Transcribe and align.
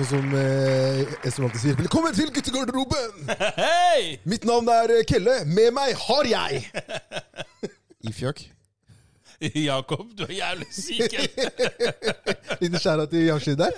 Sånn 0.00 0.22
som 0.22 0.30
eh, 0.32 1.04
Espen 1.28 1.44
alltid 1.44 1.60
sier. 1.60 1.74
Velkommen 1.76 2.14
til 2.16 2.30
guttegarderoben! 2.32 3.26
Hei! 3.58 4.16
Mitt 4.24 4.46
navn 4.48 4.64
er 4.72 4.88
eh, 4.94 5.02
Kelle. 5.04 5.44
Med 5.44 5.74
meg 5.76 5.92
har 6.06 6.24
jeg 6.30 6.62
Ifjok. 8.08 8.40
Jakob, 9.60 10.06
du 10.16 10.24
er 10.24 10.32
jævlig 10.38 10.70
syk. 10.72 11.18
Liten 12.62 12.80
skjæra 12.80 13.04
til 13.12 13.28
Yashi 13.28 13.52
der. 13.60 13.76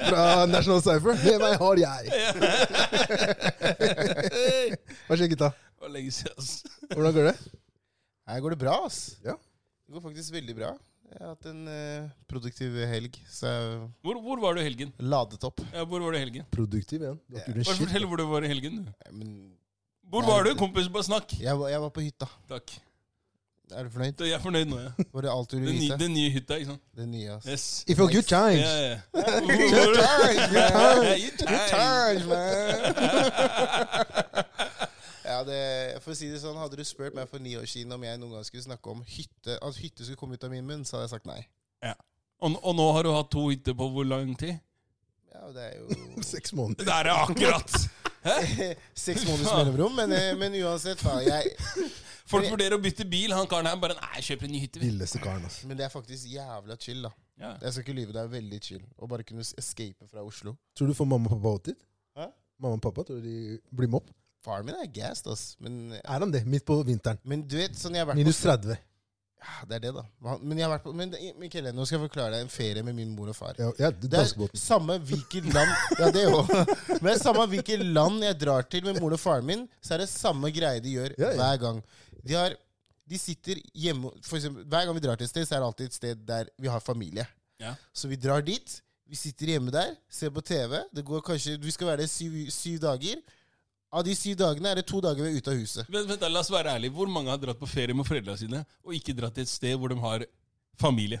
Fra 0.00 0.50
National 0.50 0.82
Cypher. 0.82 1.14
Med 1.22 1.38
meg 1.44 1.54
har 1.62 1.76
jeg. 1.84 2.10
Hva 5.06 5.14
skjer, 5.14 5.30
gutta? 5.36 5.54
Det 5.54 5.78
var 5.86 5.94
lenge 5.94 6.10
siden, 6.18 6.34
ass. 6.42 6.50
Hvordan 6.90 7.14
går 7.20 7.30
det? 7.30 7.38
Her 8.32 8.42
går 8.42 8.50
det 8.56 8.60
bra, 8.66 8.74
ass. 8.90 8.98
Ja. 9.22 9.38
Det 9.38 9.94
går 9.94 10.02
faktisk 10.10 10.34
veldig 10.40 10.58
bra. 10.58 10.74
Jeg 11.12 11.20
har 11.20 11.32
hatt 11.34 11.46
en 11.50 11.66
eh, 11.68 12.06
produktiv 12.30 12.76
helg, 12.88 13.18
så 13.28 13.46
jeg 13.52 13.80
Hvor, 14.06 14.16
hvor 14.24 14.40
var 14.40 14.54
du 14.56 14.60
i 14.62 14.64
helgen? 14.64 14.92
ladet 14.98 15.44
opp. 15.44 15.60
Ja, 15.74 15.84
hvor 15.84 16.00
var 16.00 16.10
du 16.14 16.16
i 16.16 16.22
helgen? 16.22 16.46
Produktiv 16.50 17.02
igjen. 17.04 17.18
Du 17.28 17.36
har 17.36 17.42
ikke 17.42 17.52
gjort 17.52 17.58
en 17.60 17.64
shit. 17.68 17.82
fortell 17.84 18.06
hvor 18.08 18.16
du 18.22 18.24
var 18.30 18.42
i 18.46 18.48
helgen. 18.52 18.78
du. 18.86 18.90
Men 19.12 19.34
Hvor 20.08 20.24
var 20.26 20.44
du? 20.48 20.54
Kompis, 20.56 20.88
bare 20.88 21.04
snakk. 21.04 21.36
jeg, 21.40 21.52
var- 21.58 21.68
jeg 21.70 21.80
var 21.84 21.90
på 21.90 22.00
hytta. 22.06 22.26
Takk. 22.48 22.72
Er 23.72 23.84
du 23.84 23.90
fornøyd? 23.94 24.16
Da 24.18 24.24
Jeg 24.26 24.34
er 24.36 24.42
fornøyd 24.42 24.66
nå, 24.68 24.78
ja. 24.82 24.90
Var 25.14 25.22
det 25.24 25.30
alt 25.32 25.48
du 25.52 25.56
ville 25.56 25.70
Den, 25.70 25.78
nye- 25.80 25.86
vite? 25.92 25.98
den 26.04 26.12
nye 26.14 26.30
hytta, 26.34 26.54
ikke 26.60 26.66
sant? 26.72 26.82
Det 26.96 27.06
nye, 27.08 27.28
ass. 27.36 27.46
Yes. 27.48 27.84
If 27.88 27.98
you're 27.98 28.12
good 28.12 28.28
times. 28.28 28.60
Ja, 28.60 28.74
ja. 28.88 28.96
Good 29.48 29.94
times, 29.96 30.50
man. 31.48 31.68
Times, 31.72 32.24
man. 32.28 32.42
ja, 35.42 35.46
det, 35.48 36.02
for 36.04 36.14
å 36.14 36.16
si 36.16 36.30
det 36.30 36.38
sånn, 36.42 36.58
Hadde 36.60 36.78
du 36.78 36.84
spurt 36.86 37.16
meg 37.18 37.26
for 37.30 37.42
ni 37.42 37.56
år 37.58 37.66
siden 37.68 37.92
om 37.96 38.06
jeg 38.06 38.20
noen 38.22 38.38
gang 38.38 38.46
skulle 38.46 38.64
snakke 38.64 38.94
om 38.94 39.02
hytte, 39.04 39.58
at 39.58 39.82
hytte 39.82 40.06
skulle 40.06 40.20
komme 40.20 40.38
ut 40.38 40.46
av 40.46 40.54
min 40.54 40.66
munn, 40.66 40.86
så 40.86 40.96
hadde 40.96 41.08
jeg 41.10 41.16
sagt 41.16 41.30
nei. 41.30 41.42
Og, 42.42 42.58
og 42.58 42.74
nå 42.74 42.86
har 42.96 43.06
du 43.06 43.14
hatt 43.14 43.30
to 43.30 43.48
hytter 43.52 43.74
på 43.78 43.86
hvor 43.94 44.06
lang 44.06 44.32
tid? 44.38 44.56
Ja, 45.32 45.48
det 45.54 45.66
er 45.68 45.74
jo 45.78 46.22
Seks 46.32 46.54
måneder. 46.58 46.86
Det 46.86 46.94
er 46.94 47.08
det 47.08 47.18
akkurat! 47.24 47.76
seks 49.04 49.24
måneders 49.26 49.50
mellomrom, 49.50 49.94
men, 49.98 50.12
eh, 50.14 50.32
men 50.38 50.54
uansett, 50.62 51.00
faen. 51.02 51.24
Jeg, 51.26 51.54
Folk 52.32 52.46
vurderer 52.46 52.76
å 52.76 52.82
bytte 52.82 53.06
bil. 53.08 53.34
Han 53.34 53.48
karen 53.50 53.66
her 53.66 53.78
bare 53.82 53.96
Nei, 53.98 54.10
jeg 54.20 54.28
kjøper 54.30 54.48
en 54.48 54.52
ny 54.54 54.60
hytte. 54.62 54.82
Villeste 54.82 55.20
karen, 55.22 55.42
altså. 55.48 55.66
men 55.70 55.78
det 55.78 55.86
er 55.86 55.92
faktisk 55.92 56.30
jævla 56.30 56.76
chill, 56.82 57.02
da. 57.06 57.10
Ja. 57.42 57.52
Jeg 57.64 57.74
skal 57.74 57.86
ikke 57.86 57.96
lyve, 57.96 58.14
det 58.14 58.22
er 58.22 58.30
veldig 58.30 58.60
chill 58.62 58.82
å 59.02 59.08
bare 59.10 59.26
kunne 59.26 59.42
escape 59.42 60.06
fra 60.10 60.22
Oslo. 60.22 60.54
Tror 60.78 60.92
du 60.92 60.94
får 60.94 61.08
mamma 61.10 61.32
og 61.34 61.42
pappa? 61.42 61.74
Hæ? 62.18 62.28
Mamma 62.62 62.78
og 62.78 62.84
pappa, 62.84 63.06
tror 63.08 63.18
du 63.22 63.26
de 63.26 63.58
blir 63.74 63.90
med 63.90 64.02
opp? 64.02 64.12
Faren 64.42 64.66
min 64.66 64.74
er 64.74 64.88
gassed, 64.90 65.26
ass. 65.30 65.56
Men, 65.62 65.92
Er 66.02 66.18
han 66.24 66.32
det? 66.34 66.44
Midt 66.46 66.64
på 66.66 66.80
vinteren. 66.86 67.18
men 67.24 67.44
du 67.46 67.56
vet, 67.60 67.76
sånn 67.78 67.94
jeg 67.94 68.02
har 68.02 68.08
vært 68.10 68.18
Minus 68.18 68.40
på 68.42 68.48
30. 68.50 68.78
ja, 69.42 69.54
Det 69.68 69.76
er 69.76 69.82
det, 69.84 69.92
da. 69.94 70.02
Men 70.42 70.58
jeg 70.58 70.66
har 70.66 70.72
vært 70.76 70.84
på 70.86 70.92
Men 70.98 71.14
Mikkel, 71.38 71.68
nå 71.74 71.86
skal 71.86 71.98
jeg 72.00 72.08
forklare 72.08 72.34
deg 72.36 72.44
en 72.46 72.50
ferie 72.50 72.82
med 72.82 72.94
min 72.98 73.12
mor 73.14 73.30
og 73.30 73.36
far. 73.38 73.54
Ja, 73.58 73.70
ja 73.78 73.90
det 73.94 74.10
Det 74.10 74.18
er 74.18 74.58
samme 74.58 74.98
hvilket 74.98 75.46
land 75.54 75.70
Ja, 76.00 76.10
det 76.14 76.26
òg. 76.30 76.50
Men 77.02 77.18
samme 77.22 77.46
hvilket 77.54 77.84
land 77.86 78.22
jeg 78.26 78.38
drar 78.42 78.66
til 78.66 78.84
med 78.86 78.98
moren 79.00 79.14
og 79.18 79.22
faren 79.22 79.46
min, 79.46 79.64
så 79.82 79.94
er 79.94 80.04
det 80.04 80.10
samme 80.10 80.50
greie 80.54 80.82
de 80.82 80.96
gjør 80.98 81.14
Ja, 81.18 81.30
ja. 81.30 81.36
hver 81.38 81.62
gang. 81.66 81.82
De, 82.22 82.34
har, 82.38 82.54
de 83.10 83.18
sitter 83.18 83.58
hjemme 83.74 84.10
for 84.22 84.38
eksempel, 84.38 84.66
Hver 84.66 84.86
gang 84.86 84.94
vi 84.98 85.06
drar 85.06 85.18
til 85.18 85.26
et 85.30 85.34
sted, 85.34 85.46
så 85.46 85.54
er 85.56 85.62
det 85.62 85.70
alltid 85.70 85.86
et 85.90 86.00
sted 86.00 86.26
der 86.26 86.50
vi 86.58 86.70
har 86.70 86.80
familie. 86.82 87.26
Ja. 87.62 87.74
Så 87.94 88.08
vi 88.10 88.16
drar 88.18 88.42
dit. 88.42 88.80
Vi 89.06 89.16
sitter 89.18 89.50
hjemme 89.52 89.70
der, 89.74 89.90
ser 90.08 90.30
på 90.32 90.40
TV. 90.40 90.78
Det 90.94 91.02
går 91.04 91.20
kanskje, 91.20 91.58
Vi 91.60 91.70
skal 91.70 91.86
være 91.92 92.00
der 92.00 92.06
syv, 92.10 92.36
syv 92.50 92.78
dager. 92.80 93.18
Av 93.92 94.04
de 94.06 94.14
syv 94.16 94.36
dagene 94.40 94.70
er 94.72 94.78
det 94.80 94.86
to 94.88 95.00
dager 95.04 95.20
vi 95.26 95.28
er 95.34 95.36
ute 95.42 95.50
av 95.52 95.58
huset. 95.60 95.84
Vent, 95.92 96.08
vent, 96.08 96.20
da, 96.22 96.28
La 96.32 96.40
oss 96.40 96.48
være 96.50 96.72
ærlige. 96.78 96.94
Hvor 96.96 97.10
mange 97.12 97.28
har 97.28 97.36
dratt 97.42 97.58
på 97.60 97.68
ferie 97.68 97.92
med 97.94 98.06
foreldrene 98.08 98.38
sine 98.40 98.62
og 98.86 98.94
ikke 98.96 99.12
dratt 99.18 99.34
til 99.36 99.44
et 99.44 99.52
sted 99.52 99.76
hvor 99.76 99.92
de 99.92 99.98
har 100.00 100.24
familie? 100.80 101.20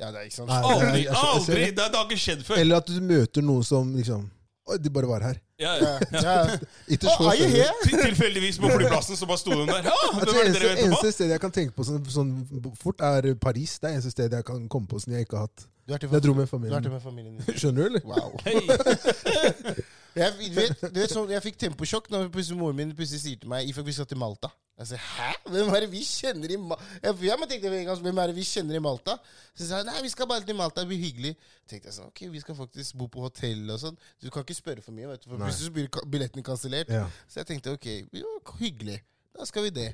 Ja, 0.00 0.10
det 0.10 0.20
er 0.20 0.24
ikke 0.28 0.36
sant? 0.42 0.50
Nei, 0.50 0.58
Aldri! 0.60 0.86
jeg- 0.86 0.94
jeg- 0.94 1.04
jeg 1.06 1.14
ser 1.14 1.54
aldri! 1.54 1.70
det. 1.70 1.94
Har 1.96 2.04
ikke 2.10 2.18
skjedd 2.20 2.42
før. 2.44 2.56
Eller 2.60 2.76
at 2.82 2.86
du 2.86 3.00
møter 3.00 3.42
noen 3.42 3.64
som 3.64 3.94
liksom 3.96 4.30
Oi, 4.66 4.78
de 4.80 4.88
bare 4.88 5.04
var 5.06 5.20
her. 5.20 5.36
Ja, 5.60 5.74
Ja, 5.76 5.88
ja. 6.12 6.20
ja. 6.24 6.56
Ytterst 6.88 7.18
få 7.20 7.26
are 7.28 7.36
you 7.36 7.48
steder. 7.48 7.64
here? 7.64 7.72
Til- 7.84 8.00
Tilfeldigvis 8.04 8.58
på 8.58 8.68
flyplassen 8.72 9.16
så 9.16 9.26
bare 9.28 9.38
sto 9.38 9.50
hun 9.52 9.66
der. 9.68 9.82
Ja, 9.84 9.92
Jeg 9.92 10.12
hvem 10.14 10.24
tror 10.24 10.38
er 10.40 10.44
det 10.44 10.46
eneste, 10.48 10.60
dere 10.64 10.74
vet 10.76 10.84
eneste 10.86 11.12
stedet 11.12 11.30
jeg 11.34 11.40
kan 11.40 11.50
tenke 11.52 11.74
på 11.76 11.84
sånn, 11.84 12.04
sånn 12.08 12.76
fort, 12.80 13.00
er 13.00 13.34
Paris. 13.34 13.78
Det 13.78 13.90
er 13.90 13.94
eneste 13.98 14.10
stedet 14.14 14.32
jeg 14.40 14.44
kan 14.48 14.68
komme 14.68 14.86
på 14.88 15.00
som 15.04 15.12
jeg 15.12 15.26
ikke 15.26 15.36
har 15.36 15.46
hatt. 15.48 15.66
Du 15.86 15.92
er 15.92 15.98
til, 15.98 16.08
Jeg 16.16 16.22
dro 16.24 16.32
med 16.34 16.48
du 16.48 16.56
er 16.56 16.80
til 16.80 16.90
familien. 16.90 16.92
med 16.92 17.02
familien 17.02 17.36
din. 17.36 17.54
Skjønner 17.60 17.76
du, 17.76 17.86
eller? 17.90 18.02
Wow. 18.08 18.40
Hei. 18.44 19.74
Jeg, 20.14 20.34
du 20.38 20.58
vet, 20.60 20.82
du 20.84 21.00
vet 21.00 21.12
sånn, 21.12 21.30
jeg 21.34 21.42
fikk 21.42 21.56
temposjokk 21.64 22.10
når 22.12 22.28
plutselig 22.34 22.58
moren 22.60 22.78
min 22.78 22.92
plutselig 22.94 23.24
sier 23.24 23.40
til 23.40 23.50
meg 23.50 23.66
at 23.66 23.86
vi 23.86 23.94
skal 23.96 24.06
til 24.10 24.20
Malta. 24.20 24.50
Jeg 24.78 24.88
sier 24.90 25.02
hæ? 25.02 25.30
Hvem 25.54 25.68
er 25.70 25.84
det 25.84 25.88
vi 25.92 26.00
kjenner 26.06 26.50
i 26.50 26.56
Malta? 26.58 26.86
Jeg, 27.02 27.16
jeg 27.28 27.48
tenkte 27.50 27.70
en 27.70 27.84
gang, 27.88 28.00
Hvem 28.06 28.20
er 28.22 28.30
det 28.30 28.36
vi 28.38 28.46
kjenner 28.48 28.78
i 28.78 28.82
Malta? 28.82 29.16
Så 29.54 29.68
sa 29.68 29.80
jeg 29.80 29.86
nei, 29.86 30.00
vi 30.02 30.10
skal 30.10 30.30
bare 30.30 30.46
til 30.46 30.58
Malta, 30.58 30.82
det 30.82 30.90
blir 30.90 31.02
hyggelig. 31.02 31.34
tenkte 31.70 31.90
jeg 31.90 31.98
sånn, 31.98 32.10
ok, 32.10 32.24
vi 32.32 32.42
skal 32.42 32.58
faktisk 32.58 32.98
bo 32.98 33.06
på 33.10 33.22
hotell 33.26 33.70
og 33.70 33.78
sånn. 33.84 34.00
Du 34.22 34.30
kan 34.34 34.46
ikke 34.46 34.58
spørre 34.58 34.82
for 34.82 34.96
mye, 34.96 35.12
vet 35.12 35.22
du, 35.22 35.28
for 35.30 35.38
Nei. 35.38 35.50
plutselig 35.50 35.76
blir 35.76 36.10
billetten 36.10 36.46
kansellert. 36.46 36.90
Ja. 36.90 37.06
Så 37.30 37.42
jeg 37.42 37.52
tenkte 37.52 37.76
ok, 37.78 37.86
jo, 38.18 38.34
hyggelig. 38.58 38.98
Da 39.34 39.46
skal 39.50 39.68
vi 39.68 39.74
det. 39.78 39.92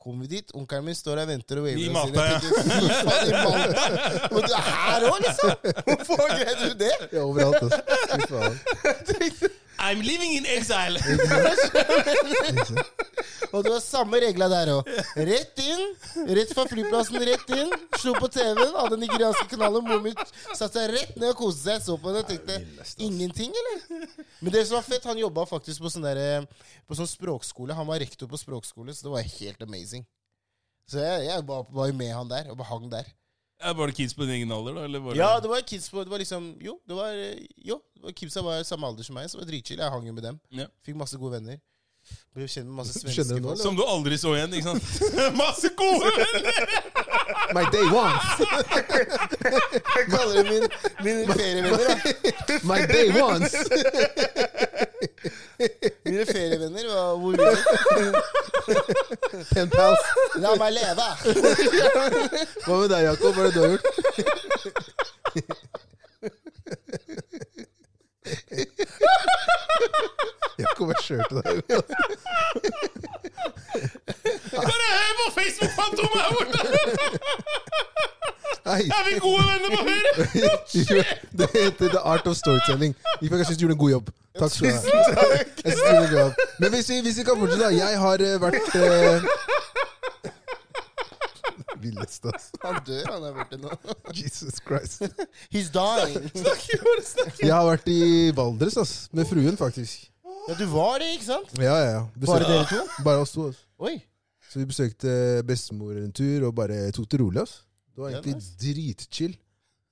Kommer 0.00 0.24
vi 0.24 0.36
dit, 0.38 0.54
onkelen 0.56 0.86
min 0.86 0.96
står 0.96 1.18
og 1.20 1.28
venter 1.28 1.58
og 1.60 1.66
waver. 1.66 1.82
I 1.82 1.90
Malta, 1.92 2.22
ja. 2.24 2.38
tenker, 2.40 2.94
faen, 3.04 3.26
i 3.26 3.32
Malta! 3.36 3.82
Og 4.34 4.46
du 4.46 4.54
er 4.56 4.68
her 4.70 5.04
òg, 5.10 5.18
liksom! 5.26 5.50
Hvorfor 5.90 6.22
greide 6.30 6.70
du 6.70 6.78
det? 6.80 6.94
ja, 7.12 7.26
overalt. 7.26 7.74
Altså. 8.16 9.50
I'm 9.80 10.02
living 10.04 10.32
in 10.36 10.46
exile! 10.46 11.00
Og 13.50 13.64
det 13.64 13.70
var 13.72 13.80
samme 13.82 14.20
regla 14.22 14.46
der 14.52 14.70
òg. 14.76 14.88
Rett 15.26 15.58
inn, 15.64 15.80
rett 16.36 16.52
fra 16.54 16.66
flyplassen, 16.70 17.18
rett 17.26 17.48
inn. 17.56 17.72
Slo 17.98 18.12
på 18.18 18.28
TV-en, 18.30 18.76
hadde 18.76 18.98
nigerianske 19.00 19.48
kanalen. 19.50 19.82
Moren 19.88 20.04
min 20.04 20.18
satte 20.54 20.76
seg 20.76 20.92
rett 20.94 21.16
ned 21.16 21.32
og 21.32 21.40
koste 21.40 21.64
seg. 21.64 21.82
Så 21.82 21.96
på 21.98 22.12
den 22.12 22.22
og 22.22 22.28
tenkte 22.28 22.60
ingenting, 23.02 23.50
eller? 23.62 23.78
Men 24.38 24.54
det 24.54 24.62
som 24.68 24.78
var 24.78 24.86
fett, 24.86 25.08
han 25.10 25.18
jobba 25.18 25.46
faktisk 25.50 25.82
på 25.82 25.90
sånn, 25.90 26.06
der, 26.06 26.46
på 26.86 26.98
sånn 27.00 27.10
språkskole. 27.10 27.74
Han 27.74 27.88
var 27.90 27.98
rektor 28.04 28.30
på 28.30 28.38
språkskole, 28.38 28.94
så 28.94 29.08
det 29.08 29.14
var 29.16 29.32
helt 29.34 29.66
amazing. 29.66 30.06
Så 30.90 31.02
jeg, 31.02 31.26
jeg 31.30 31.46
var, 31.48 31.66
var 31.74 31.90
jo 31.90 31.98
med 31.98 32.14
han 32.14 32.30
der, 32.30 32.52
og 32.54 32.62
hang 32.70 32.86
der. 32.92 33.10
Ja, 33.60 33.72
var 33.76 33.90
det 33.90 33.96
kids 33.96 34.14
på 34.16 34.24
din 34.24 34.38
egen 34.38 34.52
alder, 34.56 34.74
da? 34.78 34.84
Eller 34.88 35.02
var 35.04 35.12
det... 35.14 35.20
Ja, 35.20 35.40
det 35.40 35.48
var 35.52 35.60
kids 35.60 35.90
på 35.92 36.04
Det 36.04 36.10
var 36.10 36.22
liksom 36.22 36.54
Jo, 36.64 36.78
det 36.88 36.96
var 36.96 37.12
Jo, 37.60 37.76
det 37.96 38.06
var 38.06 38.14
kidsa 38.16 38.42
var 38.44 38.62
samme 38.64 38.88
alder 38.88 39.04
som 39.04 39.18
meg, 39.18 39.28
så 39.28 39.36
det 39.36 39.44
var 39.44 39.50
dritchill. 39.52 39.82
Jeg 39.82 39.92
hang 39.92 40.06
jo 40.08 40.14
med 40.16 40.24
dem. 40.24 40.40
Ja. 40.56 40.66
Fikk 40.86 40.96
masse 40.96 41.20
gode 41.20 41.36
venner. 41.36 41.60
Ble 42.32 42.46
kjent 42.48 42.66
med 42.70 42.78
masse 42.80 42.96
svenske 42.96 43.26
folk. 43.36 43.60
Som 43.60 43.76
du 43.76 43.84
aldri 43.84 44.16
så 44.18 44.32
igjen, 44.38 44.54
ikke 44.56 44.72
sant? 44.72 44.84
Masse 45.42 45.70
gode 45.76 46.08
venner! 46.16 47.09
My 47.54 47.64
day 47.72 47.86
ones! 47.92 48.24
Jeg 49.96 50.04
kaller 50.10 50.34
det 50.42 50.44
min, 50.50 50.64
mine 51.04 51.34
ferievenner. 51.34 51.78
da. 51.88 51.94
My 52.64 52.80
day 52.86 53.08
ones! 53.22 53.54
Mine 56.04 56.26
ferievenner 56.26 56.86
var 56.94 57.16
hvor? 57.20 57.34
Pen 59.54 59.70
pals. 59.70 60.04
La 60.42 60.54
meg 60.60 60.72
leve! 60.78 61.08
Hva 62.64 62.74
med 62.80 62.88
deg, 62.94 63.02
Jakob? 63.10 63.34
Hva 63.34 63.42
er 63.42 63.46
det 63.46 63.54
du 63.54 63.60
har 63.60 63.70
gjort? 63.74 63.86
Jakob, 70.58 70.88
jeg 70.92 71.00
kjørte 71.04 71.34
deg. 71.42 71.56
Bare 74.52 74.88
hør 74.96 75.12
på 75.20 75.26
Facebook-fantomet 75.38 76.18
her 76.22 76.30
borte! 76.36 76.58
Er 78.70 79.04
vi 79.08 79.18
gode 79.18 79.42
venner 79.50 79.70
på 79.76 79.82
Høyre? 79.88 81.04
det 81.38 81.46
heter 81.54 81.88
The 81.88 81.98
Art 81.98 82.26
of 82.26 82.36
Storytelling. 82.36 82.96
Jeg 83.22 83.46
syns 83.46 83.56
du 83.56 83.64
gjorde 83.64 83.72
en 83.72 83.78
god 83.78 83.90
jobb. 83.90 84.10
Takk 84.38 84.50
skal 84.54 84.66
du 84.66 84.72
ha. 84.72 84.80
Jeg 85.64 85.72
synes 85.72 85.80
du 85.80 85.86
gjorde 85.86 86.04
en 86.04 86.10
god 86.10 86.20
jobb. 86.20 86.32
Men 86.58 86.74
hvis 86.74 86.88
vi, 86.90 87.00
hvis 87.00 87.18
vi 87.18 87.24
kan 87.24 87.38
fortsette, 87.38 87.64
da. 87.64 87.70
Jeg 87.76 87.98
har 87.98 88.26
eh, 88.26 88.42
vært 88.42 88.66
uh... 88.80 89.22
Villeste, 91.80 92.28
altså. 92.28 92.50
Han 92.64 92.74
dør, 92.86 93.12
han 93.12 93.22
er 93.24 93.32
borte 93.38 93.56
nå. 93.60 93.70
Jesus 94.20 94.60
Christ. 94.66 95.02
He's 95.54 95.72
dying. 95.72 96.30
Jeg 97.42 97.54
har 97.54 97.64
vært 97.70 97.88
i 97.88 98.30
Valdres, 98.36 98.76
ass. 98.76 98.94
Med 99.12 99.28
fruen, 99.30 99.56
faktisk. 99.56 100.10
Ja, 100.48 100.54
du 100.58 100.66
var 100.72 100.98
det, 101.00 101.14
ikke 101.16 101.24
sant? 101.24 101.56
Ja, 101.58 101.76
ja, 101.80 101.90
ja. 101.90 102.04
Bare 102.26 102.44
dere 102.44 102.68
to? 102.68 102.84
Bare 103.04 103.24
oss 103.24 103.32
to. 103.32 103.48
ass. 103.48 103.64
Oi. 103.80 103.94
Så 104.50 104.58
vi 104.60 104.66
besøkte 104.70 105.12
bestemor 105.46 105.96
en 106.00 106.12
tur 106.12 106.46
og 106.48 106.54
bare 106.58 106.90
tok 106.96 107.08
det 107.12 107.20
rolig. 107.20 107.42
ass. 107.42 107.62
Det 107.94 108.02
var 108.02 108.10
egentlig 108.14 108.34
nice. 108.36 108.52
dritchill. 108.60 109.36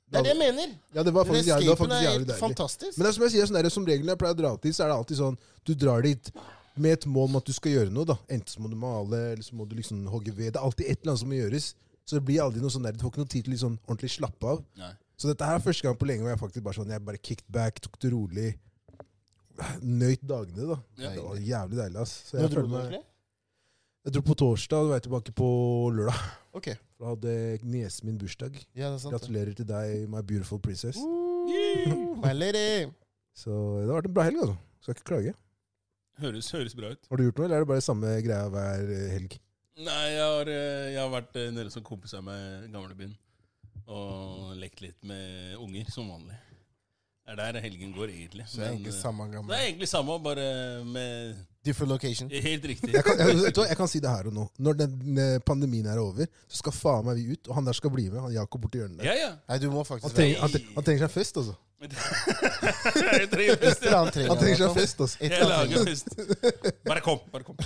Det 0.09 0.19
er 0.19 0.23
det 0.25 0.33
jeg 0.33 0.39
mener. 0.41 0.71
Ja, 0.95 1.03
det 1.05 1.13
var 1.13 1.25
faktisk, 1.29 1.49
jævlig- 1.51 1.67
det 1.69 1.69
var 1.69 1.77
faktisk 1.77 1.99
er 1.99 2.11
jævlig 2.11 2.27
deilig. 2.29 2.41
fantastisk. 2.41 2.99
Men 2.99 3.05
det 3.05 3.09
er 3.11 3.13
som 3.19 3.23
jeg 3.27 3.33
sier, 3.33 3.47
sånn 3.47 3.63
der, 3.63 3.69
som 3.69 3.85
regel 3.85 4.07
når 4.07 4.15
jeg 4.15 4.19
pleier 4.23 4.35
å 4.35 4.39
dra 4.39 4.53
til, 4.57 4.73
så 4.73 4.85
er 4.85 4.89
det 4.89 4.97
alltid 4.97 5.17
sånn 5.19 5.39
Du 5.65 5.75
drar 5.75 6.03
dit 6.03 6.31
med 6.77 6.93
et 6.93 7.07
mål 7.07 7.29
om 7.29 7.37
at 7.37 7.45
du 7.45 7.53
skal 7.53 7.73
gjøre 7.73 7.91
noe. 7.93 8.05
da. 8.07 8.17
Enten 8.31 8.47
så 8.49 8.61
må 8.61 8.71
du 8.71 8.77
male, 8.77 9.33
eller 9.33 9.43
så 9.43 9.53
må 9.55 9.69
du 9.69 9.75
liksom 9.77 10.07
hogge 10.09 10.33
ved. 10.35 10.53
Det 10.55 10.57
er 10.57 10.65
alltid 10.65 10.87
et 10.89 10.99
eller 11.03 11.13
annet 11.13 11.19
som 11.21 11.29
må 11.29 11.35
gjøres. 11.35 11.75
Så 12.07 12.17
det 12.17 12.25
blir 12.25 12.41
aldri 12.41 12.61
noe 12.63 12.71
sånn 12.71 12.83
der, 12.83 12.93
Du 12.93 12.99
får 13.05 13.11
ikke 13.13 13.19
noe 13.25 13.29
tid 13.29 13.45
til 13.45 13.59
sånn 13.59 13.79
ordentlig 13.87 14.11
slappe 14.17 14.45
av. 14.49 14.65
Nei. 14.79 14.93
Så 15.19 15.29
dette 15.29 15.45
her 15.45 15.57
er 15.57 15.59
første 15.61 15.83
gang 15.83 15.97
på 15.97 16.07
lenge 16.07 16.23
hvor 16.23 16.31
jeg 16.31 16.39
faktisk 16.41 16.63
bare 16.65 16.75
sånn, 16.75 16.89
jeg 16.89 17.05
bare 17.05 17.19
kicked 17.19 17.45
back, 17.51 17.81
tok 17.81 17.99
det 18.01 18.13
rolig. 18.13 18.55
Nøyt 19.83 20.23
dagene, 20.23 20.69
da. 20.71 20.77
Ja. 20.97 21.11
Det 21.11 21.23
var 21.25 21.37
jævlig 21.37 21.77
deilig. 21.83 21.97
ass. 22.01 22.13
Så 22.31 22.37
Når 22.39 22.41
jeg, 22.41 22.51
dro 22.51 22.55
føler 22.55 22.69
du 22.69 22.75
meg, 22.77 22.85
egentlig? 22.87 23.05
Jeg 24.07 24.15
dro 24.15 24.23
på 24.25 24.37
torsdag, 24.39 24.85
og 24.85 24.93
var 24.93 25.01
jeg 25.01 25.07
tilbake 25.09 25.35
på 25.37 25.49
lørdag. 25.97 26.23
Ok. 26.59 26.71
Da 26.99 27.11
hadde 27.13 27.35
niesen 27.63 28.09
min 28.09 28.19
bursdag. 28.21 28.55
Ja, 28.75 28.89
det 28.89 28.95
er 28.95 29.03
sant. 29.03 29.15
Gratulerer 29.15 29.55
til 29.59 29.69
deg, 29.69 30.07
my 30.11 30.23
beautiful 30.27 30.61
princess. 30.63 30.99
My 32.25 32.33
lady. 32.35 32.89
Så 33.37 33.51
det 33.51 33.87
har 33.89 34.01
vært 34.01 34.09
en 34.11 34.17
bra 34.17 34.25
helg, 34.27 34.41
altså. 34.43 34.57
Skal 34.83 34.97
ikke 34.97 35.09
klage. 35.13 35.35
Høres, 36.19 36.51
høres 36.51 36.75
bra 36.75 36.91
ut. 36.95 37.07
Har 37.11 37.21
du 37.21 37.29
gjort 37.29 37.39
noe, 37.39 37.47
eller 37.47 37.61
er 37.61 37.65
det 37.65 37.71
bare 37.71 37.85
samme 37.85 38.17
greia 38.27 38.49
hver 38.51 38.91
eh, 38.91 39.07
helg? 39.15 39.39
Nei, 39.79 40.05
jeg 40.11 40.25
har, 40.27 40.51
eh, 40.51 40.89
jeg 40.91 40.99
har 40.99 41.11
vært 41.13 41.39
eh, 41.39 41.51
nede 41.55 41.71
som 41.71 41.85
kompis 41.87 42.17
her 42.17 42.25
meg 42.27 42.67
i 42.67 42.71
gamlebyen. 42.73 43.15
Og 43.89 44.57
lekt 44.59 44.83
litt 44.83 44.99
med 45.07 45.55
unger, 45.63 45.87
som 45.95 46.11
vanlig. 46.11 46.35
Det 47.29 47.37
er 47.37 47.53
der 47.55 47.61
helgen 47.63 47.93
går, 47.95 48.11
egentlig. 48.11 48.49
Så 48.49 48.59
det 48.59 48.65
er 48.67 48.73
Men, 48.73 48.81
egentlig 48.81 48.95
eh, 48.95 48.99
samme 48.99 49.29
det 49.31 49.59
er 49.61 49.67
egentlig 49.69 49.89
samme, 49.93 50.19
bare 50.25 50.49
med 50.89 51.39
Different 51.69 51.93
location. 51.93 52.33
Helt 52.33 52.65
riktig. 52.73 52.91
Jeg 52.97 53.05
kan, 53.07 53.21
jeg, 53.21 53.39
jeg, 53.47 53.55
jeg 53.73 53.79
kan 53.83 53.91
si 53.93 54.01
det 54.03 54.11
her 54.11 54.29
og 54.33 54.37
nå. 54.41 54.49
Når 54.65 54.81
den 54.83 55.23
eh, 55.23 55.37
pandemien 55.47 55.87
er 55.93 56.01
over, 56.03 56.27
så 56.49 56.63
skal 56.65 56.75
faen 56.75 57.07
meg 57.09 57.21
vi 57.21 57.37
ut. 57.37 57.49
Og 57.53 57.59
han 57.61 57.69
der 57.69 57.77
skal 57.77 57.93
bli 57.95 58.09
med. 58.11 58.21
Han 58.25 58.35
Jakob 58.41 58.65
borti 58.65 58.81
hjørnet 58.83 59.03
der. 59.03 59.11
Ja, 59.13 59.17
ja. 59.27 59.33
Nei, 59.53 59.61
du 59.63 59.69
må 59.73 59.85
Han 59.85 60.01
trenger, 60.09 60.39
være 60.39 60.45
han, 60.47 60.55
tre- 60.57 60.77
han 60.79 60.87
trenger 60.89 61.07
seg 61.07 61.17
fest, 61.21 61.41
altså. 61.45 61.57
jeg 61.85 63.29
trenger. 63.31 63.53
Et 63.55 63.83
eller 63.87 63.97
annet 64.01 64.17
trenger 64.17 64.31
Han 64.33 64.41
trenger 64.41 64.61
seg 64.65 64.79
fest, 64.81 65.03
altså. 65.05 65.19
Et 65.23 65.31
Jeg 65.31 65.43
eller 65.45 65.59
annet 65.59 65.75
lager 65.77 65.91
fest. 65.93 66.09
Bare 66.89 67.03
kom, 67.05 67.21
bare 67.35 67.47
kom. 67.47 67.61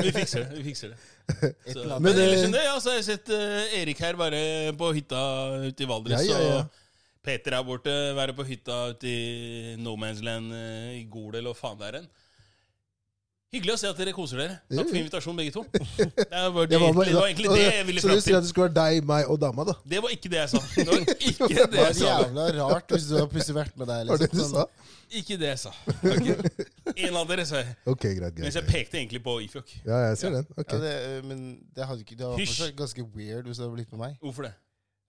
Vi 0.00 0.12
fikser 0.16 0.46
det. 0.46 0.54
vi 0.56 0.62
fikser 0.70 0.94
det. 0.94 1.00
Et 1.68 1.74
Så, 1.74 1.82
eller 1.82 2.00
men 2.06 2.20
ellers 2.24 2.44
enn 2.46 2.54
det, 2.56 2.62
ja, 2.64 2.76
så 2.80 2.92
har 2.94 3.00
jeg 3.02 3.08
sett 3.10 3.32
eh, 3.36 3.76
Erik 3.82 4.00
her 4.04 4.16
være 4.20 4.40
på 4.80 4.92
hytta 4.96 5.20
ute 5.66 5.84
i 5.84 5.90
Valdres. 5.90 6.24
Ja, 6.24 6.38
ja, 6.40 6.54
ja. 6.54 6.62
Og 6.62 7.26
Peter 7.26 7.58
her 7.58 7.66
borte 7.68 7.92
være 8.16 8.32
på 8.38 8.46
hytta 8.48 8.78
ute 8.94 9.10
i 9.12 9.76
No 9.84 9.92
Man's 10.00 10.22
Land 10.24 10.54
eh, 10.56 10.94
i 11.02 11.04
Gol, 11.12 11.34
eller 11.36 11.52
hva 11.52 11.58
faen 11.60 11.80
det 11.82 11.92
er. 12.00 12.08
Hyggelig 13.50 13.72
å 13.74 13.78
se 13.80 13.88
at 13.90 13.98
dere 13.98 14.12
koser 14.14 14.38
dere. 14.38 14.56
Takk 14.70 14.86
for 14.92 14.96
invitasjonen, 15.00 15.38
begge 15.40 15.50
to. 15.56 15.62
Det 15.74 16.42
var, 16.54 16.68
det, 16.70 16.78
var 16.78 16.92
det 17.02 17.14
var 17.16 17.24
egentlig 17.26 17.48
det 17.50 17.62
jeg 17.64 17.86
ville 17.88 18.02
så 18.04 18.12
du 18.14 18.20
sier 18.22 18.36
at 18.38 18.44
det 18.46 18.50
skulle 18.52 18.68
være 18.68 18.76
deg, 18.76 19.06
meg 19.10 19.26
og 19.32 19.40
dama, 19.42 19.64
da? 19.66 19.74
Det 19.90 19.98
var 20.04 20.12
ikke 20.14 20.30
det 20.30 20.38
jeg 20.38 20.52
sa. 20.52 20.60
Det 20.76 20.84
var 20.86 21.00
ikke 21.32 21.48
det 21.72 21.80
jeg 21.80 21.96
sa. 21.98 22.12
Det 22.22 22.36
var 22.36 22.52
jævla 22.52 22.68
rart 22.70 22.94
hvis 22.94 23.08
du 23.08 23.16
hadde 23.16 23.26
plutselig 23.32 23.56
vært 23.58 23.74
med 23.80 23.90
der. 23.90 24.04
Var 24.12 24.22
det 24.22 24.28
du 24.30 24.38
Liksom. 24.38 24.54
sa? 24.54 24.94
Ikke 25.18 25.40
det 25.42 25.48
jeg 25.50 25.58
sa. 25.64 25.72
Okay. 25.98 26.36
En 27.08 27.18
av 27.18 27.26
dere, 27.32 27.48
sa 27.50 27.58
jeg. 27.64 27.74
Ok, 27.90 28.06
greit. 28.20 28.38
Mens 28.38 28.54
greit. 28.54 28.60
jeg 28.60 28.68
pekte 28.70 29.00
egentlig 29.02 29.22
på 29.26 29.34
Ifjok. 29.48 29.74
Ja, 29.82 29.98
jeg 30.06 30.20
ser 30.22 30.36
den. 30.38 30.46
Okay. 30.54 30.78
Ja, 30.78 30.82
det, 30.86 30.94
øh, 31.10 31.24
men 31.32 31.42
det 31.74 31.88
hadde 31.90 32.04
ikke 32.06 32.14
Det 32.20 32.28
hadde 32.28 32.44
Hysj. 32.44 32.70
ganske 32.78 33.08
weird 33.16 33.50
hvis 33.50 33.58
du 33.58 33.66
hadde 33.66 33.74
blitt 33.74 33.90
med 33.96 34.04
meg. 34.06 34.14
Hvorfor 34.22 34.46
det? 34.46 34.54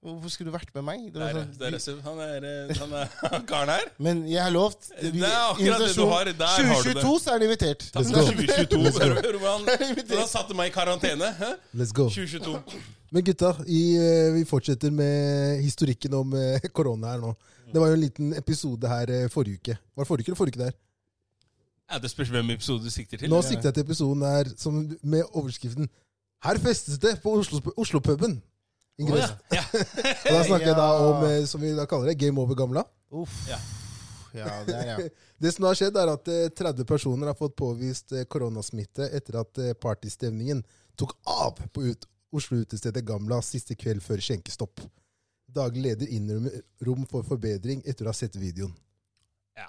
Hvorfor 0.02 0.32
skulle 0.34 0.50
du 0.50 0.56
vært 0.58 0.70
med 0.74 0.82
meg? 0.88 1.02
Det 1.06 1.14
Det 1.14 1.22
var 1.22 1.28
er, 1.30 1.36
sånn, 1.38 1.50
det 1.60 1.68
er, 1.68 1.96
vi- 1.96 2.02
han 2.02 2.20
er, 2.26 2.46
eh, 2.50 2.78
han 2.80 2.94
er 2.98 3.10
han 3.36 3.44
karen 3.46 3.70
her. 3.70 3.84
men 4.02 4.24
jeg 4.28 4.42
har 4.42 4.50
lovt. 4.56 4.88
Det 4.98 5.12
er 5.22 5.36
akkurat 5.52 5.84
det 5.84 5.96
du 5.96 6.06
har. 6.10 6.26
Der 6.26 6.48
har 6.48 6.82
du 6.82 6.90
det. 6.90 7.04
2022 7.04 7.20
så 7.22 7.30
er 7.30 7.38
han 7.38 7.46
invitert. 7.46 7.86
Takk 7.94 8.06
Let's 8.06 8.14
go. 8.16 8.24
2022. 8.32 8.80
Let's 8.82 8.98
go. 8.98 9.12
Hører 9.14 9.32
du 9.32 9.40
hvordan 9.44 10.18
han 10.18 10.28
satte 10.36 10.58
meg 10.58 10.72
i 10.72 10.74
karantene? 10.74 11.30
Hæ? 11.38 11.52
Let's 11.78 11.94
go. 11.94 12.08
2022. 12.10 12.82
Men 13.12 13.24
gutta, 13.28 13.50
eh, 13.68 14.34
vi 14.40 14.44
fortsetter 14.50 14.90
med 14.92 15.62
historikken 15.68 16.14
om 16.18 16.34
eh, 16.34 16.60
korona 16.74 17.14
her 17.14 17.22
nå. 17.22 17.36
Det 17.72 17.80
var 17.80 17.88
jo 17.94 17.94
en 17.94 18.02
liten 18.02 18.34
episode 18.36 18.88
her 18.90 19.28
forrige 19.30 19.60
uke. 19.62 19.78
Var 19.96 20.04
det 20.04 20.08
forrige 20.10 20.26
uke 20.26 20.32
eller 20.34 20.42
forrige 20.42 20.58
uke 20.58 20.66
der? 20.66 20.74
Ja, 21.92 21.98
det 22.00 22.10
spørs 22.12 22.30
hvem 22.34 22.50
episode 22.56 22.84
du 22.84 22.90
sikter 22.90 23.18
til. 23.22 23.30
Nå 23.30 23.42
sikter 23.46 23.70
jeg 23.70 23.74
til 23.78 23.84
episoden 23.86 24.22
her 24.26 24.50
som, 24.58 24.82
med 25.04 25.24
overskriften 25.36 25.90
'Her 26.42 26.58
festes 26.58 26.98
det 26.98 27.20
på 27.22 27.30
Oslo- 27.38 27.74
Oslo-puben'. 27.78 28.40
Å, 29.02 29.12
Oh, 29.12 29.20
ja. 29.20 29.30
Ja. 29.56 29.64
Og 30.26 30.34
da 30.36 30.42
snakker 30.48 30.68
jeg 30.70 30.78
da 30.78 30.88
om, 31.10 31.24
eh, 31.28 31.44
som 31.50 31.62
vi 31.64 31.74
da 31.78 31.86
kaller 31.90 32.12
det, 32.12 32.20
game 32.22 32.42
over 32.42 32.58
gamla. 32.60 32.84
Uff. 33.12 33.38
Ja. 33.50 33.60
Ja, 34.34 34.64
der, 34.68 34.86
ja. 34.88 35.10
Det 35.42 35.52
som 35.52 35.66
har 35.66 35.76
skjedd, 35.76 35.98
er 35.98 36.12
at 36.14 36.28
eh, 36.32 36.48
30 36.56 36.86
personer 36.88 37.32
har 37.32 37.38
fått 37.38 37.56
påvist 37.60 38.14
eh, 38.16 38.28
koronasmitte 38.30 39.10
etter 39.12 39.40
at 39.42 39.60
eh, 39.60 39.74
partystemningen 39.74 40.62
tok 41.00 41.16
av 41.28 41.60
på 41.74 41.84
ut 41.90 42.08
Oslo 42.32 42.62
utestedet 42.62 43.04
Gamla 43.04 43.42
siste 43.44 43.76
kveld 43.76 44.04
før 44.06 44.22
skjenkestopp. 44.24 44.84
Daglig 45.52 45.84
leder 45.90 46.12
innrømmer 46.16 46.62
rom 46.88 47.04
for 47.10 47.28
forbedring 47.28 47.82
etter 47.84 48.08
å 48.08 48.14
ha 48.14 48.16
sett 48.16 48.38
videoen. 48.40 48.72
Ja. 49.60 49.68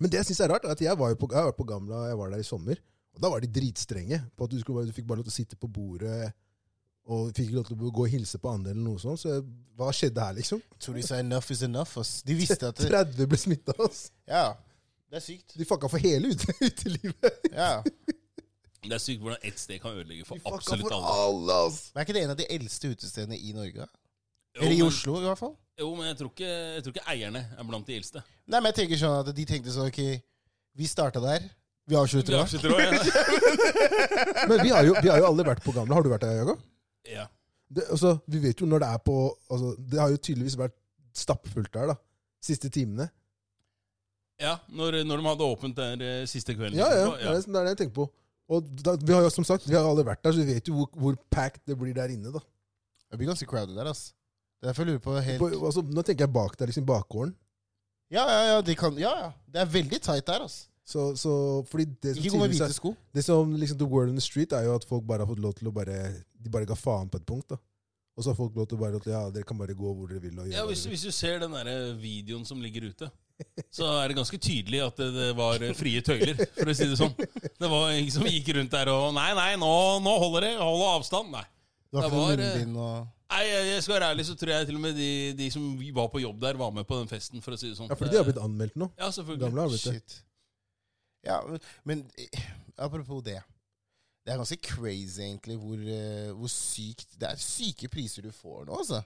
Men 0.00 0.08
det 0.12 0.22
jeg 0.22 0.30
syns 0.30 0.40
er 0.46 0.54
rart, 0.54 0.64
er 0.64 0.72
at 0.72 0.80
jeg 0.80 0.96
var 0.96 1.12
jo 1.12 1.18
på, 1.20 1.28
jeg 1.34 1.50
var 1.50 1.58
på 1.58 1.66
Gamla 1.68 2.06
jeg 2.08 2.20
var 2.22 2.32
der 2.32 2.40
i 2.40 2.46
sommer. 2.46 2.80
Og 3.12 3.20
Da 3.20 3.28
var 3.28 3.42
de 3.44 3.50
dritstrenge 3.52 4.22
på 4.32 4.46
at 4.46 4.54
du, 4.54 4.56
skulle, 4.62 4.86
du 4.88 4.96
fikk 4.96 5.10
bare 5.10 5.20
lov 5.20 5.28
til 5.28 5.34
å 5.34 5.38
sitte 5.42 5.58
på 5.60 5.68
bordet 5.68 6.30
og 7.10 7.30
fikk 7.34 7.48
ikke 7.48 7.56
lov 7.58 7.66
til 7.68 7.76
å 7.76 7.78
gå 7.96 8.02
og 8.06 8.12
hilse 8.12 8.38
på 8.38 8.48
andre. 8.54 8.70
eller 8.72 8.84
noe 8.86 9.00
sånt. 9.02 9.18
Så 9.24 9.28
hva 9.80 9.88
skjedde 9.96 10.22
her, 10.22 10.34
liksom? 10.38 10.60
Tror 10.78 10.94
de 10.98 11.02
sa 11.06 11.14
enough 11.18 11.48
is 11.50 11.62
enough. 11.66 11.92
Ass. 11.98 12.12
De 12.26 12.34
visste 12.38 12.64
at 12.70 12.76
det, 12.80 12.90
30 12.92 13.26
ble 13.32 13.38
smitta. 13.40 13.74
Ja, 14.30 14.44
det 15.10 15.16
er 15.18 15.24
sykt. 15.24 15.56
De 15.58 15.64
fucka 15.66 15.86
for 15.90 15.98
hele 16.02 16.30
ute- 16.34 16.54
utelivet. 16.68 17.32
Ja. 17.50 17.72
Det 18.80 18.94
er 18.96 19.02
sykt 19.02 19.20
hvordan 19.24 19.42
ett 19.44 19.58
sted 19.60 19.78
kan 19.82 19.92
ødelegge 19.98 20.24
for 20.28 20.34
De 20.38 20.42
fucka 20.46 20.56
absolutt 20.62 20.86
for 20.88 20.94
alle. 21.00 21.16
alle, 21.26 21.52
ass. 21.66 21.78
Men 21.94 22.00
er 22.00 22.04
ikke 22.08 22.16
det 22.16 22.22
en 22.28 22.34
av 22.36 22.38
de 22.38 22.46
eldste 22.54 22.84
utestedene 22.94 23.36
i 23.36 23.50
Norge? 23.56 23.84
Jo, 24.56 24.60
Eller 24.62 24.76
i 24.76 24.78
men- 24.80 24.86
Oslo, 24.88 25.12
i 25.20 25.26
hvert 25.26 25.38
fall. 25.42 25.56
Jo, 25.80 25.88
men 25.96 26.04
jeg 26.10 26.16
tror, 26.20 26.30
ikke, 26.34 26.48
jeg 26.76 26.82
tror 26.84 26.92
ikke 26.96 27.08
eierne 27.12 27.42
er 27.58 27.64
blant 27.68 27.86
de 27.88 27.94
eldste. 27.96 28.20
Nei, 28.46 28.58
men 28.60 28.68
jeg 28.70 28.76
tenker 28.82 28.96
sånn 29.00 29.16
at 29.22 29.28
De 29.36 29.44
tenkte 29.48 29.72
sånn 29.72 29.88
Ok, 29.88 30.00
vi 30.76 30.86
starta 30.90 31.20
der. 31.24 31.40
Vi 31.90 31.96
avslutter 31.98 32.32
nå. 32.36 32.42
Men 34.50 34.58
vi 34.62 34.70
har, 34.70 34.84
jo, 34.86 34.94
vi 35.02 35.08
har 35.10 35.18
jo 35.22 35.26
alle 35.30 35.44
vært 35.46 35.62
på 35.64 35.72
Gamla. 35.74 35.96
Har 35.96 36.04
du 36.06 36.10
vært 36.12 36.24
der, 36.26 36.36
Jakob? 36.42 36.60
Ja. 37.08 37.26
Det, 37.70 37.84
altså, 37.90 38.16
vi 38.26 38.40
vet 38.42 38.60
jo 38.60 38.66
når 38.66 38.82
det 38.82 38.86
er 38.90 39.00
på 39.06 39.16
altså, 39.46 39.76
Det 39.78 40.00
har 40.00 40.10
jo 40.10 40.16
tydeligvis 40.18 40.56
vært 40.58 40.74
stappfullt 41.14 41.72
der, 41.74 41.92
da. 41.92 41.96
Siste 42.42 42.70
timene. 42.72 43.06
Ja, 44.40 44.56
når, 44.72 45.02
når 45.04 45.20
de 45.20 45.28
hadde 45.28 45.48
åpent 45.52 45.76
der 45.76 46.02
eh, 46.06 46.22
siste 46.30 46.54
kvelden. 46.56 46.78
Ja, 46.80 46.88
ja. 46.88 47.10
Det 47.12 47.28
er 47.28 47.36
det, 47.36 47.48
er 47.52 47.68
det 47.68 47.74
jeg 47.74 47.80
tenker 47.82 47.98
på. 48.00 48.06
Og 48.50 48.70
da, 48.82 48.96
vi 48.98 49.12
har 49.14 49.22
jo 49.22 49.30
som 49.30 49.46
sagt, 49.46 49.68
vi 49.68 49.76
har 49.76 49.86
alle 49.86 50.02
vært 50.06 50.22
der, 50.24 50.32
så 50.34 50.42
vi 50.42 50.54
vet 50.56 50.70
jo 50.70 50.78
hvor, 50.78 50.88
hvor 51.02 51.18
packed 51.30 51.62
det 51.68 51.76
blir 51.78 51.94
der 51.94 52.10
inne. 52.14 52.32
da. 52.34 52.40
Det 53.10 53.20
blir 53.20 53.30
ganske 53.30 53.46
crowded 53.46 53.76
der, 53.76 53.90
ass. 53.90 54.10
Det 54.58 54.66
er 54.66 54.72
derfor 54.72 54.82
jeg 54.82 54.94
lurer 54.94 55.04
på 55.04 55.14
helt 55.24 55.40
På, 55.40 55.50
altså, 55.66 55.84
nå 55.86 56.02
tenker 56.02 56.26
jeg 56.26 56.32
bak 56.34 56.58
der, 56.58 56.72
liksom 56.72 56.88
bakgården. 56.88 57.36
Ja, 58.10 58.24
ja, 58.26 58.40
ja. 58.54 58.56
De 58.64 58.74
kan, 58.74 58.98
ja, 58.98 59.12
ja. 59.20 59.30
Det 59.46 59.62
er 59.62 59.70
veldig 59.76 60.00
tight 60.02 60.26
der, 60.26 60.48
ass. 60.48 60.64
Så, 60.90 61.14
så, 61.16 61.32
fordi 61.70 61.84
det 62.02 62.16
som 62.16 62.24
Ikke 62.24 62.32
gå 62.34 62.40
med 62.40 62.48
tydeligvis 62.48 62.58
hvite 62.58 62.72
er, 62.72 62.78
sko. 62.80 62.94
det 63.14 63.24
som 63.24 63.52
liksom 63.54 63.78
the 63.78 63.86
word 63.86 64.08
on 64.08 64.18
the 64.18 64.24
street, 64.24 64.52
er 64.52 64.66
jo 64.66 64.74
at 64.74 64.84
folk 64.88 65.04
bare 65.06 65.22
har 65.22 65.30
fått 65.30 65.42
lov 65.44 65.54
til 65.54 65.70
å 65.70 65.74
bare 65.74 65.98
De 66.40 66.52
bare 66.52 66.68
ga 66.68 66.76
faen 66.78 67.10
på 67.12 67.20
et 67.20 67.26
punkt. 67.28 67.52
da. 67.52 67.58
Og 68.16 68.24
så 68.24 68.32
har 68.32 68.36
folk 68.36 68.56
lov 68.58 68.66
til 68.68 68.76
å 68.76 68.80
bare 68.82 69.00
Ja, 69.08 69.22
dere 69.32 69.46
kan 69.48 69.58
bare 69.60 69.76
gå 69.76 69.92
hvor 69.96 70.08
dere 70.10 70.20
vil. 70.20 70.38
og 70.38 70.48
gjøre 70.48 70.56
Ja, 70.56 70.66
hvis, 70.68 70.84
hvis 70.90 71.04
du 71.06 71.12
ser 71.14 71.38
den 71.42 71.54
der 71.56 71.94
videoen 72.00 72.44
som 72.48 72.60
ligger 72.60 72.90
ute, 72.90 73.10
så 73.72 73.86
er 74.00 74.10
det 74.10 74.18
ganske 74.18 74.36
tydelig 74.36 74.82
at 74.84 74.98
det, 75.00 75.08
det 75.14 75.28
var 75.38 75.62
frie 75.78 76.02
tøyler, 76.04 76.42
for 76.58 76.68
å 76.68 76.74
si 76.76 76.88
det 76.90 76.98
sånn. 77.00 77.14
Det 77.16 77.70
var 77.70 77.94
ingen 77.94 78.12
som 78.12 78.26
gikk 78.28 78.52
rundt 78.58 78.74
der 78.74 78.90
og 78.92 79.14
Nei, 79.16 79.30
nei, 79.38 79.54
nå, 79.60 79.72
nå 80.04 80.18
holder 80.24 80.48
det! 80.48 80.52
Hold 80.60 80.84
avstand! 80.90 81.32
Nei. 81.32 81.46
Du 81.90 81.98
har 81.98 82.06
ikke 82.06 82.18
noe 82.18 82.26
var, 82.28 82.44
eh, 82.44 82.76
og 82.76 83.08
Nei, 83.30 83.44
jeg, 83.46 83.82
skal 83.84 83.94
være 83.94 84.10
ærlig, 84.12 84.24
så 84.26 84.34
tror 84.34 84.52
jeg 84.52 84.66
til 84.66 84.78
og 84.78 84.82
med 84.82 84.96
de, 84.98 85.10
de 85.38 85.46
som 85.54 85.66
var 85.94 86.08
på 86.10 86.22
jobb 86.22 86.40
der, 86.42 86.58
var 86.58 86.72
med 86.74 86.86
på 86.88 86.98
den 86.98 87.08
festen, 87.10 87.42
for 87.44 87.54
å 87.54 87.60
si 87.60 87.68
det 87.70 87.78
sånn. 87.78 87.90
Ja, 87.92 87.98
fordi 87.98 88.10
de 88.10 88.18
har 88.18 88.26
blitt 88.26 88.40
anmeldt 88.42 88.76
nå. 88.80 88.90
Ja, 88.98 89.10
selvfølgelig. 89.14 89.44
Gamle 89.46 89.64
har 89.64 89.70
blitt 89.70 89.86
det. 89.86 89.94
Shit. 90.00 90.16
Ja, 91.28 91.38
men, 91.86 92.02
eh, 92.18 92.42
apropos 92.76 93.22
det. 93.22 93.38
Det 94.30 94.36
er 94.36 94.38
ganske 94.44 94.60
crazy, 94.62 95.24
egentlig, 95.24 95.56
hvor, 95.58 95.80
eh, 95.90 96.28
hvor 96.38 96.50
sykt 96.52 97.16
Det 97.18 97.26
er 97.26 97.40
syke 97.42 97.88
priser 97.90 98.22
du 98.22 98.30
får 98.30 98.68
nå, 98.68 98.76
altså. 98.78 99.00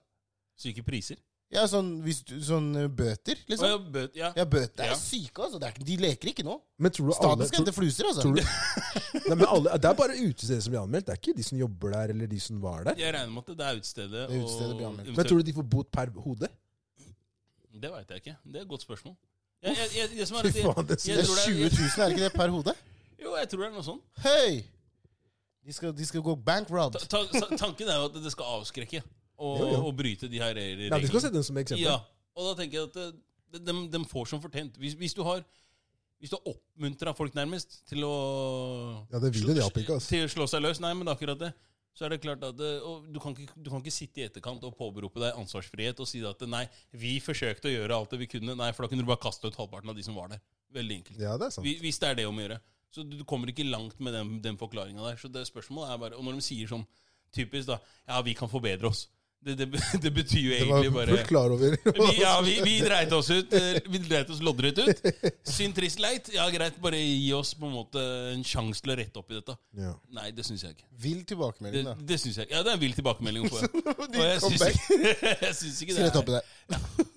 Syke 0.61 0.83
priser. 0.85 1.17
Ja, 1.55 1.63
sånn, 1.71 1.89
hvis 2.05 2.19
du, 2.27 2.35
sånn 2.45 2.67
eh, 2.77 2.91
bøter, 2.93 3.39
liksom. 3.49 3.71
ja, 3.71 3.79
bøt, 3.79 4.19
ja. 4.19 4.31
Ja, 4.37 4.45
bøter 4.45 4.85
Ja. 4.85 4.93
er 4.93 5.01
syke, 5.01 5.47
altså. 5.47 5.61
Det 5.63 5.71
er, 5.71 5.87
de 5.89 5.97
leker 6.03 6.29
ikke 6.29 6.45
nå. 6.45 6.59
Men 6.77 6.93
tror 6.93 7.09
du 7.09 7.13
alle 7.15 7.17
Staten 7.23 7.49
skal 7.49 7.63
hente 7.63 7.75
fluser, 7.79 8.09
altså. 8.11 8.21
tror 8.21 8.37
du, 8.37 8.43
nei, 9.31 9.37
men 9.39 9.47
alle, 9.49 9.79
Det 9.81 9.91
er 9.91 9.97
bare 10.03 10.19
utestedet 10.19 10.67
som 10.67 10.75
blir 10.75 10.83
anmeldt. 10.83 11.07
Det 11.09 11.15
er 11.17 11.23
ikke 11.23 11.37
de 11.39 11.47
som 11.49 11.61
jobber 11.63 11.95
der, 11.97 12.13
eller 12.19 12.33
de 12.35 12.41
som 12.51 12.61
var 12.61 12.85
der. 12.91 13.01
Jeg 13.01 13.17
regner 13.17 13.33
med 13.33 13.49
at 13.49 13.57
det 13.63 13.69
er 13.71 13.81
utestedet. 13.81 14.13
Det 14.13 14.25
er 14.27 14.45
utestedet 14.45 14.71
og 14.73 14.77
blir 14.77 14.89
anmeldt. 14.91 15.17
Men 15.17 15.31
tror 15.31 15.41
du 15.41 15.49
de 15.49 15.57
får 15.57 15.69
bot 15.77 15.93
per 15.95 16.13
hode? 16.27 16.53
Det 17.73 17.95
veit 17.97 18.13
jeg 18.13 18.27
ikke. 18.27 18.37
Det 18.45 18.61
er 18.61 18.67
et 18.69 18.69
godt 18.77 18.85
spørsmål. 18.85 19.17
Jeg, 19.65 19.77
jeg, 19.81 19.89
jeg, 19.97 20.19
det 20.19 20.29
som 20.29 20.37
er 20.37 20.51
Fy 20.53 20.61
faen, 20.61 20.87
det 20.91 21.01
jeg 21.09 21.17
Det 21.17 21.25
er 21.25 21.45
20 21.49 21.65
er, 21.65 21.71
000, 21.73 22.05
er 22.05 22.05
det 22.05 22.13
ikke 22.13 22.25
det, 22.29 22.33
per 22.37 22.53
hode? 22.53 22.75
Jo, 23.23 23.37
jeg 23.41 23.49
tror 23.49 23.63
det 23.63 23.69
er 23.71 23.77
noe 23.79 23.85
sånt. 23.87 24.03
Hei! 24.21 24.74
De 25.65 25.73
skal, 25.73 25.93
de 25.97 26.07
skal 26.07 26.23
gå 26.25 26.35
bankrupt. 26.45 26.99
Ta, 27.09 27.23
ta, 27.33 27.47
tanken 27.57 27.89
er 27.89 28.01
jo 28.03 28.09
at 28.11 28.17
det 28.21 28.33
skal 28.35 28.59
avskrekke 28.59 29.01
og, 29.01 29.61
Jo, 29.61 29.69
jo. 29.73 29.83
og 29.89 29.95
bryte 29.99 30.29
de 30.31 30.41
her 30.43 30.53
reglene. 30.55 30.91
Ja, 30.93 30.99
De 31.01 31.09
skal 31.11 31.25
sette 31.25 31.35
den 31.39 31.47
som 31.47 31.57
eksempel. 31.61 31.87
Ja, 31.87 31.99
og 32.37 32.51
da 32.51 32.57
tenker 32.63 32.83
jeg 32.83 32.91
at 32.91 32.99
de, 33.55 33.61
de, 33.65 33.77
de 33.95 34.03
får 34.11 34.29
som 34.31 34.43
fortjent. 34.45 34.77
Hvis, 34.81 34.97
hvis 35.01 35.17
du 35.17 35.23
har 35.27 35.43
hvis 36.23 36.31
du 36.33 36.39
har 36.39 36.55
oppmuntra 36.55 37.13
folk 37.13 37.35
nærmest 37.37 37.83
til 37.91 38.05
å 38.07 38.13
Ja, 39.13 39.19
det 39.21 39.33
videoen 39.35 39.59
hjalp 39.61 39.77
ikke, 39.83 39.99
altså. 39.99 40.09
Til 40.15 40.23
å 40.25 40.31
slå 40.33 40.47
seg 40.49 40.63
løs. 40.65 40.81
Nei, 40.81 40.93
men 40.97 41.09
er 41.11 41.17
akkurat 41.19 41.41
det. 41.41 41.51
Så 41.95 42.07
er 42.07 42.15
det 42.15 42.21
klart 42.25 42.43
at 42.43 42.57
det, 42.59 42.71
og 42.83 43.05
du, 43.13 43.19
kan 43.23 43.35
ikke, 43.37 43.55
du 43.55 43.69
kan 43.71 43.83
ikke 43.83 43.93
sitte 43.95 44.23
i 44.23 44.25
etterkant 44.27 44.65
og 44.67 44.73
påberope 44.79 45.21
deg 45.23 45.37
ansvarsfrihet 45.39 46.01
og 46.03 46.09
si 46.11 46.23
at 46.27 46.41
nei, 46.51 46.65
vi 46.97 47.19
forsøkte 47.23 47.69
å 47.71 47.75
gjøre 47.75 47.99
alt 47.99 48.15
det 48.15 48.19
vi 48.25 48.29
kunne. 48.33 48.57
Nei, 48.59 48.71
for 48.75 48.87
da 48.87 48.91
kunne 48.91 49.05
du 49.05 49.11
bare 49.11 49.23
kaste 49.23 49.47
ut 49.47 49.59
halvparten 49.61 49.93
av 49.93 49.99
de 49.99 50.07
som 50.07 50.17
var 50.19 50.33
der. 50.33 50.41
Veldig 50.75 50.97
enkelt. 51.03 51.21
Ja, 51.23 51.37
det 51.39 51.51
er 51.51 51.55
sant. 51.55 51.67
Hvis 51.67 51.85
hvis 51.85 52.01
det 52.03 52.09
er 52.09 52.19
det 52.19 52.27
om 52.31 52.41
å 52.41 52.43
gjøre. 52.47 52.59
Så 52.95 53.03
du, 53.03 53.17
du 53.19 53.25
kommer 53.27 53.51
ikke 53.51 53.67
langt 53.67 53.99
med 54.01 54.15
den, 54.15 54.37
den 54.45 54.57
forklaringa 54.61 55.03
der. 55.11 55.19
Så 55.19 55.29
det 55.35 55.47
spørsmålet 55.51 55.91
er 55.95 55.99
bare 56.05 56.15
Og 56.21 56.25
når 56.29 56.39
de 56.39 56.47
sier 56.47 56.71
sånn 56.71 56.87
typisk, 57.35 57.67
da 57.73 57.81
Ja, 58.07 58.21
vi 58.23 58.35
kan 58.39 58.49
forbedre 58.53 58.87
oss. 58.93 59.09
Det, 59.45 59.59
det, 59.61 59.67
det 60.05 60.11
betyr 60.17 60.41
jo 60.41 60.53
Det 60.55 60.67
var 60.71 60.79
egentlig 60.79 60.93
bare 60.95 61.17
fullt 61.19 61.27
klar 61.29 61.53
over. 61.53 61.75
vi, 61.99 62.15
ja, 62.23 62.31
vi, 62.47 62.53
vi 62.65 62.77
dreit 62.81 63.11
oss 63.13 63.29
ut. 63.35 63.53
eh, 63.59 63.77
Vi 63.93 63.99
dreit 64.07 64.31
oss 64.33 64.39
loddrett 64.47 64.79
ut. 64.81 65.03
Synd, 65.45 65.75
trist, 65.77 66.01
leit. 66.01 66.31
Ja, 66.33 66.47
greit, 66.55 66.79
bare 66.81 66.97
gi 67.03 67.27
oss 67.37 67.51
på 67.59 67.69
en 67.69 67.75
måte 67.77 68.05
en 68.31 68.47
sjanse 68.47 68.81
til 68.87 68.95
å 68.95 68.97
rette 69.03 69.21
opp 69.21 69.35
i 69.35 69.37
dette. 69.37 69.57
Ja. 69.83 69.91
Nei, 70.17 70.31
det 70.39 70.47
syns 70.49 70.65
jeg 70.65 70.79
ikke. 70.79 70.89
Vill 71.05 71.21
tilbakemelding, 71.29 71.91
da. 71.91 71.97
det 72.15 72.21
synes 72.23 72.41
jeg. 72.41 72.49
Ja, 72.55 72.63
det 72.65 72.73
er 72.73 72.79
en 72.79 72.85
vill 72.87 72.97
tilbakemelding 72.97 73.51
å 73.51 73.53
få. 73.53 73.69
Og 74.07 74.17
jeg 74.23 74.41
syns 74.47 74.65
ikke, 74.71 75.13
jeg 75.43 75.59
syns 75.61 75.83
ikke, 75.85 75.99
det 75.99 76.09
er- 76.09 76.25
det. 76.31 77.09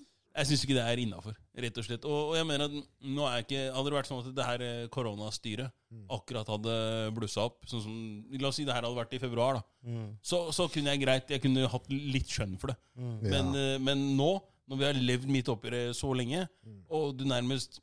jeg 0.42 0.50
syns 0.52 0.66
ikke 0.68 0.76
det 0.82 0.84
er 0.84 1.04
innafor. 1.06 1.38
Rett 1.58 1.78
og 1.80 1.84
slett. 1.88 2.04
Og, 2.06 2.28
og 2.30 2.34
jeg 2.38 2.46
mener 2.46 2.68
at 2.68 2.74
nå 3.02 3.24
er 3.26 3.40
ikke 3.42 3.62
Hadde 3.74 3.90
det 3.90 3.96
vært 3.96 4.08
sånn 4.10 4.20
at 4.22 4.28
det 4.36 4.44
her 4.46 4.62
eh, 4.68 4.86
koronastyret 4.94 5.74
Mm. 5.88 6.02
akkurat 6.12 6.44
hadde 6.52 6.72
blussa 7.16 7.46
opp 7.48 7.62
sånn 7.64 7.80
som, 7.80 7.92
La 8.36 8.50
oss 8.50 8.58
si 8.60 8.64
det 8.68 8.74
her 8.76 8.84
hadde 8.84 8.98
vært 8.98 9.14
i 9.16 9.20
februar, 9.22 9.56
da. 9.56 9.62
Mm. 9.88 10.10
Så, 10.20 10.42
så 10.52 10.66
kunne 10.68 10.92
jeg 10.92 11.00
greit 11.00 11.30
Jeg 11.32 11.40
kunne 11.40 11.64
hatt 11.72 11.86
litt 11.88 12.28
skjønn 12.28 12.58
for 12.60 12.68
det. 12.74 12.76
Mm. 13.00 13.14
Men, 13.24 13.48
ja. 13.56 13.78
men 13.80 14.02
nå, 14.18 14.26
når 14.68 14.82
vi 14.82 14.84
har 14.84 14.98
levd 15.00 15.30
midt 15.32 15.48
oppi 15.48 15.72
det 15.72 15.84
så 15.96 16.10
lenge, 16.12 16.42
Mm. 16.66 16.82
og 16.92 17.16
du 17.16 17.24
nærmest 17.24 17.80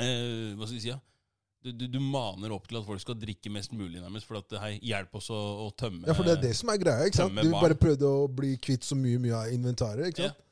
eh, 0.00 0.54
Hva 0.56 0.64
skal 0.68 0.78
vi 0.78 0.84
si? 0.86 0.90
Ja? 0.94 0.98
Du, 1.64 1.70
du, 1.72 1.84
du 1.88 2.00
maner 2.00 2.52
opp 2.52 2.66
til 2.68 2.76
at 2.80 2.84
folk 2.84 3.00
skal 3.00 3.16
drikke 3.16 3.48
mest 3.52 3.72
mulig, 3.72 3.96
nærmest, 4.02 4.26
for 4.28 4.36
at 4.40 4.48
det 4.52 4.60
her 4.60 4.74
hjelper 4.84 5.20
oss 5.22 5.30
å, 5.32 5.38
å 5.64 5.70
tømme 5.80 6.04
Ja, 6.08 6.12
for 6.16 6.26
det 6.28 6.34
er 6.38 6.42
det 6.42 6.50
som 6.58 6.68
er 6.72 6.80
greia. 6.82 7.06
ikke 7.08 7.22
sant? 7.22 7.38
Du 7.40 7.52
bare 7.54 7.76
prøvde 7.80 8.04
å 8.04 8.26
bli 8.28 8.50
kvitt 8.60 8.84
så 8.84 8.96
mye 8.98 9.20
mye 9.22 9.38
av 9.38 9.52
inventaret. 9.54 10.10
ikke 10.12 10.26
sant? 10.28 10.42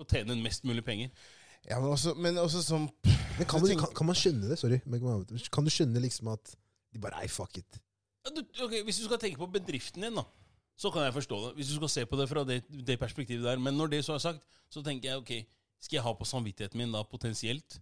Og 0.00 0.08
tjene 0.08 0.36
mest 0.42 0.64
mulig 0.68 0.84
penger. 0.86 1.12
Ja, 1.68 1.78
men 1.78 1.92
også, 1.92 2.14
men 2.18 2.38
også 2.42 2.62
som 2.64 2.88
Men 3.38 3.46
kan, 3.48 3.62
du, 3.62 3.70
kan, 3.78 3.92
kan 3.94 4.08
man 4.08 4.18
skjønne 4.18 4.48
det? 4.50 4.58
Sorry. 4.58 4.80
kan 5.52 5.64
du 5.64 5.70
skjønne 5.70 6.00
liksom 6.02 6.32
at 6.32 6.54
de 6.92 7.00
bare 7.00 7.22
Ei, 7.22 7.28
fuck 7.30 7.56
it. 7.60 7.78
Ja, 8.26 8.32
du, 8.34 8.42
ok, 8.64 8.82
hvis 8.86 8.98
du 9.00 9.06
skal 9.06 9.20
tenke 9.22 9.40
på 9.40 9.48
bedriften 9.50 10.04
din, 10.04 10.18
da, 10.18 10.24
så 10.78 10.90
kan 10.94 11.06
jeg 11.06 11.14
forstå 11.16 11.38
det. 11.46 11.54
Hvis 11.58 11.70
du 11.72 11.78
skal 11.78 11.92
se 11.94 12.04
på 12.06 12.18
det 12.18 12.28
fra 12.30 12.44
det, 12.46 12.60
det 12.68 12.98
perspektivet 13.00 13.46
der. 13.46 13.62
Men 13.62 13.78
når 13.78 13.94
det 13.94 14.02
så 14.06 14.16
er 14.16 14.22
sagt, 14.22 14.42
så 14.70 14.82
tenker 14.84 15.10
jeg 15.10 15.22
ok, 15.22 15.32
skal 15.82 15.98
jeg 15.98 16.04
ha 16.06 16.12
på 16.14 16.28
samvittigheten 16.28 16.78
min 16.78 16.94
da 16.94 17.02
potensielt 17.08 17.80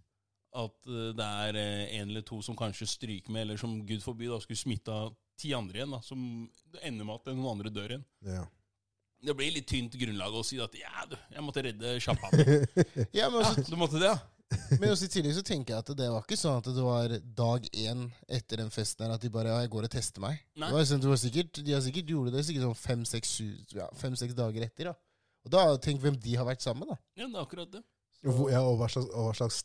at 0.51 0.87
eh, 0.89 1.11
det 1.15 1.27
er 1.45 1.59
eh, 1.59 1.83
en 1.99 2.09
eller 2.09 2.25
to 2.27 2.41
som 2.43 2.57
kanskje 2.59 2.89
stryker 2.89 3.31
med, 3.31 3.45
eller 3.45 3.59
som 3.59 3.77
gud 3.87 4.01
forby 4.03 4.27
da 4.31 4.39
skulle 4.43 4.59
smitta 4.59 5.03
ti 5.39 5.53
andre 5.55 5.79
igjen, 5.81 5.93
da, 5.95 6.01
som 6.05 6.19
ender 6.81 7.07
med 7.07 7.15
at 7.17 7.31
noen 7.31 7.53
andre 7.53 7.71
dør 7.73 7.95
igjen. 7.95 8.07
Ja. 8.27 8.43
Det 9.21 9.35
blir 9.37 9.51
litt 9.53 9.67
tynt 9.69 9.93
grunnlag 10.01 10.33
å 10.33 10.41
si 10.45 10.57
at 10.63 10.73
ja, 10.79 11.03
du, 11.09 11.15
jeg 11.35 11.43
måtte 11.45 11.61
redde 11.67 11.95
sjappa 12.01 12.29
mi. 12.33 12.45
Ja, 13.19 13.27
men 13.29 13.43
også, 13.43 13.65
Du 13.69 13.75
måtte 13.77 13.99
det, 14.01 14.09
ja? 14.09 14.19
men 14.81 14.89
også 14.91 15.05
i 15.07 15.11
tillegg 15.13 15.35
så 15.37 15.43
tenker 15.47 15.75
jeg 15.77 15.83
at 15.85 15.91
det 15.95 16.07
var 16.11 16.25
ikke 16.25 16.35
sånn 16.41 16.57
at 16.59 16.65
det 16.75 16.83
var 16.83 17.13
dag 17.37 17.67
én 17.71 18.01
etter 18.27 18.59
den 18.59 18.71
festen 18.73 19.05
her 19.05 19.13
at 19.15 19.21
de 19.23 19.29
bare 19.31 19.47
ja, 19.53 19.59
jeg 19.63 19.71
går 19.71 19.87
og 19.87 19.93
tester 19.93 20.23
meg. 20.25 20.41
Nei. 20.59 20.67
Det 20.67 20.75
var, 20.75 20.87
sånn, 20.89 21.03
det 21.05 21.11
var 21.13 21.21
sikkert, 21.21 21.61
de 21.69 21.75
har 21.77 21.85
sikkert 21.85 22.11
gjorde 22.11 22.33
det 22.35 22.43
sikkert 22.49 22.65
sånn 22.65 22.81
fem-seks 22.81 23.31
ja, 23.77 23.87
fem-seks 24.01 24.35
dager 24.35 24.65
etter. 24.67 24.89
da. 24.91 24.97
Og 25.47 25.53
da 25.55 25.61
tenk 25.81 26.01
hvem 26.03 26.17
de 26.21 26.35
har 26.37 26.45
vært 26.49 26.61
sammen 26.65 26.83
med, 26.83 26.91
da. 26.97 26.99
Ja, 27.21 27.29
det 27.29 27.37
er 27.39 27.45
akkurat 27.45 27.71
det. 27.77 27.83
Og, 28.25 28.33
hvor- 28.41 28.51
ja, 28.51 28.59
og 28.65 28.75
hva 28.81 28.89
slags, 28.91 29.07
og 29.13 29.29
hva 29.29 29.37
slags 29.39 29.61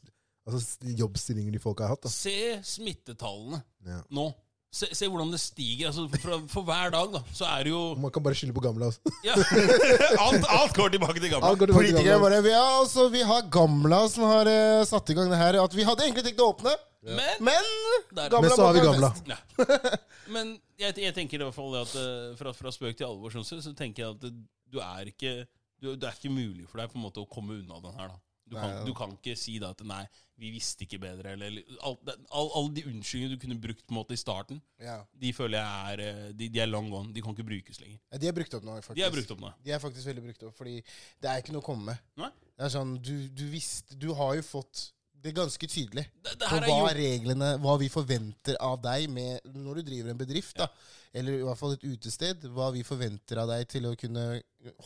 altså, 0.47 0.95
jobbstillinger 1.03 1.57
de 1.57 1.65
folk 1.65 1.83
har 1.83 1.91
hatt. 1.97 2.07
da. 2.07 2.13
Se 2.13 2.37
smittetallene 2.77 3.63
Ja. 3.89 3.99
nå. 4.15 4.29
Se, 4.75 4.89
se 4.93 5.07
hvordan 5.09 5.31
det 5.33 5.39
stiger. 5.41 5.87
altså 5.89 6.05
for, 6.21 6.43
for 6.51 6.67
hver 6.67 6.91
dag 6.93 7.13
da, 7.15 7.21
så 7.33 7.47
er 7.49 7.65
det 7.65 7.71
jo 7.71 7.83
Man 8.01 8.13
kan 8.13 8.25
bare 8.25 8.37
skylde 8.37 8.53
på 8.57 8.65
gamle. 8.65 8.91
Altså. 8.91 9.01
ja. 9.25 9.37
alt, 10.27 10.45
alt 10.45 10.75
går 10.77 10.93
tilbake 10.97 11.23
til 11.23 11.33
gamle. 11.33 11.53
Til 11.57 11.73
Politikere 11.73 12.19
gamle. 12.19 12.43
bare 12.43 12.53
Ja, 12.53 12.65
altså, 12.81 13.09
vi 13.13 13.23
har 13.25 13.47
Gamla 13.53 14.03
som 14.13 14.27
har 14.29 14.51
uh, 14.51 14.85
satt 14.89 15.11
i 15.11 15.17
gang 15.17 15.31
det 15.33 15.41
her. 15.41 15.61
At 15.63 15.77
vi 15.77 15.87
hadde 15.87 16.05
egentlig 16.05 16.27
tenkt 16.27 16.43
å 16.45 16.51
åpne, 16.53 16.75
Men, 17.07 17.41
men 17.49 17.71
Gamla 18.13 18.43
Men 18.43 18.53
så 18.53 18.67
har 18.67 18.77
vi 18.77 18.85
Gamla. 18.85 19.13
Ja. 19.31 19.41
Men 20.35 20.57
jeg, 20.75 20.97
jeg 20.99 21.15
tenker 21.15 21.39
i 21.39 21.47
hvert 21.47 21.55
fall 21.55 21.77
at 21.79 21.93
eh, 21.95 22.33
fra, 22.35 22.51
fra 22.51 22.73
spøk 22.75 22.97
til 22.99 23.07
alvor 23.07 23.31
sånn 23.31 23.47
så 23.47 23.73
tenker 23.79 24.03
jeg 24.03 24.17
at 24.17 24.25
du 24.27 24.81
er 24.83 25.13
ikke 25.13 25.35
du, 25.79 25.93
Det 25.95 26.09
er 26.09 26.17
ikke 26.19 26.33
mulig 26.35 26.67
for 26.67 26.83
deg 26.83 26.91
på 26.91 26.99
en 26.99 27.05
måte 27.05 27.23
å 27.23 27.29
komme 27.31 27.55
unna 27.61 27.79
den 27.85 27.95
her. 27.95 28.11
da 28.11 28.26
du 28.47 28.55
kan, 28.57 28.71
ja. 28.71 28.85
du 28.87 28.93
kan 28.95 29.13
ikke 29.17 29.35
si 29.39 29.59
da 29.59 29.71
at 29.75 29.81
'nei, 29.83 30.05
vi 30.39 30.51
visste 30.55 30.85
ikke 30.85 31.01
bedre', 31.01 31.33
eller, 31.33 31.47
eller 31.49 31.63
Alle 31.83 32.15
all, 32.31 32.51
all- 32.55 32.73
de 32.75 32.85
unnskyldningene 32.87 33.35
du 33.35 33.41
kunne 33.43 33.61
brukt 33.61 33.87
på 33.87 33.95
en 33.95 33.99
måte 33.99 34.13
i 34.15 34.21
starten, 34.21 34.61
Ja. 34.79 35.01
de 35.19 35.33
føler 35.33 35.59
jeg 35.59 35.93
er 35.93 36.01
eh, 36.07 36.33
De, 36.33 36.49
de 36.49 36.61
er 36.61 36.67
long 36.67 36.91
gone. 36.91 37.13
De 37.13 37.23
kan 37.23 37.35
ikke 37.35 37.47
brukes 37.49 37.81
lenger. 37.81 37.99
Ja, 38.13 38.19
De 38.19 38.29
er 38.29 38.33
brukt 38.33 38.55
opp 38.55 38.65
nå, 38.65 38.77
faktisk. 38.83 38.97
De 38.97 39.03
er 39.03 39.11
brukt 39.11 39.31
opp 39.31 39.41
nå. 39.41 39.53
De 39.65 39.71
er 39.73 39.79
faktisk 39.83 40.07
veldig 40.07 40.23
brukt 40.29 40.43
opp, 40.45 40.55
fordi 40.57 40.77
det 41.23 41.31
er 41.31 41.41
ikke 41.43 41.53
noe 41.57 41.63
å 41.65 41.69
komme 41.71 41.85
med. 41.93 41.99
Nei. 42.17 42.31
Det 42.57 42.65
er 42.69 42.69
sånn, 42.77 42.95
du, 43.03 43.29
du 43.29 43.49
visste 43.53 43.99
Du 43.99 44.13
har 44.15 44.37
jo 44.37 44.43
fått 44.43 44.93
det 45.17 45.33
er 45.33 45.43
ganske 45.43 45.67
tydelig 45.67 46.05
Det, 46.23 46.37
det 46.39 46.47
på 46.47 46.75
hva 46.77 46.91
reglene 46.95 47.47
Hva 47.59 47.73
vi 47.81 47.89
forventer 47.91 48.55
av 48.63 48.77
deg 48.85 49.09
med, 49.11 49.41
når 49.57 49.81
du 49.81 49.83
driver 49.89 50.11
en 50.13 50.19
bedrift, 50.21 50.55
da. 50.61 50.69
Eller 51.17 51.41
i 51.41 51.43
hvert 51.43 51.59
fall 51.59 51.73
et 51.75 51.83
utested. 51.89 52.45
Hva 52.55 52.69
vi 52.71 52.85
forventer 52.87 53.41
av 53.43 53.49
deg 53.51 53.67
til 53.73 53.89
å 53.89 53.97
kunne 53.99 54.27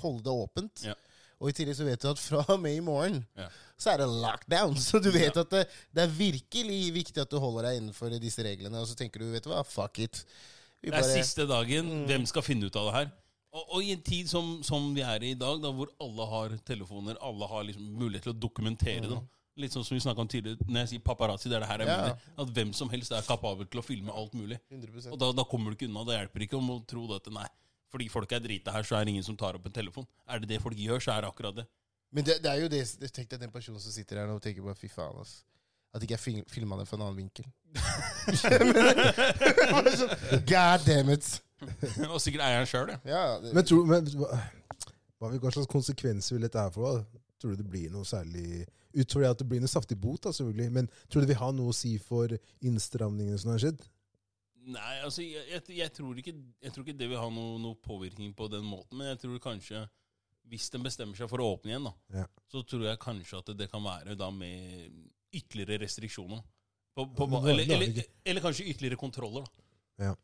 holde 0.00 0.22
det 0.24 0.32
åpent. 0.32 0.84
Ja. 0.86 0.94
Og 1.40 1.48
i 1.48 1.52
tillegg 1.56 1.76
så 1.78 1.86
vet 1.86 2.02
du 2.02 2.08
at 2.10 2.18
fra 2.20 2.42
og 2.52 2.60
med 2.60 2.76
i 2.76 2.80
morgen 2.84 3.22
Ja. 3.38 3.46
så 3.80 3.94
er 3.94 4.02
det 4.02 4.08
lockdown. 4.12 4.74
Så 4.86 5.00
du 5.00 5.10
vet 5.10 5.36
at 5.40 5.48
det, 5.50 5.62
det 5.96 6.02
er 6.04 6.12
virkelig 6.12 6.80
viktig 6.92 7.22
at 7.22 7.30
du 7.32 7.38
holder 7.40 7.70
deg 7.70 7.78
innenfor 7.80 8.12
disse 8.20 8.44
reglene. 8.44 8.76
Og 8.82 8.86
så 8.90 8.94
tenker 8.98 9.20
du, 9.24 9.30
vet 9.32 9.44
du 9.44 9.48
hva, 9.54 9.62
fuck 9.64 9.98
it. 10.04 10.24
Vi 10.82 10.90
Det 10.90 10.98
er 10.98 11.00
bare- 11.00 11.16
siste 11.24 11.46
dagen. 11.48 11.88
Mm. 11.88 12.06
Hvem 12.10 12.26
skal 12.28 12.42
finne 12.44 12.68
ut 12.68 12.76
av 12.76 12.90
det 12.90 12.94
her? 12.98 13.10
Og, 13.52 13.64
og 13.74 13.82
i 13.82 13.90
en 13.96 14.02
tid 14.06 14.28
som, 14.30 14.60
som 14.62 14.92
vi 14.94 15.00
er 15.02 15.24
i 15.26 15.30
i 15.32 15.38
dag, 15.40 15.58
da, 15.62 15.72
hvor 15.74 15.88
alle 16.00 16.26
har 16.30 16.52
telefoner, 16.68 17.16
alle 17.24 17.48
har 17.50 17.64
liksom 17.66 17.88
mulighet 17.98 18.22
til 18.28 18.34
å 18.36 18.38
dokumentere 18.38 19.08
det. 19.10 19.18
Litt 19.60 19.72
sånn 19.74 19.82
som 19.84 19.96
vi 19.96 20.00
snakket 20.04 20.22
om 20.22 20.28
tidligere, 20.30 20.68
når 20.68 20.78
jeg 20.84 20.88
sier 20.92 21.02
paparazzi, 21.04 21.48
det 21.50 21.56
er 21.58 21.64
det 21.64 21.68
her 21.72 21.78
jeg 21.82 21.88
Mm. 21.88 21.96
Ja. 21.96 22.02
mener. 22.04 22.36
At 22.44 22.52
hvem 22.54 22.70
som 22.76 22.88
helst 22.92 23.10
er 23.12 23.24
kapabel 23.26 23.66
til 23.66 23.80
å 23.80 23.84
filme 23.84 24.12
alt 24.14 24.32
mulig. 24.38 24.60
100%. 24.70 25.10
Og 25.12 25.18
da, 25.18 25.32
da 25.32 25.44
kommer 25.44 25.72
du 25.72 25.76
ikke 25.80 25.88
unna. 25.90 26.04
Det 26.06 26.20
hjelper 26.20 26.44
ikke 26.46 26.56
om 26.60 26.70
å 26.76 26.78
tro 26.86 27.06
dette, 27.10 27.26
at 27.26 27.32
nei, 27.40 27.48
fordi 27.90 28.06
folk 28.12 28.32
er 28.32 28.40
drita 28.44 28.70
her, 28.74 28.84
så 28.86 28.96
er 28.96 29.04
det 29.04 29.10
ingen 29.16 29.26
som 29.26 29.36
tar 29.38 29.54
opp 29.58 29.66
en 29.66 29.74
telefon. 29.74 30.06
Er 30.30 30.36
det 30.42 30.48
det 30.52 30.62
folk 30.62 30.78
gjør, 30.78 31.00
så 31.02 31.10
er 31.16 31.20
det 31.24 31.30
akkurat 31.32 31.56
det. 31.60 31.66
Men 32.14 32.22
det, 32.26 32.34
det 32.42 32.50
er 32.50 32.58
jo 32.64 32.68
det 32.70 32.82
Tenk 33.14 33.28
deg 33.30 33.40
den 33.44 33.52
personen 33.54 33.80
som 33.82 33.92
sitter 33.94 34.18
her 34.18 34.26
nå 34.26 34.34
og 34.38 34.42
tenker 34.42 34.62
bare 34.66 34.78
fy 34.78 34.88
faen, 34.90 35.18
ass. 35.22 35.32
At 35.94 36.02
ikke 36.06 36.14
jeg 36.14 36.22
film, 36.22 36.44
filma 36.50 36.76
det 36.78 36.86
fra 36.86 36.96
en 36.98 37.04
annen 37.08 37.18
vinkel. 37.18 37.46
God 40.50 40.86
damn 40.86 41.10
it. 41.10 41.40
Og 42.12 42.20
sikkert 42.22 42.44
eieren 42.46 42.68
sjøl, 42.68 42.92
ja. 42.94 42.98
Ja, 43.04 43.22
det, 43.42 43.54
Men, 43.54 43.66
tror, 43.66 43.86
men 43.88 44.06
hva, 44.16 45.32
hva 45.34 45.52
slags 45.52 45.70
konsekvenser 45.70 46.36
vil 46.36 46.46
dette 46.46 46.62
her 46.62 46.72
få? 46.74 47.00
Tror 47.40 47.54
du 47.54 47.62
det 47.62 47.70
blir 47.72 47.92
noe 47.92 48.06
særlig 48.08 48.66
Utover 48.90 49.28
at 49.28 49.38
det 49.38 49.46
blir 49.46 49.60
noe 49.62 49.70
saftig 49.70 49.94
bot, 50.02 50.18
da, 50.24 50.32
selvfølgelig. 50.34 50.72
Men 50.74 50.88
tror 51.06 51.22
du 51.22 51.28
det 51.28 51.30
vil 51.30 51.44
ha 51.44 51.50
noe 51.54 51.70
å 51.70 51.76
si 51.76 51.92
for 52.02 52.32
innstramningene 52.66 53.38
som 53.38 53.52
har 53.52 53.60
skjedd? 53.62 53.84
Nei, 54.60 54.96
altså, 55.00 55.24
jeg, 55.24 55.46
jeg, 55.48 55.62
jeg, 55.78 55.92
tror 55.96 56.18
ikke, 56.20 56.34
jeg 56.60 56.74
tror 56.74 56.84
ikke 56.84 56.98
det 57.00 57.08
vil 57.08 57.20
ha 57.20 57.28
noen 57.32 57.62
noe 57.64 57.78
påvirkning 57.80 58.34
på 58.36 58.48
den 58.52 58.66
måten, 58.68 58.98
men 58.98 59.08
jeg 59.12 59.22
tror 59.22 59.40
kanskje 59.42 59.86
hvis 60.50 60.66
den 60.74 60.84
bestemmer 60.84 61.16
seg 61.16 61.30
for 61.30 61.42
å 61.42 61.52
åpne 61.54 61.72
igjen, 61.72 61.86
da, 61.86 62.20
Ja. 62.20 62.26
så 62.50 62.62
tror 62.66 62.88
jeg 62.88 63.00
kanskje 63.00 63.38
at 63.38 63.52
det 63.56 63.70
kan 63.70 63.84
være 63.84 64.16
da 64.18 64.30
med 64.34 64.90
ytterligere 65.32 65.84
restriksjoner. 65.84 66.42
På, 66.96 67.06
på, 67.06 67.28
på, 67.30 67.40
eller, 67.46 67.62
er 67.64 67.76
eller, 67.76 68.08
eller 68.26 68.44
kanskje 68.44 68.66
ytterligere 68.72 68.98
kontroller. 68.98 69.46
da. 69.46 69.66
Ja. 70.10 70.14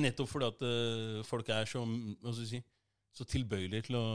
Nettopp 0.00 0.30
fordi 0.30 0.48
at 0.48 0.64
uh, 0.64 1.22
folk 1.28 1.48
er 1.54 1.68
så, 1.70 1.84
si, 2.40 2.60
så 3.14 3.26
tilbøyelige 3.28 3.88
til 3.90 3.98
å 4.00 4.06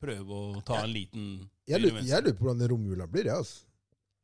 prøve 0.00 0.36
å 0.36 0.62
ta 0.64 0.80
en 0.84 0.92
liten 0.94 1.26
Jeg 1.68 1.82
lurer, 1.82 2.00
jeg 2.06 2.36
på 2.38 2.46
hvordan 2.46 2.70
romjula 2.72 3.08
blir. 3.10 3.28
Ja, 3.28 3.40
altså. 3.42 3.66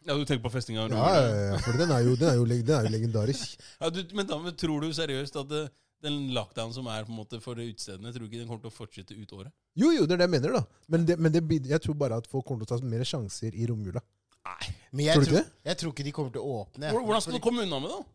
Ja, 0.07 0.15
Du 0.15 0.25
tenker 0.25 0.45
på 0.45 0.53
festinga? 0.55 0.87
ja, 0.93 1.09
ja, 1.19 1.41
ja, 1.53 1.57
for 1.65 1.77
den 1.79 1.91
er 1.91 2.05
jo, 2.07 2.15
den 2.19 2.29
er 2.31 2.37
jo, 2.39 2.45
den 2.47 2.75
er 2.77 2.87
jo 2.87 2.93
legendarisk. 2.95 3.57
Ja, 3.83 3.91
du, 3.91 4.03
men 4.15 4.29
da, 4.29 4.39
tror 4.55 4.85
du 4.87 4.93
seriøst 4.95 5.39
at 5.43 5.49
det, 5.51 5.63
den 6.07 6.29
lockdown 6.37 6.73
som 6.77 6.87
er 6.93 7.07
på 7.09 7.11
en 7.15 7.19
måte 7.19 7.41
for 7.43 7.59
utestedene, 7.59 8.13
tror 8.15 8.27
du 8.27 8.29
ikke 8.31 8.43
den 8.45 8.51
kommer 8.51 8.63
til 8.63 8.71
å 8.71 8.77
fortsette 8.77 9.17
ut 9.17 9.33
året? 9.35 9.51
Jo, 9.75 9.91
jo, 9.97 10.07
det 10.07 10.15
er 10.15 10.23
det 10.23 10.29
jeg 10.29 10.35
mener, 10.37 10.59
da. 10.61 10.83
Men, 10.93 11.07
det, 11.09 11.19
men 11.19 11.35
det, 11.35 11.43
jeg 11.73 11.83
tror 11.83 11.99
bare 11.99 12.21
at 12.23 12.29
folk 12.31 12.47
kommer 12.47 12.69
til 12.69 12.77
å 12.77 12.81
ta 12.81 12.91
mer 12.95 13.03
sjanser 13.09 13.57
i 13.57 13.67
romjula. 13.67 14.03
Nei. 14.47 14.75
men 14.93 15.09
jeg 15.09 15.19
Tror 15.19 15.25
du 15.25 15.31
tror, 15.33 15.41
ikke 15.43 15.71
jeg 15.73 15.79
tror 15.81 15.93
ikke 15.97 16.05
de 16.07 16.15
kommer 16.15 16.35
til 16.37 16.45
å 16.45 16.59
åpne. 16.63 16.91
Hvordan 16.95 17.25
skal 17.25 17.35
du 17.35 17.43
komme 17.43 17.65
unna 17.67 17.81
med 17.83 17.91
det? 17.91 17.97
da? 17.99 18.13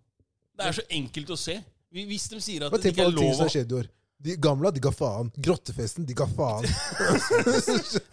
Det 0.61 0.69
er 0.69 0.77
så 0.77 0.85
enkelt 1.01 1.33
å 1.35 1.37
se. 1.39 1.57
Hvis 1.91 2.29
de 2.31 2.39
sier 2.39 2.63
at 2.63 2.71
det 2.71 2.79
Tenk 2.85 2.93
ikke 2.95 3.01
på 3.01 3.03
er 3.03 3.09
alle 3.11 3.19
ting 3.19 3.27
lov 3.27 3.35
som 3.35 3.43
å 3.43 3.49
har 3.49 3.53
skjedd 3.57 3.73
i 3.73 3.77
år. 3.81 3.89
De 4.21 4.35
gamle, 4.37 4.69
de 4.75 4.79
ga 4.83 4.91
faen. 4.93 5.31
Grottefesten, 5.41 6.05
de 6.05 6.13
ga 6.13 6.27
faen. 6.29 6.65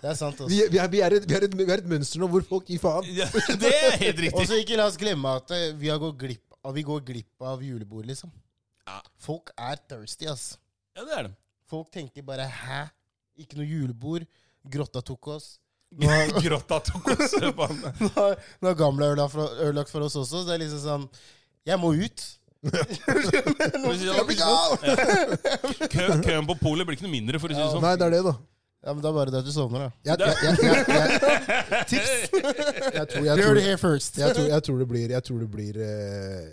Det 0.00 0.08
er 0.08 0.14
sant, 0.16 0.38
Vi, 0.48 0.62
altså. 0.62 0.70
vi, 0.72 0.78
er, 0.80 0.88
vi, 0.92 1.00
er 1.04 1.16
et, 1.18 1.26
vi, 1.28 1.34
er 1.36 1.44
et, 1.48 1.54
vi 1.58 1.66
er 1.66 1.82
et 1.82 1.88
mønster 1.90 2.22
nå 2.22 2.28
hvor 2.32 2.44
folk 2.48 2.68
gir 2.70 2.80
faen. 2.82 3.04
ja, 3.12 3.26
Det 3.60 3.72
er 3.74 3.96
helt 4.00 4.16
Og 4.16 4.24
riktig. 4.24 4.46
så 4.50 4.60
ikke 4.62 4.78
la 4.80 4.86
oss 4.88 4.96
glemme 5.00 5.34
at 5.40 5.52
eh, 5.56 5.66
vi, 5.76 5.90
har 5.92 6.00
gått 6.02 6.16
glipp, 6.20 6.44
av- 6.64 6.74
vi 6.76 6.84
går 6.88 7.04
glipp 7.10 7.44
av 7.52 7.62
julebord, 7.64 8.06
liksom. 8.08 8.32
Ja. 8.88 9.00
Folk 9.20 9.52
er 9.60 9.76
thirsty, 9.90 10.28
ass. 10.32 10.54
Ja, 10.96 11.04
det 11.04 11.16
er 11.18 11.28
det. 11.28 11.34
Folk 11.68 11.90
tenker 11.92 12.24
bare 12.24 12.46
'hæ? 12.48 12.86
Ikke 13.44 13.58
noe 13.60 13.68
julebord'. 13.68 14.24
Grotta 14.68 15.02
tok 15.04 15.28
oss. 15.36 15.58
Nå 15.92 16.08
har, 16.08 16.32
Grotta 16.44 16.80
tok 16.84 17.06
oss 17.14 17.36
nå 17.40 17.52
har, 18.16 18.34
nå 18.60 18.68
har 18.68 18.74
gamle 18.76 19.06
ødelagt 19.12 19.32
for, 19.32 19.52
ødelagt 19.60 19.92
for 19.92 20.04
oss 20.08 20.16
også. 20.16 20.42
Så 20.42 20.46
det 20.48 20.56
er 20.56 20.64
liksom 20.64 20.82
sånn 20.84 21.06
Jeg 21.68 21.78
må 21.80 21.92
ut. 21.96 22.24
Kø, 25.94 26.04
køen 26.24 26.46
på 26.48 26.54
polet 26.58 26.86
blir 26.86 26.94
ikke 26.96 27.06
noe 27.06 27.12
mindre, 27.14 27.38
for 27.42 27.48
å 27.50 27.52
si 27.54 27.58
det 27.60 27.68
sånn. 27.74 27.82
Nei, 27.84 27.94
det 28.00 28.06
er 28.08 28.12
det, 28.18 28.22
da. 28.26 28.34
Ja, 28.86 28.90
men 28.94 29.00
Det 29.02 29.08
er 29.10 29.14
bare 29.16 29.30
det 29.34 29.38
at 29.42 29.46
du 29.48 29.52
sovner, 29.52 29.78
da. 29.88 29.90
Jeg, 30.06 30.14
jeg, 30.22 30.28
jeg, 30.42 30.52
jeg, 30.62 30.70
jeg, 30.86 30.98
Tips! 31.90 32.10
jeg, 32.30 33.06
tror, 33.10 33.22
jeg, 33.26 33.34
tror, 33.42 33.54
det 33.58 33.64
here 33.66 33.80
first. 33.80 34.12
jeg, 34.20 34.30
tror, 34.36 34.46
jeg 34.52 34.62
tror 34.68 34.76
det 34.78 34.86
blir 34.92 35.08
Jeg 35.16 35.22
tror 35.26 35.38
det 35.42 35.48
blir 35.50 35.74
eh, 35.82 36.46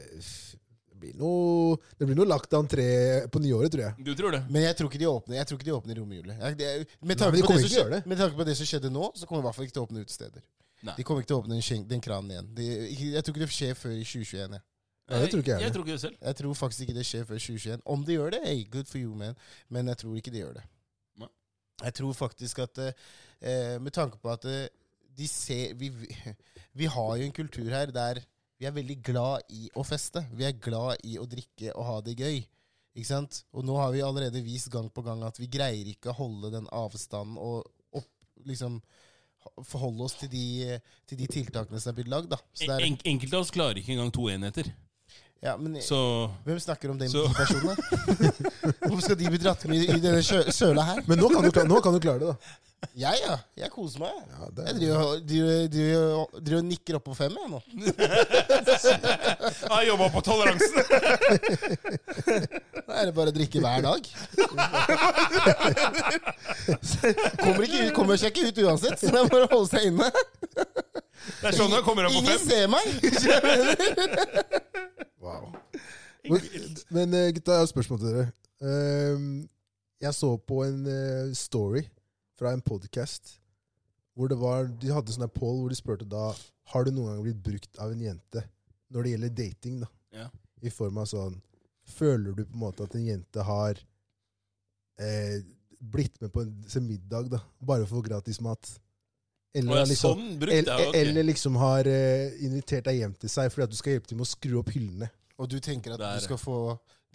Det 0.90 0.98
blir 1.04 1.14
noe 1.22 1.78
Det 2.00 2.06
blir 2.10 2.18
noe 2.18 2.26
lagt 2.32 2.50
entré 2.58 2.88
på 3.30 3.38
nyåret, 3.44 3.70
tror 3.76 3.84
jeg. 3.86 3.94
Du 4.10 4.14
tror 4.18 4.32
det? 4.34 4.42
Men 4.50 4.62
jeg 4.66 4.74
tror 4.80 4.90
ikke 4.90 5.02
de 5.04 5.10
åpner 5.12 5.38
Jeg 5.38 5.46
tror 5.52 5.58
ikke 5.62 5.70
de 5.70 5.76
åpner 5.78 5.94
i 5.94 6.00
romjulet. 6.02 6.36
Med 6.42 6.58
tanke 6.58 7.06
men 7.06 7.14
de 7.40 7.46
på 7.46 7.54
det 7.54 7.62
som 7.62 7.70
til 7.70 7.78
å 7.78 7.80
gjøre 7.84 8.00
skje- 8.02 8.10
med 8.10 8.18
tanke 8.24 8.36
på 8.42 8.46
det 8.50 8.56
som 8.58 8.66
skjedde 8.74 8.90
nå, 8.98 9.06
så 9.14 9.24
kommer 9.30 9.40
de 9.42 9.46
i 9.46 9.48
hvert 9.50 9.58
fall 9.60 9.68
ikke 9.70 9.78
til 9.78 9.86
å 9.86 9.88
åpne 9.90 10.02
utesteder. 10.06 10.42
Nei. 10.86 10.94
De 10.98 11.02
kommer 11.06 11.20
ikke 11.22 11.30
til 11.32 11.38
å 11.38 11.42
åpne 11.44 11.54
den, 11.62 11.86
den 11.94 12.02
kranen 12.04 12.30
igjen. 12.34 12.48
De, 12.58 12.66
jeg 13.14 13.22
tror 13.22 13.34
ikke 13.38 13.46
det 13.46 13.54
skjer 13.54 13.74
før 13.78 13.94
i 13.94 14.02
2021. 14.06 14.58
Jeg. 14.58 14.62
Ja, 15.06 15.20
det 15.22 15.30
tror 15.32 15.44
ikke 15.44 15.52
jeg 15.52 15.62
Jeg 15.62 15.74
tror 15.74 15.84
ikke 15.86 15.92
det 15.92 16.02
selv. 16.02 16.16
jeg 16.22 16.36
tror 16.36 16.54
faktisk 16.54 16.82
ikke 16.82 16.98
det 16.98 17.06
skjer 17.06 17.26
før 17.30 17.42
2021. 17.42 17.82
Om 17.86 18.06
de 18.06 18.16
gjør 18.16 18.32
det, 18.34 18.40
hey, 18.46 18.64
good 18.72 18.90
for 18.90 18.98
you, 18.98 19.16
man. 19.16 19.36
Men 19.70 19.88
jeg 19.88 19.98
tror 20.02 20.16
ikke 20.18 20.32
de 20.34 20.42
gjør 20.42 20.56
det. 20.58 20.64
Nei. 21.22 21.30
Jeg 21.84 21.94
tror 22.00 22.14
faktisk 22.14 22.60
at 22.66 22.82
eh, 22.82 23.82
Med 23.82 23.92
tanke 23.92 24.18
på 24.18 24.32
at 24.32 24.46
eh, 24.50 24.68
de 25.18 25.28
ser 25.28 25.76
vi, 25.78 25.92
vi 26.80 26.86
har 26.86 27.16
jo 27.16 27.28
en 27.28 27.36
kultur 27.36 27.70
her 27.70 27.94
der 27.94 28.24
vi 28.58 28.66
er 28.66 28.72
veldig 28.72 29.02
glad 29.04 29.52
i 29.52 29.70
å 29.76 29.84
feste. 29.84 30.24
Vi 30.32 30.46
er 30.48 30.56
glad 30.64 31.02
i 31.04 31.18
å 31.20 31.26
drikke 31.28 31.74
og 31.76 31.86
ha 31.90 31.96
det 32.02 32.16
gøy. 32.16 32.38
Ikke 32.96 33.10
sant? 33.10 33.42
Og 33.52 33.66
nå 33.68 33.76
har 33.76 33.92
vi 33.92 34.04
allerede 34.06 34.44
vist 34.44 34.72
gang 34.72 34.88
på 34.90 35.04
gang 35.04 35.26
at 35.28 35.40
vi 35.42 35.50
greier 35.52 35.90
ikke 35.92 36.14
å 36.14 36.20
holde 36.22 36.54
den 36.54 36.70
avstanden 36.72 37.36
og 37.36 37.66
opp, 38.00 38.08
liksom 38.48 38.80
forholde 39.68 40.08
oss 40.08 40.16
til 40.22 40.32
de, 40.32 40.78
til 41.06 41.20
de 41.20 41.28
tiltakene 41.30 41.82
som 41.84 41.92
er 41.92 42.00
blitt 42.00 42.12
lagd. 42.14 42.32
det 42.32 42.78
En, 42.80 42.98
enkelte 43.12 43.36
av 43.36 43.44
oss 43.44 43.54
klarer 43.54 43.82
ikke 43.82 43.94
engang 43.98 44.14
to 44.16 44.30
enheter. 44.32 44.72
Ja, 45.44 45.58
men 45.58 45.82
Så 45.84 46.30
hvem 46.46 46.60
snakker 46.60 46.90
om 46.94 46.98
de, 47.00 47.06
personen? 47.12 47.32
de 47.32 47.36
personene? 47.36 47.76
Hvorfor 48.86 49.02
skal 49.06 49.18
de 49.20 49.30
bli 49.30 49.38
dratt 49.44 49.66
med 49.70 49.78
i, 49.84 49.86
i 49.98 50.00
denne 50.02 50.24
søla 50.54 50.82
her? 50.94 51.00
Men 51.08 51.16
nå 51.22 51.28
kan, 51.34 51.42
du, 51.46 51.50
nå 51.70 51.76
kan 51.86 51.94
du 51.94 52.00
klare 52.04 52.20
det, 52.24 52.30
da. 52.34 52.38
Jeg, 52.94 53.18
ja. 53.26 53.36
Jeg 53.58 53.70
koser 53.74 54.00
meg. 54.04 54.12
Ja, 54.30 54.46
det 54.54 54.62
Jeg 54.68 54.76
driver, 54.80 54.98
og- 55.02 55.22
driver, 55.26 55.68
driver, 55.74 56.26
driver 56.38 56.60
og 56.60 56.66
nikker 56.70 56.94
oppå 57.00 57.12
fem, 57.18 57.34
jeg 57.42 57.50
nå. 57.50 57.60
Jeg 59.76 59.88
jobba 59.90 60.06
på 60.14 60.20
toleransen! 60.28 60.78
Da 62.86 62.92
er 63.02 63.06
det 63.10 63.16
bare 63.18 63.32
å 63.32 63.34
drikke 63.34 63.58
hver 63.64 63.82
dag. 63.82 64.02
kommer, 67.42 67.64
ikke 67.66 67.90
kommer 67.96 68.16
seg 68.22 68.30
ikke 68.36 68.50
ut 68.52 68.60
uansett, 68.68 68.98
så 69.02 69.06
det 69.10 69.20
er 69.24 69.30
bare 69.32 69.48
å 69.48 69.52
holde 69.56 69.70
seg 69.72 69.82
inne. 69.90 70.08
Det 71.26 71.50
er 71.50 71.58
sånn 71.58 71.74
jeg 71.74 71.86
kommer 71.86 72.08
opp 72.08 72.16
på 72.16 72.22
Ingen 72.22 72.40
fem. 72.40 72.50
ser 72.50 72.66
meg! 72.72 72.86
Wow. 75.26 75.56
Men, 76.30 76.42
men 76.94 77.14
eh, 77.18 77.32
gutta, 77.34 77.56
jeg 77.56 77.62
har 77.64 77.66
et 77.66 77.72
spørsmål 77.72 78.00
til 78.02 78.12
dere. 78.12 78.26
Ehm, 78.62 79.30
jeg 80.04 80.14
så 80.14 80.30
på 80.38 80.60
en 80.62 80.84
eh, 80.86 81.32
story 81.38 81.82
fra 82.38 82.52
en 82.54 82.62
podcast 82.62 83.40
hvor 84.16 84.30
det 84.32 84.38
var, 84.40 84.70
de 84.70 84.94
hadde 84.94 85.16
sånn 85.16 85.26
poll 85.34 85.64
hvor 85.64 85.74
de 85.74 85.78
spurte 85.80 86.06
da 86.08 86.30
Har 86.72 86.86
du 86.86 86.94
noen 86.94 87.10
gang 87.10 87.26
blitt 87.26 87.42
brukt 87.44 87.82
av 87.84 87.92
en 87.92 88.06
jente 88.06 88.46
når 88.94 89.04
det 89.04 89.12
gjelder 89.16 89.34
dating. 89.42 89.82
da? 89.82 89.90
Ja. 90.16 90.30
I 90.64 90.72
form 90.72 91.02
av 91.02 91.10
sånn 91.10 91.42
Føler 91.98 92.32
du 92.38 92.46
på 92.46 92.54
en 92.56 92.64
måte 92.64 92.86
at 92.88 92.96
en 92.98 93.06
jente 93.06 93.44
har 93.50 93.82
eh, 95.02 95.42
blitt 95.80 96.16
med 96.22 96.32
på 96.34 96.46
en 96.46 96.88
middag 96.88 97.28
da, 97.34 97.42
bare 97.60 97.86
for 97.86 97.98
å 97.98 98.02
få 98.02 98.08
gratis 98.08 98.40
mat? 98.42 98.72
Eller, 99.56 99.78
jeg 99.82 99.88
liksom, 99.94 100.20
sånn 100.20 100.96
eller, 101.00 101.24
liksom 101.24 101.56
har 101.62 101.88
eh, 101.88 102.34
invitert 102.44 102.84
deg 102.90 102.98
hjem 103.00 103.14
til 103.22 103.30
seg 103.32 103.52
fordi 103.54 103.64
at 103.64 103.72
du 103.72 103.78
skal 103.80 103.96
hjelpe 103.96 104.10
til 104.12 104.18
med 104.20 104.28
å 104.28 104.32
skru 104.34 104.58
opp 104.60 104.74
hyllene. 104.76 105.08
Og 105.40 105.48
du 105.52 105.58
tenker 105.64 105.96
at 105.96 106.00
Der. 106.02 106.20
du 106.20 106.26
skal 106.28 106.38
få 106.42 106.58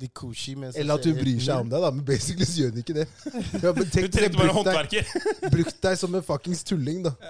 litt 0.00 0.14
koshi 0.16 0.54
mens 0.56 0.76
Eller 0.80 0.96
at 0.96 1.04
du 1.04 1.12
bryr 1.12 1.40
seg 1.44 1.60
om 1.60 1.68
deg, 1.68 1.80
da. 1.84 1.90
Men 1.92 2.04
basically 2.08 2.46
så 2.48 2.62
gjør 2.62 2.70
hun 2.72 2.80
ikke 2.80 2.96
det. 2.96 3.06
Ja, 3.64 3.72
men 3.76 3.84
Du 3.84 3.90
tenk 3.92 4.12
trengte 4.16 4.38
bare 4.40 4.48
brukt 4.48 4.56
håndverker. 4.56 5.10
brukt 5.56 5.80
deg 5.84 5.98
som 6.00 6.14
en 6.16 6.24
fuckings 6.24 6.64
tulling, 6.64 7.02
da. 7.04 7.12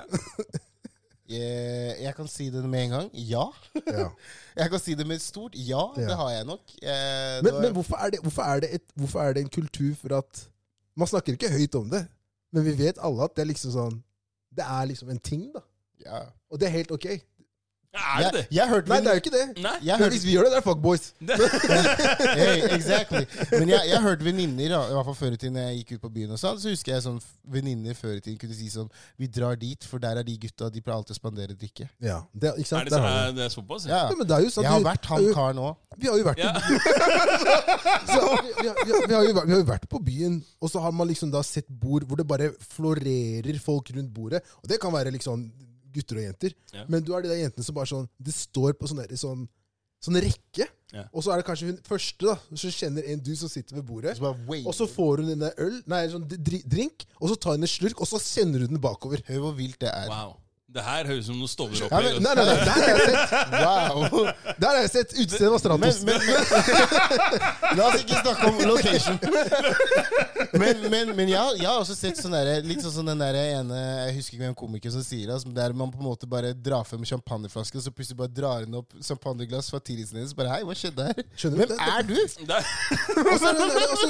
Jeg, 1.30 1.94
jeg 2.02 2.14
kan 2.16 2.26
si 2.26 2.48
det 2.50 2.60
med 2.66 2.88
en 2.88 2.90
gang. 2.96 3.08
Ja. 3.14 3.44
Ja. 3.86 4.08
Jeg 4.58 4.70
kan 4.72 4.80
si 4.82 4.96
det 4.98 5.04
med 5.06 5.20
et 5.20 5.22
stort 5.22 5.54
ja. 5.54 5.84
Ja. 5.94 6.08
Det 6.08 6.16
har 6.18 6.30
jeg 6.34 6.46
nok. 6.48 6.72
Eh, 6.82 7.36
Men, 7.44 7.52
var- 7.54 7.60
men 7.62 7.72
hvorfor, 7.76 7.96
er 8.02 8.10
det, 8.10 8.18
hvorfor, 8.24 8.42
er 8.42 8.60
det 8.64 8.70
et, 8.80 8.82
hvorfor 8.98 9.20
er 9.22 9.36
det 9.36 9.44
en 9.44 9.52
kultur 9.54 9.92
for 10.00 10.16
at 10.18 10.46
Man 10.98 11.06
snakker 11.06 11.32
ikke 11.38 11.48
høyt 11.54 11.74
om 11.78 11.86
det, 11.88 12.00
men 12.52 12.64
vi 12.66 12.72
vet 12.80 12.98
alle 12.98 13.22
at 13.24 13.36
det 13.36 13.44
er 13.44 13.48
liksom 13.52 13.70
sånn 13.72 14.00
Det 14.56 14.64
er 14.64 14.84
liksom 14.84 15.10
en 15.10 15.18
ting, 15.18 15.54
da. 15.54 15.60
ja. 16.06 16.18
Og 16.50 16.60
det 16.60 16.66
er 16.66 16.70
helt 16.70 16.90
ok. 16.90 17.06
Er 17.90 18.20
det 18.22 18.28
det? 18.36 18.40
Jeg, 18.50 18.54
jeg 18.54 18.68
hørte 18.70 18.88
Nei, 18.92 18.96
det 19.02 19.08
er 19.10 19.16
jo 19.16 19.20
ikke 19.20 19.30
det. 19.34 19.44
Nei? 19.64 19.70
jeg 19.82 19.98
hørte, 19.98 20.10
hvis 20.14 20.24
vi 20.28 20.34
gjør 20.36 20.44
det, 20.46 20.50
det 20.52 20.58
er 20.60 20.64
fuckboys. 20.66 21.06
hey, 22.40 22.60
exactly. 22.76 23.22
Men 23.50 23.72
jeg, 23.72 23.80
jeg 23.90 24.02
hørte 24.04 24.24
venninner, 24.28 24.74
i 24.76 24.94
hvert 24.94 25.08
fall 25.08 25.16
før 25.18 25.34
i 25.34 25.40
tiden 25.42 25.56
jeg 25.58 25.80
gikk 25.80 25.90
ut 25.96 26.02
på 26.04 26.10
byen, 26.14 26.30
og 26.36 26.38
sånn, 26.38 26.60
så 26.62 26.70
husker 26.70 26.92
jeg 26.94 27.02
sånn 27.08 27.18
venninner 27.50 27.96
før 27.98 28.14
i 28.14 28.22
tiden 28.22 28.38
kunne 28.38 28.54
si 28.54 28.68
sånn 28.70 28.86
Vi 29.18 29.26
drar 29.26 29.58
dit, 29.58 29.82
for 29.90 29.98
der 30.02 30.20
er 30.22 30.26
de 30.28 30.36
gutta, 30.44 30.68
de 30.70 30.82
pleier 30.86 31.00
alltid 31.00 31.16
å 31.16 31.18
spandere 31.18 31.56
drikke. 31.58 31.88
Ja, 31.98 32.20
det, 32.30 32.52
ikke 32.62 32.70
sant? 32.70 32.86
Er 32.86 32.92
det, 32.92 32.94
sånn 32.94 33.08
så, 33.08 33.14
er 33.26 33.34
det 33.40 33.44
er 33.48 33.54
såpass? 33.56 33.88
Ja. 33.90 34.02
Ja, 34.06 34.18
men 34.20 34.30
det 34.30 34.36
er 34.38 34.46
jo 34.46 34.52
sånn 34.54 34.68
Jeg 34.68 34.74
har 34.76 34.86
vært 34.86 35.10
han 35.10 35.24
vi- 35.26 35.34
karen 35.40 35.62
òg. 35.66 35.74
Vi 35.98 36.12
har 36.12 36.22
jo 36.22 36.28
vært 36.30 36.44
Ja. 36.44 36.52
Så, 38.10 38.20
vi, 38.42 38.52
vi, 38.60 38.68
har- 38.68 38.78
vi, 38.86 38.92
har- 38.92 39.06
vi, 39.10 39.14
har 39.14 39.24
jo, 39.26 39.34
vært- 39.34 39.48
vi 39.50 39.54
har 39.56 39.60
jo 39.64 39.68
vært 39.72 39.88
på 39.90 39.98
byen, 40.06 40.38
og 40.62 40.70
så 40.70 40.82
har 40.86 40.94
man 40.94 41.08
liksom 41.10 41.30
da 41.34 41.42
sett 41.46 41.66
bord 41.68 42.06
hvor 42.06 42.16
det 42.22 42.26
bare 42.30 42.52
florerer 42.70 43.58
folk 43.62 43.90
rundt 43.96 44.14
bordet. 44.14 44.42
Og 44.62 44.68
det 44.70 44.78
kan 44.82 44.92
være 44.94 45.10
liksom 45.14 45.48
gutter 45.94 46.16
og 46.20 46.22
jenter. 46.28 46.54
Ja. 46.74 46.84
Men 46.88 47.02
du 47.04 47.12
er 47.14 47.22
de 47.22 47.28
der 47.32 47.40
jentene 47.44 47.64
som 47.66 47.74
bare 47.74 47.86
sånn 47.90 48.08
Det 48.22 48.34
står 48.34 48.72
på 48.78 48.88
sånn, 48.90 49.02
der- 49.02 49.16
sånn, 49.16 49.46
sånn 50.02 50.20
rekke. 50.24 50.66
Ja. 50.92 51.04
Og 51.14 51.22
så 51.22 51.30
er 51.32 51.36
det 51.38 51.46
kanskje 51.46 51.66
hun 51.70 51.76
første 51.86 52.26
da 52.26 52.34
som 52.56 52.70
kjenner 52.74 53.04
en 53.06 53.20
du 53.22 53.34
som 53.36 53.48
sitter 53.48 53.76
ved 53.76 53.84
bordet. 53.86 54.16
Og 54.18 54.66
Og 54.66 54.74
så 54.74 54.88
får 54.90 55.22
hun 55.22 55.30
en 55.36 55.50
øl, 55.56 55.82
nei, 55.86 56.06
sånn 56.08 56.26
drink, 56.26 57.04
og 57.20 57.28
så 57.30 57.36
tar 57.38 57.52
hun 57.54 57.62
en 57.62 57.68
slurk, 57.70 58.00
og 58.00 58.08
så 58.10 58.18
sender 58.18 58.60
hun 58.66 58.74
den 58.74 58.80
bakover. 58.82 59.22
Hør 59.28 59.38
hvor 59.44 59.54
vilt 59.54 59.78
det 59.78 59.92
er. 59.92 60.08
Wow. 60.08 60.39
Det 60.70 60.82
her 60.86 61.08
høres 61.08 61.26
ut 61.26 61.32
som 61.32 61.38
noe 61.40 61.48
Ja, 61.48 61.52
Stovner-opplegg. 61.52 62.12
men, 62.14 62.22
nei, 62.22 62.34
nei, 62.38 62.44
nei, 62.46 62.54
der 62.62 62.70
har 62.70 62.88
jeg 62.90 62.98
sett, 63.10 63.30
Wow. 63.60 64.28
der 64.62 64.68
har 64.68 64.76
jeg 64.84 64.90
sett 64.92 65.14
utstedet 65.18 65.48
av 65.50 65.58
Stratos. 65.58 66.02
men, 66.06 66.14
men 66.14 66.30
La 67.78 67.86
oss 67.88 67.96
ikke 68.04 68.20
snakke 68.20 68.50
om 68.50 68.60
location. 68.68 69.18
Men, 70.60 70.84
men, 70.92 71.10
men 71.18 71.28
jeg, 71.30 71.56
jeg 71.60 71.66
har 71.68 71.78
også 71.82 71.96
sett 71.98 72.18
sånn 72.22 72.34
der, 72.34 72.50
litt 72.66 72.82
sånn 72.84 73.10
den 73.10 73.20
der 73.22 73.36
ene 73.40 73.80
Jeg 74.06 74.14
husker 74.18 74.36
ikke 74.36 74.44
hvem 74.46 74.56
komiker 74.62 74.94
som 74.94 75.02
sier 75.06 75.26
det, 75.28 75.34
altså, 75.40 75.50
der 75.58 75.74
man 75.76 75.90
på 75.94 75.98
en 76.02 76.06
måte 76.08 76.28
bare 76.30 76.52
drar 76.54 76.86
frem 76.88 77.02
champagneflaske, 77.06 77.78
og 77.80 77.84
så 77.88 77.92
plutselig 77.94 78.18
bare 78.22 78.32
drar 78.34 78.66
hun 78.66 78.78
opp 78.80 78.94
champagneglass 79.06 79.70
fra 79.74 79.82
tidligsten 79.82 80.20
hennes. 80.20 80.34
Bare 80.38 80.54
hei, 80.54 80.62
hva 80.66 80.74
skjedde 80.78 81.08
her? 81.10 81.22
Skjønner 81.34 81.66
du? 81.66 81.74
Hvem 81.74 81.82
er 81.98 82.02
du? 82.06 82.14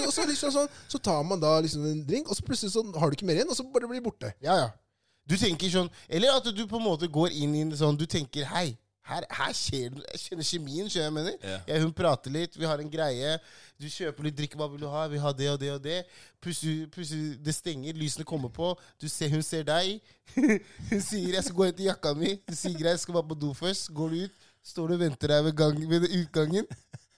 Og 0.05 0.12
så, 0.12 0.27
liksom 0.29 0.53
sånn, 0.55 0.68
så 0.92 1.01
tar 1.03 1.25
man 1.27 1.40
da 1.42 1.57
liksom 1.64 1.85
en 1.88 2.05
drink, 2.09 2.29
og 2.31 2.37
så 2.38 2.44
plutselig 2.46 2.73
så 2.77 2.85
har 3.01 3.09
du 3.12 3.16
ikke 3.18 3.29
mer 3.29 3.40
igjen, 3.40 3.51
og 3.53 3.57
så 3.59 3.64
bare 3.73 3.88
blir 3.90 4.05
borte. 4.05 4.33
Ja, 4.44 4.57
ja. 4.66 4.70
Du 5.28 5.37
tenker 5.38 5.70
sånn 5.72 5.90
Eller 6.09 6.37
at 6.37 6.46
du 6.54 6.62
på 6.66 6.78
en 6.78 6.87
måte 6.87 7.09
går 7.11 7.35
inn 7.37 7.54
i 7.54 7.64
en 7.66 7.74
sånn 7.76 7.98
Du 7.98 8.06
tenker 8.11 8.48
hei. 8.50 8.70
Her, 9.11 9.24
her 9.33 9.54
skjer 9.56 9.90
det 9.94 10.04
Jeg 10.12 10.22
kjenner 10.22 10.46
kjemien, 10.46 10.90
skjønner 10.90 11.09
jeg 11.09 11.14
mener. 11.16 11.37
Ja. 11.42 11.59
Jeg, 11.66 11.83
hun 11.83 11.94
prater 11.96 12.35
litt, 12.35 12.54
vi 12.54 12.68
har 12.68 12.83
en 12.83 12.90
greie. 12.92 13.33
Du 13.80 13.88
kjøper 13.90 14.28
litt 14.28 14.37
drikke, 14.38 14.59
hva 14.61 14.68
vil 14.70 14.85
du 14.85 14.87
ha? 14.92 15.06
Vi 15.11 15.18
har 15.22 15.35
det 15.35 15.48
og 15.50 15.59
det 15.62 15.70
og 15.72 15.80
det. 15.83 15.96
Plutselig, 16.42 16.85
plutselig 16.94 17.38
det 17.42 17.54
stenger, 17.56 17.96
lysene 17.98 18.28
kommer 18.28 18.52
på. 18.54 18.70
Du 19.02 19.09
ser, 19.11 19.33
hun 19.33 19.42
ser 19.42 19.66
deg. 19.66 19.98
hun 20.92 21.02
sier 21.02 21.35
'jeg 21.35 21.44
skal 21.44 21.56
gå 21.56 21.64
og 21.64 21.72
hente 21.72 21.88
jakka 21.88 22.14
mi'. 22.14 22.38
Du 22.46 22.54
sier 22.54 22.76
'greit, 22.76 22.94
jeg 22.94 23.02
skal 23.06 23.18
bare 23.18 23.30
på 23.33 23.40
do 23.40 23.50
først'. 23.56 23.90
Går 23.94 24.14
du 24.14 24.24
ut, 24.24 24.46
står 24.62 24.87
du 24.87 24.94
og 24.94 25.02
venter 25.02 25.35
deg 25.35 25.44
ved, 25.44 25.56
gang, 25.59 25.83
ved 25.90 26.06
utgangen. 26.20 26.70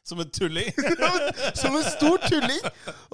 Som 0.09 0.21
en 0.21 0.31
tulling. 0.31 0.73
Som 1.55 1.77
en 1.77 1.85
stor 1.85 2.19
tulling! 2.29 2.61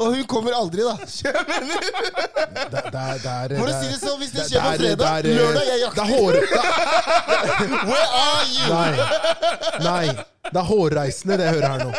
Og 0.01 0.15
hun 0.15 0.25
kommer 0.25 0.53
aldri, 0.57 0.83
da. 0.87 0.95
Skjønner 1.17 1.53
jeg 1.53 1.67
mener? 1.69 1.91
Det, 1.93 2.71
det, 2.73 3.03
er- 3.03 3.19
det, 3.25 3.33
er- 3.35 3.53
For 3.59 3.63
å 3.63 3.67
det 3.69 3.75
er- 3.75 3.83
si 3.83 3.89
det 3.93 3.99
sånn, 4.01 4.19
hvis 4.23 4.33
det 4.33 4.47
skjer 4.49 4.61
på 4.65 4.71
fredag, 4.81 5.29
lørdag 5.29 5.67
er 5.69 5.79
Det 5.85 6.03
er 6.03 6.09
hår... 6.15 6.33
det- 6.33 6.49
Where 7.91 8.09
are 8.23 8.45
you? 8.49 8.67
Nei. 8.73 8.93
Nei. 9.85 10.07
Det 10.49 10.57
er 10.63 10.65
hårreisende, 10.71 11.37
det 11.37 11.45
jeg 11.45 11.55
hører 11.59 11.69
her 11.75 11.81
nå. 11.85 11.93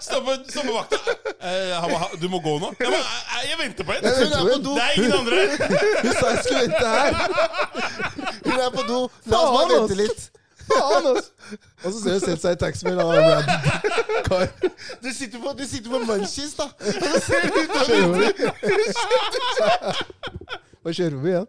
Stopp 0.00 0.28
stoppe 0.46 0.72
vakta. 0.76 0.96
Eh, 1.42 2.04
du 2.22 2.28
må 2.30 2.38
gå 2.44 2.52
nå. 2.62 2.68
Jeg, 2.78 2.86
ba, 2.92 3.00
eh, 3.00 3.42
jeg 3.50 3.56
venter 3.58 3.88
på 3.88 3.96
en. 3.96 4.04
Hun 4.06 4.10
er 4.14 4.14
på 4.30 4.46
på 4.46 4.58
do. 4.62 4.74
Det 4.76 4.84
er 4.84 4.92
ingen 4.94 5.14
andre. 5.18 5.38
Hun 6.04 6.12
sa 6.14 6.26
jeg 6.30 6.38
skulle 6.44 6.62
vente 6.68 6.86
her. 6.86 7.10
Hun 8.46 8.60
er 8.60 8.70
på 8.78 8.82
do. 8.86 9.00
La 9.32 9.40
oss 9.42 9.50
bare 9.56 9.70
vente 9.80 9.96
litt. 10.04 10.20
Faen, 10.70 11.06
altså. 11.06 11.30
Og 11.84 11.92
så 11.92 11.98
ser 12.02 12.12
hun 12.12 12.20
selv 12.20 12.40
seg 12.44 12.50
i 12.52 12.60
taxi 12.64 12.86
med 12.86 12.92
en 12.92 12.98
random 13.00 13.44
kar. 14.28 14.46
Du 15.02 15.08
sitter 15.12 15.38
på, 15.42 15.54
du 15.58 15.64
sitter 15.66 15.90
på 15.90 15.98
munchies, 16.04 16.54
da. 16.58 16.66
av 17.80 17.86
vinduet 17.90 18.36
Bare 20.80 20.94
kjører 20.96 21.18
vi 21.20 21.28
igjen? 21.34 21.48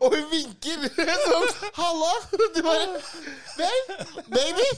Og 0.00 0.14
hun 0.14 0.24
vinker 0.30 0.78
sånn. 1.26 1.50
Halla! 1.76 2.12
Du 2.54 2.60
bare 2.64 2.86
Babe? 3.56 3.94
Baby? 4.36 4.68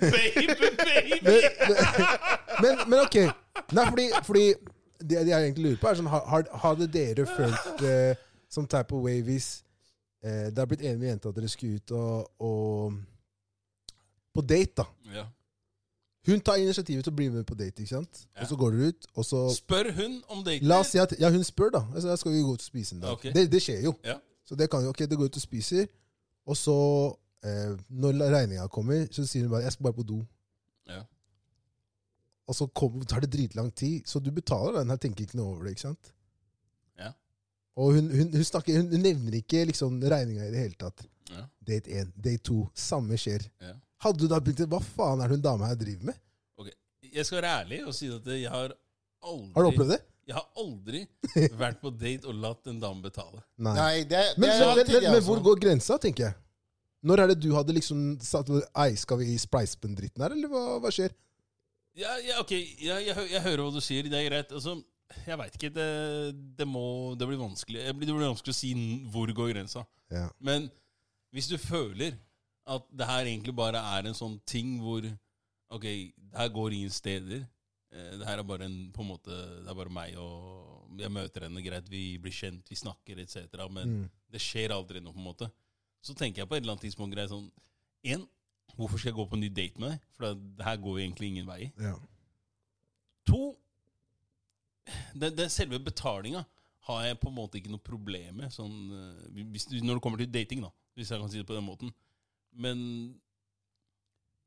Baby, 0.00 0.46
baby. 0.56 1.20
Men, 1.22 1.40
men, 2.62 2.74
men 2.86 2.98
ok. 3.04 3.16
Nei, 3.72 3.84
fordi, 3.88 4.06
fordi 4.26 4.44
det, 5.00 5.20
det 5.20 5.28
jeg 5.28 5.42
egentlig 5.42 5.64
lurer 5.64 5.80
på, 5.80 5.88
er 5.88 6.00
sånn 6.00 6.10
Hadde 6.64 6.88
dere 6.92 7.26
følt 7.28 7.84
uh, 7.84 8.12
som 8.50 8.66
type 8.66 8.94
of 8.94 9.04
way 9.04 9.20
eh, 9.20 10.50
det 10.50 10.58
har 10.58 10.66
blitt 10.66 10.82
enig 10.82 10.98
med 10.98 11.08
jenta 11.08 11.30
at 11.30 11.36
dere 11.36 11.48
skulle 11.48 11.80
ut 11.80 11.90
og, 11.90 12.30
og 12.38 12.92
På 14.34 14.40
date, 14.40 14.72
da. 14.76 14.84
Ja. 15.14 15.26
Hun 16.26 16.40
tar 16.40 16.60
initiativet 16.60 17.04
til 17.04 17.12
å 17.12 17.16
bli 17.16 17.28
med 17.32 17.46
på 17.48 17.56
date, 17.58 17.82
ikke 17.82 17.94
sant? 17.94 18.26
Ja. 18.36 18.42
Og 18.42 18.50
så 18.50 18.56
går 18.60 18.74
dere 18.74 18.90
ut, 18.92 19.06
og 19.14 19.24
så 19.24 19.38
Spør 19.54 19.92
hun 19.96 20.18
om 20.28 20.44
daten 20.44 20.68
La 20.68 20.82
oss 20.84 20.92
si 20.92 21.00
at 21.02 21.14
Ja, 21.18 21.30
hun 21.32 21.44
spør, 21.46 21.72
da. 21.78 21.84
Altså, 21.94 22.16
skal 22.20 22.34
vi 22.34 22.42
gå 22.44 22.52
ut 22.52 22.60
og 22.60 22.66
spise 22.66 22.94
en 22.94 23.00
dag? 23.06 23.16
Okay. 23.16 23.32
Det, 23.34 23.46
det 23.52 23.62
skjer 23.64 23.80
jo. 23.88 23.94
Ja. 24.04 24.18
Så 24.44 24.58
det 24.58 24.68
kan 24.70 24.84
jo 24.84 24.92
Ok, 24.92 25.02
det 25.08 25.18
går 25.18 25.30
ut 25.30 25.40
og 25.40 25.42
spiser, 25.42 25.86
og 26.46 26.58
så 26.58 26.76
eh, 27.46 27.72
Når 27.88 28.20
regninga 28.34 28.68
kommer, 28.68 29.06
så 29.10 29.26
sier 29.26 29.46
hun 29.46 29.50
bare 29.54 29.62
'Jeg 29.62 29.72
skal 29.72 29.84
bare 29.84 29.98
på 29.98 30.06
do'. 30.12 30.24
Ja. 30.90 31.02
Og 32.50 32.54
så 32.54 32.66
kom, 32.66 33.00
tar 33.06 33.20
det 33.20 33.32
dritlang 33.32 33.74
tid, 33.74 34.02
så 34.06 34.18
du 34.18 34.30
betaler 34.30 34.78
den 34.78 34.90
her, 34.90 34.96
tenker 34.96 35.22
ikke 35.22 35.36
noe 35.38 35.54
over 35.54 35.62
det. 35.64 35.70
ikke 35.70 35.86
sant? 35.88 36.14
Og 37.80 37.94
hun, 37.96 38.10
hun, 38.12 38.32
hun, 38.34 38.44
snakker, 38.44 38.76
hun, 38.76 38.90
hun 38.92 39.04
nevner 39.04 39.38
ikke 39.40 39.62
liksom 39.70 39.96
regninga 40.12 40.48
i 40.48 40.52
det 40.52 40.64
hele 40.66 40.76
tatt. 40.80 41.06
Ja. 41.30 41.46
Date 41.64 41.94
1, 42.02 42.10
date 42.20 42.42
2, 42.50 42.58
samme 42.76 43.16
skjer. 43.20 43.46
Ja. 43.62 43.76
Hadde 44.04 44.24
du 44.24 44.30
da 44.30 44.40
begynt 44.42 44.68
Hva 44.72 44.80
faen 44.84 45.20
er 45.22 45.30
det 45.30 45.38
hun 45.38 45.44
dama 45.44 45.68
her 45.70 45.78
driver 45.80 46.10
med? 46.10 46.18
Jeg 47.10 47.26
skal 47.26 47.40
være 47.40 47.52
ærlig 47.64 47.80
og 47.88 47.94
si 47.96 48.06
at 48.12 48.26
jeg 48.30 48.50
har 48.52 48.70
aldri 49.26 49.54
Har 49.56 49.64
du 49.64 49.68
opplevd 49.72 49.92
det? 49.96 49.98
Jeg 50.30 50.36
har 50.36 50.44
aldri 50.62 51.00
vært 51.62 51.80
på 51.82 51.90
date 51.98 52.28
og 52.30 52.36
latt 52.38 52.68
en 52.70 52.78
dame 52.82 53.02
betale. 53.02 53.40
Nei. 53.58 53.72
Nei, 53.74 53.96
det, 54.04 54.20
det 54.36 54.44
Men, 54.44 54.52
er 54.52 54.76
men, 54.78 54.92
men, 54.92 55.06
men, 55.16 55.24
hvor 55.26 55.42
går 55.48 55.58
grensa, 55.64 55.98
tenker 56.02 56.28
jeg? 56.28 56.36
Når 57.02 57.22
er 57.22 57.32
det 57.32 57.38
du 57.42 57.48
hadde 57.56 57.74
liksom 57.74 58.04
satt 58.22 58.52
Ei, 58.52 58.92
skal 59.00 59.18
vi 59.22 59.34
spleise 59.40 59.78
på 59.80 59.88
den 59.88 59.96
dritten 59.98 60.22
her, 60.22 60.36
eller 60.36 60.52
hva, 60.52 60.62
hva 60.84 60.92
skjer? 60.94 61.16
Ja, 61.98 62.12
ja 62.22 62.38
ok, 62.44 62.52
ja, 62.78 63.00
jeg, 63.02 63.16
hø- 63.16 63.28
jeg 63.32 63.42
hører 63.48 63.64
hva 63.64 63.72
du 63.74 63.80
sier. 63.82 64.06
Det 64.06 64.20
er 64.20 64.28
greit. 64.28 64.52
Altså, 64.54 64.76
jeg 65.26 65.38
veit 65.38 65.54
ikke. 65.58 65.70
Det, 65.74 65.86
det 66.58 66.66
må 66.68 67.14
Det 67.18 67.26
blir 67.28 67.38
vanskelig 67.40 67.82
Det 67.86 67.94
blir 67.98 68.12
vanskelig 68.20 68.54
å 68.54 68.58
si 68.60 68.72
hvor 69.10 69.32
går 69.34 69.52
grensa. 69.54 69.84
Ja. 70.10 70.28
Men 70.40 70.70
hvis 71.34 71.48
du 71.50 71.56
føler 71.58 72.16
at 72.66 72.84
det 72.94 73.06
her 73.06 73.24
egentlig 73.26 73.54
bare 73.56 73.78
er 73.98 74.06
en 74.06 74.14
sånn 74.14 74.40
ting 74.46 74.78
hvor 74.82 75.02
Ok, 75.70 75.82
det 75.86 76.34
her 76.36 76.48
går 76.50 76.72
ingen 76.74 76.90
steder. 76.90 77.44
Eh, 77.92 78.16
Det 78.18 78.26
her 78.26 78.38
er 78.38 78.42
bare 78.46 78.64
en 78.66 78.90
på 78.92 79.02
en 79.02 79.08
måte 79.12 79.30
Det 79.30 79.68
er 79.70 79.74
bare 79.78 79.90
meg 79.90 80.16
og 80.18 80.96
Jeg 80.98 81.10
møter 81.14 81.44
henne, 81.46 81.62
greit, 81.62 81.88
vi 81.88 82.18
blir 82.18 82.32
kjent, 82.34 82.66
vi 82.68 82.76
snakker 82.76 83.18
etc. 83.22 83.46
Men 83.70 83.88
Mm. 83.88 84.10
det 84.30 84.40
skjer 84.42 84.70
aldri 84.74 85.00
noe, 85.00 85.12
på 85.14 85.18
en 85.18 85.24
måte. 85.30 85.50
Så 86.02 86.14
tenker 86.14 86.42
jeg 86.42 86.48
på 86.48 86.54
et 86.56 86.62
eller 86.62 86.72
annet 86.74 86.82
tidspunkt 86.88 87.14
greit 87.14 87.30
sånn 87.30 87.50
En, 88.04 88.26
hvorfor 88.76 88.98
skal 88.98 89.10
jeg 89.12 89.16
gå 89.18 89.28
på 89.28 89.34
en 89.34 89.40
ny 89.40 89.48
date 89.48 89.78
med 89.78 89.90
deg? 89.90 90.00
For 90.16 90.34
det 90.34 90.64
her 90.66 90.76
går 90.76 90.98
jo 90.98 91.04
egentlig 91.06 91.28
ingen 91.30 91.46
vei. 91.46 91.72
Ja. 91.78 91.94
To 93.26 93.54
det, 95.14 95.34
det 95.38 95.50
Selve 95.52 95.80
betalinga 95.82 96.44
har 96.88 97.02
jeg 97.06 97.18
på 97.20 97.30
en 97.30 97.36
måte 97.36 97.58
ikke 97.60 97.72
noe 97.72 97.82
problem 97.84 98.40
med. 98.42 98.52
Sånn, 98.54 98.76
eh, 98.96 99.42
hvis 99.52 99.68
når 99.80 99.98
det 99.98 100.04
kommer 100.04 100.22
til 100.22 100.30
dating, 100.32 100.64
da. 100.64 100.72
Hvis 100.98 101.12
jeg 101.12 101.20
kan 101.22 101.30
si 101.32 101.40
det 101.40 101.48
på 101.48 101.56
den 101.56 101.66
måten. 101.66 101.92
Men 102.50 102.80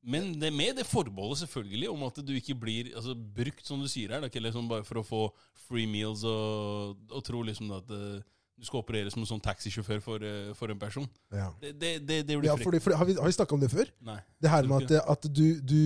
men 0.03 0.33
det 0.35 0.49
med 0.51 0.75
det 0.75 0.83
forbeholdet 0.83 1.45
selvfølgelig 1.45 1.89
om 1.89 2.01
at 2.03 2.17
du 2.27 2.33
ikke 2.35 2.55
blir 2.59 2.89
altså, 2.91 3.15
brukt, 3.15 3.63
som 3.63 3.79
du 3.79 3.87
sier 3.87 4.11
her. 4.11 4.19
Da, 4.19 4.27
ikke 4.27 4.41
liksom 4.43 4.67
bare 4.67 4.83
for 4.83 4.99
å 4.99 5.03
få 5.07 5.21
free 5.69 5.87
meals 5.87 6.25
og, 6.27 6.97
og 7.07 7.23
tro 7.23 7.39
liksom 7.47 7.71
at 7.77 7.93
eh, 7.95 8.17
du 8.59 8.67
skal 8.67 8.81
operere 8.81 9.11
som 9.13 9.23
en 9.23 9.29
sånn 9.29 9.43
taxisjåfør 9.43 10.01
for, 10.03 10.25
eh, 10.27 10.49
for 10.59 10.73
en 10.73 10.81
person. 10.81 11.07
ja. 11.31 11.47
Det, 11.61 11.71
det, 11.79 11.93
det, 12.03 12.17
det 12.27 12.35
blir 12.37 12.49
ja 12.49 12.57
fordi, 12.59 12.81
fordi, 12.83 12.97
har 12.99 13.07
vi, 13.07 13.15
har 13.15 13.31
vi 13.31 13.37
snakka 13.37 13.55
om 13.55 13.63
det 13.63 13.71
før? 13.71 13.93
Nei. 14.03 14.19
Det 14.43 14.51
her 14.51 14.67
med 14.67 14.91
at, 14.91 15.07
at 15.15 15.29
du, 15.31 15.47
du 15.63 15.79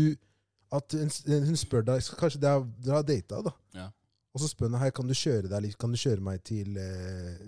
At 0.74 0.98
en, 0.98 1.12
hun 1.48 1.56
spør 1.56 1.86
deg 1.88 2.02
Kanskje 2.20 2.42
er, 2.42 2.66
dere 2.84 2.98
har 2.98 3.06
data, 3.08 3.44
da. 3.46 3.54
Ja. 3.78 3.86
Og 4.38 4.44
så 4.44 4.52
spør 4.52 4.70
han 4.70 4.80
her, 4.84 4.92
kan 4.94 5.08
du 5.10 5.16
kjøre 5.18 5.50
deg 5.50 5.64
litt- 5.66 5.78
Kan 5.82 5.96
du 5.96 5.98
kjøre 5.98 6.22
meg 6.22 6.44
til 6.46 6.78
eh, 6.78 7.40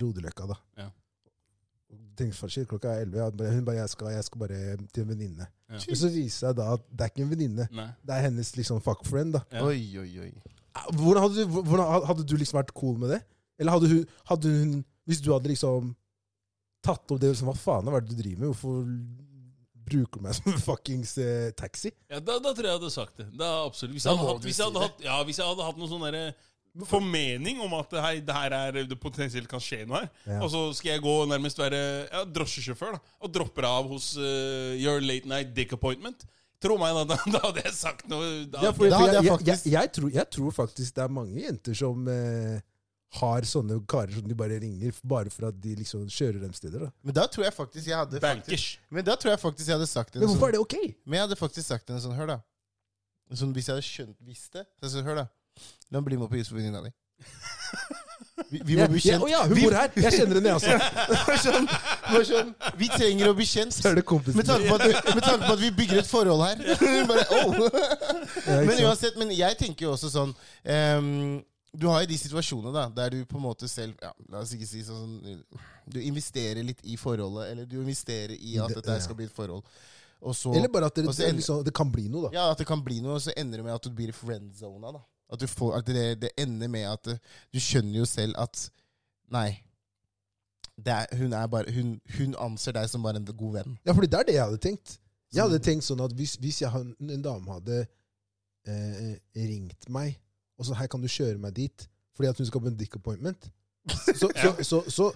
Rodeløkka, 0.00 0.46
da. 0.48 0.56
Ja. 0.80 0.88
Tenkte, 2.18 2.64
klokka 2.68 2.90
er 2.96 3.04
elleve. 3.04 3.28
ja, 3.44 3.50
Hun 3.54 3.64
bare 3.64 3.76
jeg 3.82 3.88
skal, 3.92 4.08
jeg 4.12 4.24
skal 4.26 4.40
bare 4.40 4.76
til 4.92 5.04
en 5.04 5.08
venninne. 5.12 5.46
Ja. 5.68 5.78
Men 5.86 5.96
så 6.00 6.08
viser 6.10 6.18
det 6.18 6.32
seg 6.34 6.56
da 6.58 6.72
at 6.74 6.82
det 6.90 7.04
er 7.04 7.12
ikke 7.12 7.22
en 7.26 7.30
venninne. 7.30 7.66
Det 8.04 8.14
er 8.16 8.24
hennes 8.26 8.50
liksom 8.56 8.80
fuckfriend. 8.82 9.32
da. 9.36 9.44
Ja. 9.52 9.62
Oi, 9.68 9.98
oi, 10.00 10.10
oi. 10.24 10.32
Hvordan 10.96 11.22
hadde, 11.22 11.44
du, 11.44 11.62
hvordan, 11.62 12.04
hadde 12.06 12.24
du 12.26 12.36
liksom 12.36 12.58
vært 12.60 12.74
cool 12.74 12.98
med 12.98 13.10
det? 13.14 13.22
Eller 13.58 13.72
hadde 13.72 13.88
hun, 13.88 14.04
hadde 14.28 14.48
hun 14.58 14.84
Hvis 15.08 15.20
du 15.24 15.32
hadde 15.32 15.48
liksom 15.50 15.94
tatt 16.84 17.10
opp 17.10 17.18
det 17.20 17.30
liksom, 17.32 17.48
Hva 17.48 17.56
faen 17.58 17.88
er 17.88 18.00
det 18.04 18.10
du 18.16 18.22
driver 18.22 18.38
med? 18.44 18.48
Hvorfor 18.52 18.84
bruker 19.92 20.20
du 20.20 20.26
meg 20.28 20.36
som 20.38 20.52
en 20.52 20.60
fuckings 20.68 21.16
eh, 21.22 21.48
taxi? 21.58 21.92
Ja, 22.10 22.20
da, 22.20 22.38
da 22.38 22.52
tror 22.52 22.68
jeg 22.68 22.72
jeg 22.72 22.80
hadde 22.80 22.92
sagt 22.94 23.16
det. 23.22 23.26
Da, 23.38 23.48
absolutt. 23.66 23.96
Hvis 23.96 24.06
jeg 24.06 24.12
Da 24.14 24.20
hadde 24.22 24.34
hatt, 24.36 24.46
hvis 24.48 24.60
jeg 24.62 24.70
hadde 24.70 24.84
hatt, 24.86 25.02
ja, 25.08 25.18
hvis 25.28 25.40
jeg 25.42 25.50
hadde 25.50 25.66
hatt 25.70 25.80
noen 25.80 25.92
sånn 25.94 26.06
derre 26.08 26.24
formening 26.86 27.58
om 27.64 27.72
at 27.78 27.94
hei, 28.04 28.16
det 28.22 28.34
her 28.34 28.54
er 28.54 28.76
det 28.86 28.98
potensielt 29.00 29.48
kan 29.50 29.62
skje 29.62 29.80
noe 29.88 30.02
her, 30.04 30.10
Ja. 30.28 30.40
og 30.44 30.50
så 30.52 30.60
skal 30.76 30.92
jeg 30.92 31.02
gå 31.02 31.14
og 31.24 31.30
nærmest 31.32 31.58
være 31.58 31.80
ja, 32.06 32.24
drosjesjåfør 32.28 32.92
da, 32.94 33.00
og 33.24 33.32
dropper 33.34 33.66
av 33.66 33.88
hos 33.90 34.12
uh, 34.20 34.76
your 34.78 35.00
late 35.02 35.26
night 35.26 35.54
dick 35.56 35.72
appointment 35.74 36.26
Tro 36.58 36.74
meg, 36.74 36.90
da, 36.90 37.04
da, 37.14 37.16
da 37.30 37.40
hadde 37.44 37.62
jeg 37.62 37.74
sagt 37.76 38.08
noe. 38.10 38.28
Da, 38.50 38.64
Ja, 38.66 38.72
for, 38.74 38.90
Da 38.90 38.98
jeg, 39.06 39.12
jeg 39.14 39.26
jeg, 39.28 39.42
jeg, 39.46 39.72
jeg, 39.76 39.90
tror, 39.94 40.08
jeg 40.10 40.26
tror 40.34 40.54
faktisk 40.56 40.96
det 40.96 41.04
er 41.04 41.12
mange 41.14 41.38
jenter 41.44 41.76
som 41.78 42.08
eh, 42.10 42.58
har 43.16 43.42
sånne 43.48 43.78
karer 43.88 44.12
som 44.18 44.26
de 44.28 44.34
bare 44.36 44.58
ringer 44.60 44.92
bare 45.08 45.30
for 45.32 45.48
at 45.48 45.56
de 45.62 45.74
liksom 45.78 46.04
kjører 46.12 46.42
dem 46.42 46.52
steder. 46.52 46.82
da. 46.84 46.90
Men 47.02 47.14
da 47.16 47.24
tror 47.26 47.44
jeg 47.46 47.54
faktisk 47.56 47.86
jeg 47.88 47.96
hadde 47.96 48.20
faktisk, 48.20 48.78
Men 48.92 49.04
da 49.06 49.16
tror 49.16 49.30
jeg 49.32 49.40
faktisk 49.40 49.66
jeg 49.68 49.78
hadde 49.78 49.86
sagt 49.88 50.14
en 50.16 50.20
Men 50.20 50.28
hvorfor 50.28 50.40
sånn 50.44 50.48
er 50.48 50.58
det 50.58 50.60
ok? 50.60 50.76
Men 51.06 51.16
jeg 51.16 51.26
hadde 51.28 51.38
faktisk 51.40 51.66
sagt 51.72 51.90
en 51.90 52.00
sånn 52.04 52.16
Hør, 52.18 52.26
da. 52.34 52.38
En 53.30 53.36
Sånn, 53.40 53.54
hvis 53.56 53.68
jeg 53.68 53.74
hadde 53.78 53.86
skjønt 53.88 54.16
visst 54.28 54.52
det 54.52 54.66
så 54.76 54.84
jeg 54.90 54.92
sa, 54.98 55.06
Hør, 55.08 55.22
da. 55.22 55.26
La 55.90 56.00
meg 56.02 56.10
bli 56.12 56.20
med 56.20 56.28
på 56.28 56.36
hus 56.36 56.48
for 56.52 56.60
venninna 56.60 56.84
di. 56.84 56.92
Vi, 58.50 58.60
vi 58.64 58.76
må 58.78 58.84
Ja, 58.84 58.86
bli 58.88 59.00
ja, 59.02 59.16
kjent. 59.16 59.24
å 59.24 59.28
ja, 59.28 59.40
hun 59.48 59.56
vi, 59.56 59.64
bor 59.66 59.74
her! 59.74 59.90
Jeg 59.98 60.12
kjenner 60.14 60.38
henne, 60.38 60.52
jeg 60.52 60.58
også. 60.60 60.76
Sånn, 61.48 61.66
sånn, 62.28 62.52
vi 62.78 62.88
trenger 62.92 63.32
å 63.32 63.34
bli 63.36 63.46
kjent. 63.48 63.74
Så 63.74 63.90
er 63.90 63.98
det 63.98 64.04
kompisen 64.08 64.38
Med 64.38 64.46
tanke, 64.48 64.68
på 64.70 64.76
at, 64.78 65.14
med 65.16 65.24
tanke 65.26 65.48
på 65.48 65.56
at 65.56 65.60
vi 65.64 65.70
bygger 65.80 66.00
et 66.04 66.08
forhold 66.08 66.44
her. 66.46 66.62
Bare, 67.10 67.24
oh. 67.40 67.56
Ja, 67.58 68.60
ikke 68.62 68.62
Men 68.62 68.70
sant? 68.76 68.84
uansett, 68.86 69.18
men 69.20 69.32
jeg 69.34 69.58
tenker 69.60 69.88
jo 69.88 69.94
også 69.96 70.12
sånn 70.14 70.32
ehm, 70.64 71.40
Du 71.76 71.86
har 71.90 72.00
jo 72.02 72.08
de 72.08 72.16
situasjonene 72.18 72.72
da 72.72 72.86
der 72.96 73.10
du 73.12 73.24
på 73.28 73.36
en 73.36 73.42
måte 73.44 73.68
selv 73.68 73.94
ja, 74.02 74.12
La 74.32 74.40
oss 74.40 74.54
ikke 74.56 74.66
si 74.66 74.80
sånn 74.86 75.18
Du 75.90 75.98
investerer 76.00 76.64
litt 76.64 76.80
i 76.88 76.96
forholdet, 76.96 77.50
eller 77.52 77.66
du 77.68 77.76
investerer 77.82 78.32
i 78.38 78.56
at 78.58 78.68
Det- 78.72 78.76
dette 78.80 78.90
her 78.94 78.98
ja. 79.00 79.04
skal 79.04 79.16
bli 79.18 79.24
et 79.28 79.32
forhold. 79.36 79.62
Og 80.20 80.34
så, 80.34 80.50
Eller 80.56 80.68
bare 80.68 80.86
at 80.86 80.94
det, 80.96 81.06
og 81.06 81.14
så 81.14 81.18
det, 81.22 81.26
er 81.26 81.30
ender- 81.30 81.38
liksom, 81.42 81.64
det 81.64 81.74
kan 81.74 81.92
bli 81.92 82.08
noe, 82.08 82.22
da. 82.28 82.30
ja, 82.34 82.50
at 82.50 82.58
det 82.58 82.66
kan 82.66 82.80
bli 82.82 83.00
noe, 83.00 83.14
og 83.14 83.20
så 83.22 83.32
ender 83.36 83.58
det 83.60 83.64
med 83.64 83.74
at 83.74 83.82
du 83.84 83.90
blir 83.90 84.12
friendzona. 84.12 84.92
da. 84.92 85.00
At, 85.30 85.38
du 85.40 85.46
får, 85.46 85.76
at 85.78 85.86
det, 85.86 86.20
det 86.20 86.30
ender 86.38 86.68
med 86.68 86.86
at 86.88 87.06
eh, 87.12 87.18
du 87.52 87.58
skjønner 87.60 87.98
jo 88.00 88.04
selv 88.08 88.34
at 88.38 88.70
Nei. 89.30 89.60
Det 90.78 90.88
er, 90.94 91.06
hun, 91.18 91.32
er 91.32 91.46
bare, 91.46 91.70
hun, 91.74 92.00
hun 92.16 92.34
anser 92.38 92.72
deg 92.72 92.88
som 92.88 93.02
bare 93.02 93.16
en 93.20 93.24
god 93.26 93.52
venn. 93.58 93.78
Ja, 93.84 93.92
fordi 93.92 94.06
det 94.06 94.18
er 94.20 94.24
det 94.24 94.34
jeg 94.34 94.44
hadde 94.44 94.58
tenkt. 94.62 94.98
Jeg 95.34 95.42
hadde 95.42 95.58
tenkt 95.60 95.84
sånn 95.84 96.00
at 96.00 96.12
hvis, 96.16 96.36
hvis 96.40 96.62
jeg, 96.62 96.70
en 97.00 97.22
dame 97.22 97.50
hadde 97.52 97.80
eh, 98.66 99.18
ringt 99.36 99.88
meg 99.92 100.16
og 100.58 100.66
så 100.66 100.74
her 100.78 100.90
kan 100.90 101.00
du 101.02 101.08
kjøre 101.08 101.38
meg 101.40 101.54
dit 101.56 101.88
fordi 102.18 102.28
at 102.32 102.38
hun 102.42 102.46
skal 102.48 102.60
på 102.64 102.66
en 102.72 102.76
dick 102.78 102.96
appointment, 102.98 103.44
så, 104.18 104.26
så, 104.42 104.50
så, 104.66 104.80
så 104.90 105.12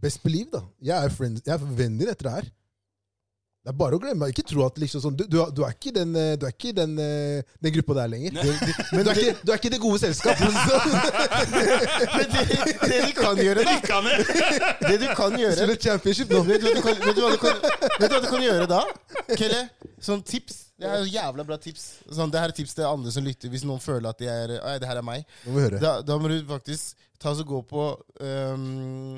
best 0.00 0.22
believe, 0.24 0.48
da. 0.54 0.62
Jeg 0.88 0.96
er, 1.04 1.10
friend, 1.12 1.36
jeg 1.44 1.52
er 1.52 1.66
vennen 1.76 1.98
din 2.00 2.08
etter 2.08 2.30
det 2.30 2.32
her. 2.38 2.46
Det 3.66 3.72
er 3.74 3.76
bare 3.80 3.96
å 3.98 4.00
glemme. 4.00 4.28
Ikke 4.30 4.44
tro 4.46 4.62
at 4.62 4.76
liksom 4.78 5.00
sånn, 5.02 5.16
du, 5.18 5.24
du, 5.26 5.40
er- 5.42 5.50
du 5.50 5.64
er 5.66 5.72
ikke 5.74 5.88
i 5.90 5.94
den, 5.96 6.12
eh, 6.16 6.36
du 6.38 6.44
er 6.46 6.52
ikke 6.54 6.70
den, 6.76 6.92
eh, 7.02 7.42
den 7.66 7.72
gruppa 7.74 7.96
der 7.98 8.12
lenger. 8.12 8.36
Du, 8.38 8.46
du, 8.46 8.72
men 8.94 9.02
du 9.04 9.10
er, 9.10 9.18
ikke, 9.20 9.32
du 9.42 9.50
er 9.52 9.58
ikke 9.58 9.68
i 9.68 9.74
det 9.74 9.80
gode 9.82 9.98
selskap. 10.04 10.38
Men 12.16 12.28
det, 12.30 12.44
det 12.86 13.00
du 13.08 13.12
kan 13.18 13.40
gjøre, 13.42 13.64
da 13.66 13.74
Det 14.88 15.00
du 15.02 15.08
kan 15.18 15.34
gjøre 15.40 15.56
Spille 15.58 15.76
championship 15.82 16.30
nå. 16.30 16.42
Vet 16.46 16.62
du, 16.62 16.68
hva 16.70 16.76
du 16.76 16.82
kan, 16.86 17.00
vet, 17.02 17.16
du 17.16 17.22
hva 17.24 17.32
du 17.34 17.40
kan, 17.42 17.58
vet 17.98 18.06
du 18.06 18.14
hva 18.14 18.22
du 18.22 18.30
kan 18.30 18.44
gjøre 18.46 18.68
da? 18.70 18.80
Kelle, 19.34 19.60
sånn 20.08 20.22
tips. 20.26 20.62
Det 20.76 20.88
er 20.88 20.98
jo 21.00 21.08
jævla 21.08 21.44
bra 21.48 21.56
tips. 21.60 21.84
Sånn, 22.12 22.32
det 22.32 22.40
her 22.42 22.52
er 22.52 22.56
tips 22.56 22.74
til 22.76 22.84
andre 22.84 23.12
som 23.14 23.24
lytter, 23.24 23.48
hvis 23.52 23.64
noen 23.64 23.80
føler 23.80 24.10
at 24.10 24.20
de 24.20 24.28
er 24.28 24.52
Nei, 24.58 24.74
det 24.82 24.90
her 24.90 25.00
er 25.00 25.06
meg. 25.06 25.24
Nå 25.46 25.54
må 25.54 25.56
vi 25.56 25.64
høre. 25.70 25.80
Da, 25.80 25.94
da 26.04 26.18
må 26.20 26.28
du 26.28 26.36
faktisk 26.48 27.08
ta 27.22 27.32
og 27.32 27.48
gå 27.48 27.62
på 27.70 27.86
um, 28.20 29.16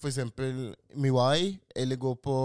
for 0.00 0.08
eksempel 0.08 0.72
Miwai, 0.96 1.58
eller 1.76 2.00
gå 2.00 2.14
på 2.24 2.36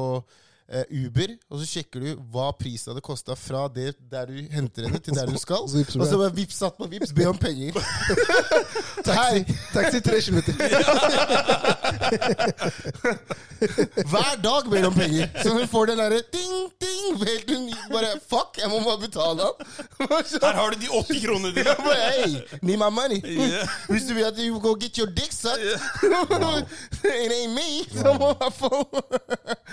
Uber, 0.69 1.31
og 1.49 1.59
så 1.59 1.65
sjekker 1.65 2.03
du 2.03 2.09
hva 2.29 2.51
prisen 2.53 2.91
hadde 2.91 3.01
kosta 3.01 3.33
fra 3.33 3.63
det 3.73 3.95
der 4.11 4.29
du 4.29 4.37
henter 4.53 4.85
henne, 4.85 4.99
til 5.01 5.15
der 5.17 5.25
du 5.25 5.37
skal. 5.41 5.63
Og 5.65 5.69
så 5.69 5.81
Og 5.97 6.05
så 6.05 6.17
bare 6.19 6.35
vips 6.35 6.59
satt 6.61 6.77
på 6.77 6.85
vips, 6.91 7.13
be 7.15 7.25
om 7.29 7.37
penger. 7.37 7.73
Taxi, 9.07 9.55
taxi 9.73 10.01
tre 10.03 10.21
kilometer. 10.21 10.53
Hver 14.11 14.35
dag 14.43 14.69
ber 14.71 14.87
om 14.87 14.93
penger. 14.93 15.29
Så 15.43 15.53
hun 15.53 15.67
får 15.67 15.85
den 15.91 15.97
derre 15.99 16.21
ding, 16.33 16.71
ding, 16.83 17.17
helt 17.23 17.49
unik. 17.49 17.75
bare 17.91 18.11
Fuck, 18.29 18.59
jeg 18.61 18.69
må 18.69 18.79
bare 18.85 18.99
betale 19.01 19.47
han. 19.47 19.53
Her 20.43 20.53
har 20.59 20.69
du 20.69 20.77
de 20.83 20.89
80 20.99 21.25
kronene 21.25 21.51
dine. 21.55 21.75
Hey, 21.89 22.59
need 22.61 22.77
my 22.77 22.89
money. 22.93 23.19
Yeah. 23.23 23.67
Hvis 23.89 24.03
du 24.07 24.13
vil 24.13 24.23
at 24.23 24.37
you 24.37 24.59
go 24.59 24.75
get 24.79 24.97
your 24.97 25.07
dick 25.07 25.31
sucked, 25.31 25.63
it 25.63 27.31
ain't 27.31 27.53
me. 27.55 27.69
Så 28.01 28.13
må 28.19 28.33
jeg 28.41 28.53
få 28.53 29.03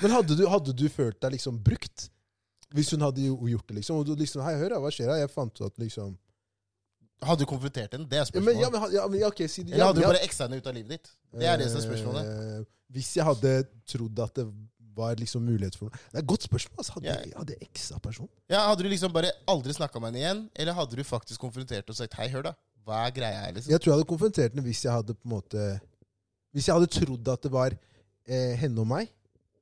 Men 0.03 0.11
hadde 0.11 0.37
du, 0.39 0.49
hadde 0.49 0.73
du 0.77 0.86
følt 0.92 1.18
deg 1.22 1.37
liksom 1.37 1.59
brukt? 1.64 2.09
Hvis 2.75 2.92
hun 2.94 3.05
hadde 3.07 3.25
jo 3.25 3.37
gjort 3.49 3.68
det, 3.68 3.81
liksom? 3.81 4.01
Og 4.01 4.07
du 4.07 4.14
liksom, 4.18 4.42
hei, 4.44 4.57
hør 4.61 4.79
hva 4.83 4.90
skjer 4.92 5.12
her? 5.12 5.22
Jeg 5.22 5.33
fant 5.33 5.61
ut 5.61 5.66
at 5.68 5.83
liksom 5.83 6.16
Hadde 7.25 7.46
du 7.46 7.49
konfrontert 7.49 7.94
henne? 7.96 8.05
Det 8.11 8.18
er 8.20 8.27
spørsmålet. 8.29 8.59
ja, 8.61 8.68
men, 8.68 8.83
ja, 8.92 9.05
men 9.09 9.20
ja, 9.22 9.29
okay, 9.33 9.49
si, 9.49 9.62
Eller 9.64 9.79
ja, 9.81 9.87
hadde 9.88 10.03
du 10.03 10.05
bare 10.05 10.25
eksa 10.27 10.44
henne 10.44 10.59
ut 10.61 10.66
av 10.68 10.75
livet 10.77 10.99
ditt? 10.99 11.12
Det 11.33 11.49
er 11.49 11.61
det 11.62 11.70
som 11.72 11.79
er 11.81 11.87
spørsmålet. 11.87 12.27
Eh, 12.29 12.66
hvis 12.92 13.12
jeg 13.16 13.25
hadde 13.25 13.53
trodd 13.88 14.20
at 14.20 14.37
det 14.37 14.44
var 14.96 15.16
liksom 15.20 15.44
mulighet 15.44 15.77
for 15.77 15.88
noe 15.88 15.96
Det 15.96 16.18
er 16.18 16.22
et 16.22 16.29
godt 16.33 16.46
spørsmål. 16.49 16.77
Altså. 16.81 16.94
Hadde 16.96 17.09
yeah. 17.09 17.33
hadde 17.38 17.57
jeg 17.57 17.68
eksa 17.70 17.99
person? 18.05 18.29
Ja, 18.53 18.66
Hadde 18.68 18.85
du 18.85 18.90
liksom 18.92 19.12
bare 19.16 19.33
aldri 19.49 19.75
snakka 19.77 20.01
med 20.01 20.12
henne 20.12 20.22
igjen, 20.22 20.44
eller 20.57 20.77
hadde 20.77 20.96
du 20.96 21.05
faktisk 21.05 21.40
konfrontert 21.40 21.92
og 21.92 21.99
sagt 21.99 22.16
hei, 22.20 22.29
hør 22.33 22.51
da, 22.51 22.55
hva 22.87 23.03
er 23.07 23.16
greia 23.16 23.42
her, 23.44 23.57
liksom? 23.57 23.72
Jeg 23.72 23.83
tror 23.83 23.92
jeg 23.92 23.99
hadde 23.99 24.11
konfrontert 24.12 24.55
henne 24.55 24.64
hvis 24.66 24.85
jeg 24.85 24.94
hadde 24.94 25.16
på 25.16 25.29
en 25.29 25.35
måte 25.35 25.66
Hvis 26.55 26.68
jeg 26.68 26.79
hadde 26.79 26.92
trodd 26.92 27.33
at 27.33 27.44
det 27.44 27.53
var 27.53 27.75
eh, 27.75 28.55
henne 28.61 28.85
og 28.85 28.88
meg, 28.92 29.11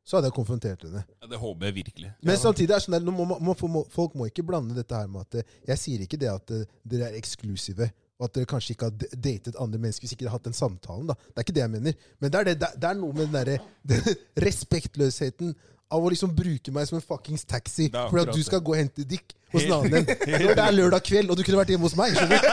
så 0.05 0.19
hadde 0.19 0.29
jeg 0.29 0.37
konfrontert 0.37 0.83
henne. 0.85 1.01
Ja, 1.23 1.29
det 1.31 1.39
håper 1.41 1.67
jeg 1.71 1.75
virkelig. 1.79 2.11
Men 2.29 2.37
samtidig 2.37 2.75
er 2.77 2.83
sånn 2.85 2.97
der, 2.99 3.07
må, 3.09 3.25
må, 3.41 3.55
må, 3.73 3.85
folk 3.91 4.15
må 4.21 4.27
ikke 4.29 4.45
blande 4.45 4.77
dette 4.77 4.95
her 4.99 5.09
med 5.09 5.25
at 5.25 5.39
eh, 5.41 5.55
Jeg 5.71 5.81
sier 5.81 6.03
ikke 6.05 6.19
det 6.21 6.29
at 6.29 6.53
eh, 6.53 6.67
dere 6.85 7.09
er 7.09 7.17
eksklusive, 7.17 7.89
og 8.21 8.27
at 8.29 8.35
dere 8.37 8.47
kanskje 8.53 8.75
ikke 8.77 8.91
har 8.91 9.17
datet 9.25 9.57
andre 9.59 9.81
mennesker 9.81 10.05
hvis 10.05 10.13
ikke 10.15 10.27
dere 10.27 10.35
har 10.35 10.39
hatt 10.39 10.51
den 10.51 10.55
samtalen. 10.59 11.09
da. 11.09 11.17
Det 11.17 11.41
er 11.41 11.47
ikke 11.49 11.57
det 11.57 11.65
jeg 11.65 11.73
mener. 11.73 11.97
Men 12.21 12.31
det 12.35 12.41
er, 12.43 12.51
det, 12.53 12.71
det 12.77 12.91
er- 12.91 13.01
noe 13.01 13.17
med 13.17 13.27
den 13.27 13.39
derre 13.41 14.05
respektløsheten 14.47 15.55
av 15.95 16.05
å 16.05 16.11
liksom 16.13 16.33
bruke 16.37 16.73
meg 16.75 16.89
som 16.91 16.99
en 16.99 17.05
fuckings 17.05 17.47
taxi 17.49 17.87
Det 17.89 17.99
er 18.01 18.11
for 18.11 18.19
at 18.21 18.27
akkurat 18.27 18.35
du 18.35 18.41
det. 18.43 18.47
skal 18.49 18.63
gå 18.67 18.75
og 18.75 18.79
hente 18.81 19.07
dick 19.09 19.35
hos 19.55 19.63
en 19.69 19.73
annen. 19.77 20.07
Når 20.27 20.55
det 20.59 20.65
er 20.65 20.75
lørdag 20.75 21.05
kveld, 21.07 21.31
og 21.31 21.39
du 21.39 21.43
kunne 21.47 21.61
vært 21.61 21.71
hjemme 21.75 21.87
hos 21.87 21.95
meg. 21.99 22.17
skjønner 22.17 22.43
du? 22.43 22.49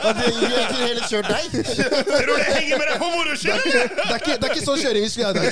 Ja, 0.00 0.12
det, 0.16 0.26
jeg 0.30 0.66
kunne 0.70 0.86
heller 0.86 1.06
kjørt 1.10 1.28
deg. 1.28 1.44
Tror 2.08 2.28
du 2.30 2.34
jeg 2.40 2.52
henger 2.56 2.80
med 2.80 2.86
deg 2.90 2.98
på 3.02 3.08
moro 3.12 3.34
Det 3.34 3.52
er 3.52 3.60
ikke, 3.60 3.82
det 3.96 4.04
er 4.06 4.20
ikke, 4.20 4.36
det 4.40 4.48
er 4.48 4.54
ikke 4.54 4.64
sånn 4.66 4.80
kjøring 4.84 5.04
vi 5.04 5.10
skulle 5.12 5.26
ha 5.26 5.32
i 5.32 5.38
dag. 5.38 5.48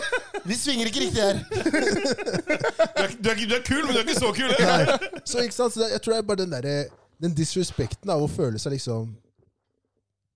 Vi 0.44 0.56
svinger 0.60 0.90
ikke 0.90 1.00
riktig 1.00 1.22
her. 1.24 1.38
Du 1.48 2.98
er, 3.00 3.12
du, 3.16 3.28
er, 3.30 3.38
du 3.48 3.54
er 3.56 3.62
kul, 3.64 3.78
men 3.86 3.94
du 3.94 3.98
er 4.00 4.04
ikke 4.04 4.18
så 4.18 4.32
kul. 4.36 4.50
Nei. 4.60 5.20
Så 5.24 5.40
ikke 5.46 5.56
sant? 5.56 5.72
Så 5.72 5.80
det, 5.80 5.86
jeg 5.94 6.02
tror 6.04 6.12
det 6.12 6.18
er 6.20 6.26
bare 6.28 6.40
den 6.42 6.52
derre 6.52 6.74
Den 7.24 7.32
disrespekten 7.38 8.10
av 8.12 8.20
å 8.20 8.28
føle 8.28 8.60
seg 8.60 8.74
liksom 8.74 9.14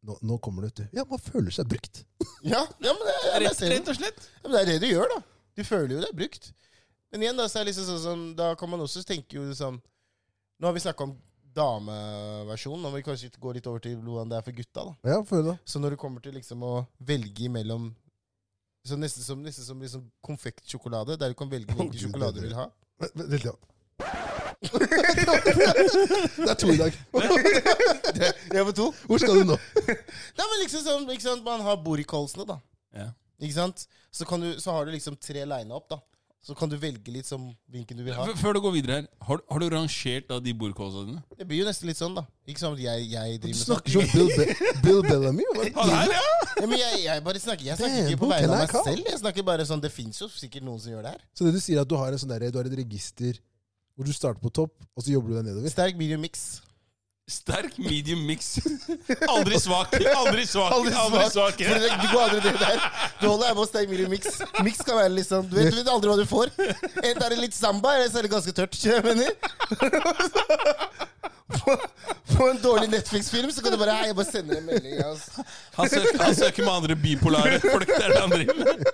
nå, 0.08 0.14
nå 0.24 0.38
kommer 0.40 0.64
det, 0.64 0.70
vet 0.70 0.78
du. 0.80 0.96
Ja, 1.00 1.04
man 1.10 1.20
føler 1.20 1.52
seg 1.52 1.68
brukt. 1.68 2.00
Ja, 2.46 2.62
ja 2.80 2.94
men, 2.94 3.02
det, 3.04 3.16
jeg, 3.18 3.32
jeg 3.34 3.42
Rett, 3.44 3.58
ser 3.58 3.66
den. 3.68 3.74
rett 3.82 3.90
og 3.92 3.98
slett. 3.98 4.28
ja, 4.38 4.44
men 4.46 4.54
det 4.54 4.60
er 4.62 4.70
det 4.70 4.78
du 4.86 4.88
gjør, 4.94 5.10
da. 5.12 5.18
Du 5.58 5.64
føler 5.66 5.96
jo 5.96 6.02
det 6.04 6.10
er 6.12 6.18
brukt. 6.18 6.52
Men 7.10 7.24
igjen, 7.24 7.38
da, 7.40 7.48
så 7.50 7.58
er 7.58 7.66
det 7.66 7.72
liksom 7.72 7.88
sånn, 7.88 8.02
som, 8.04 8.26
da 8.38 8.52
kan 8.58 8.70
man 8.70 8.84
også 8.84 9.02
tenke 9.06 9.38
jo 9.38 9.46
liksom 9.48 9.80
Nå 10.58 10.66
har 10.66 10.74
vi 10.74 10.82
snakka 10.82 11.06
om 11.06 11.14
dameversjonen, 11.54 12.82
nå 12.82 12.90
må 12.90 12.98
vi 12.98 13.06
kanskje 13.06 13.30
gå 13.40 13.52
litt 13.54 13.66
over 13.70 13.82
til 13.82 13.96
hvordan 14.02 14.30
det 14.30 14.38
er 14.38 14.44
for 14.46 14.54
gutta. 14.54 14.84
da. 14.88 15.12
Ja, 15.12 15.18
føler 15.26 15.52
det. 15.52 15.56
Så 15.70 15.80
når 15.82 15.94
det 15.94 16.00
kommer 16.02 16.22
til 16.22 16.34
liksom 16.34 16.62
å 16.66 16.72
velge 16.98 17.46
imellom 17.46 17.92
så 18.88 18.96
Nesten 18.96 19.22
som, 19.24 19.40
nesten 19.44 19.66
som 19.66 19.80
liksom 19.82 20.04
konfektsjokolade, 20.24 21.18
der 21.20 21.34
du 21.34 21.36
kan 21.36 21.50
velge 21.50 21.74
hvilken 21.76 22.00
sjokolade 22.00 22.38
du 22.38 22.40
er 22.40 22.46
vil 22.46 22.56
ha. 22.56 22.66
Vent 23.02 23.32
litt, 23.34 23.44
ja. 23.44 23.54
Det 26.38 26.48
er 26.48 26.58
to 26.58 26.70
i 26.72 26.78
dag. 26.78 26.96
Jeg 28.56 28.64
var 28.64 28.74
to. 28.74 28.88
Hvor 29.10 29.20
skal 29.20 29.42
du 29.42 29.50
nå? 29.52 29.58
Nei, 29.86 30.46
men 30.46 30.62
liksom 30.62 30.86
sånn, 30.86 31.44
Man 31.44 31.62
har 31.66 31.78
boricallsene, 31.84 32.46
da. 32.48 32.58
Ja. 32.96 33.10
Ikke 33.40 33.54
sant? 33.54 33.86
Så, 34.10 34.26
kan 34.26 34.40
du, 34.42 34.52
så 34.60 34.72
har 34.74 34.86
du 34.88 34.92
liksom 34.94 35.16
tre 35.22 35.44
line 35.46 35.70
opp 35.74 35.88
da. 35.92 36.00
Så 36.48 36.54
kan 36.56 36.70
du 36.70 36.76
velge 36.78 37.10
litt 37.12 37.26
som 37.26 37.48
hvilken 37.68 37.98
du 37.98 38.04
vil 38.06 38.14
ha. 38.14 38.24
F- 38.30 38.38
Før 38.40 38.54
du 38.54 38.60
går 38.62 38.72
videre 38.76 38.94
her, 39.00 39.06
har, 39.26 39.40
har 39.50 39.58
du 39.60 39.66
rangert 39.74 40.28
da 40.30 40.38
de 40.40 40.52
bordkåsene 40.56 41.08
dine? 41.10 41.22
Det 41.36 41.46
blir 41.50 41.60
jo 41.60 41.66
nesten 41.66 41.90
litt 41.90 41.98
sånn, 41.98 42.14
da. 42.14 42.22
Ikke 42.48 42.62
sånn 42.62 42.76
at 42.78 42.82
jeg, 42.84 43.08
jeg 43.10 43.40
driver 43.42 43.58
med 43.58 43.58
sånn. 43.58 43.72
snakker 43.74 43.90
som 43.90 44.06
Bill, 44.14 44.30
Be 44.38 44.78
Bill 44.86 45.00
Bellamy. 45.08 45.48
Han 45.76 45.94
er 45.98 46.14
ja! 46.14 46.22
Ja, 46.58 46.66
men 46.66 46.80
jeg, 46.80 46.94
jeg 47.04 47.22
bare 47.22 47.38
snakker 47.38 47.66
Jeg 47.68 47.78
snakker 47.78 47.94
Damn, 48.00 48.06
ikke 48.10 48.18
på 48.24 48.28
vegne 48.32 48.48
av 48.50 48.62
meg 48.64 48.70
call? 48.72 48.86
selv. 48.88 49.10
Jeg 49.12 49.18
snakker 49.20 49.44
bare 49.46 49.66
sånn 49.68 49.82
Det 49.84 49.90
fins 49.94 50.16
jo 50.18 50.26
sikkert 50.32 50.64
noen 50.66 50.80
som 50.82 50.90
gjør 50.90 51.04
det 51.06 51.12
her. 51.14 51.20
Så 51.38 51.44
det 51.46 51.52
du 51.54 51.58
sier, 51.62 51.76
er 51.78 51.84
at 51.84 51.90
du 51.92 51.94
har, 52.00 52.10
en 52.16 52.18
sånn 52.18 52.32
der, 52.32 52.46
du 52.50 52.58
har 52.58 52.66
et 52.70 52.74
register 52.80 53.38
hvor 53.98 54.06
du 54.08 54.14
starter 54.14 54.42
på 54.42 54.50
topp, 54.54 54.74
og 54.94 55.02
så 55.04 55.10
jobber 55.14 55.30
du 55.34 55.36
deg 55.38 55.46
nedover? 55.52 55.70
Sterk 55.74 55.98
medium 55.98 56.22
mix. 56.22 56.48
Sterk 57.28 57.74
medium 57.78 58.22
mix. 58.24 58.54
Aldri 59.28 59.58
svak. 59.60 59.92
Aldri 60.16 60.46
svak. 60.48 60.72
Aldri 60.72 60.94
Aldri 60.96 61.24
svak. 61.28 61.58
svak. 61.60 62.00
Du 62.00 62.06
går 62.12 62.22
aldri 62.22 62.40
det 62.46 62.54
der. 62.62 62.78
Du 63.20 63.26
holder 63.28 63.50
deg 63.50 63.58
på 63.58 63.66
sterk 63.68 63.90
medium 63.92 64.10
mix. 64.14 64.38
Mix 64.64 64.80
kan 64.86 64.96
være 64.96 65.12
litt 65.12 65.28
sånn 65.28 65.44
Du 65.50 65.58
vet, 65.58 65.68
du 65.68 65.76
vet 65.82 65.90
aldri 65.92 66.08
hva 66.08 66.16
du 66.16 66.24
får. 66.30 66.54
Enten 67.02 67.20
er 67.26 67.34
det 67.34 67.40
litt 67.42 67.56
samba, 67.56 67.92
eller 67.98 68.08
så 68.08 68.22
er 68.22 68.28
det 68.28 68.32
ganske 68.32 68.54
tørt. 68.56 68.78
Jeg 68.80 69.04
mener? 69.04 69.28
På, 71.48 71.74
på 72.36 72.48
en 72.48 72.58
dårlig 72.60 72.88
Netflix-film 72.92 73.52
så 73.52 73.62
kan 73.64 73.72
du 73.72 73.78
bare 73.80 73.94
Hei, 74.00 74.08
jeg 74.10 74.16
bare 74.18 74.30
sender 74.32 74.58
en 74.62 74.66
melding. 74.68 74.98
Altså. 75.04 75.44
Han 75.78 75.88
søker, 75.92 76.18
han 76.24 76.34
søker 76.36 76.64
med 76.64 76.72
andre 76.78 76.96
bipolare 77.04 77.60
folk. 77.64 77.88
Det 77.88 78.02
er 78.04 78.12
det 78.12 78.20
han 78.24 78.32
driver 78.32 78.56
med. 78.64 78.84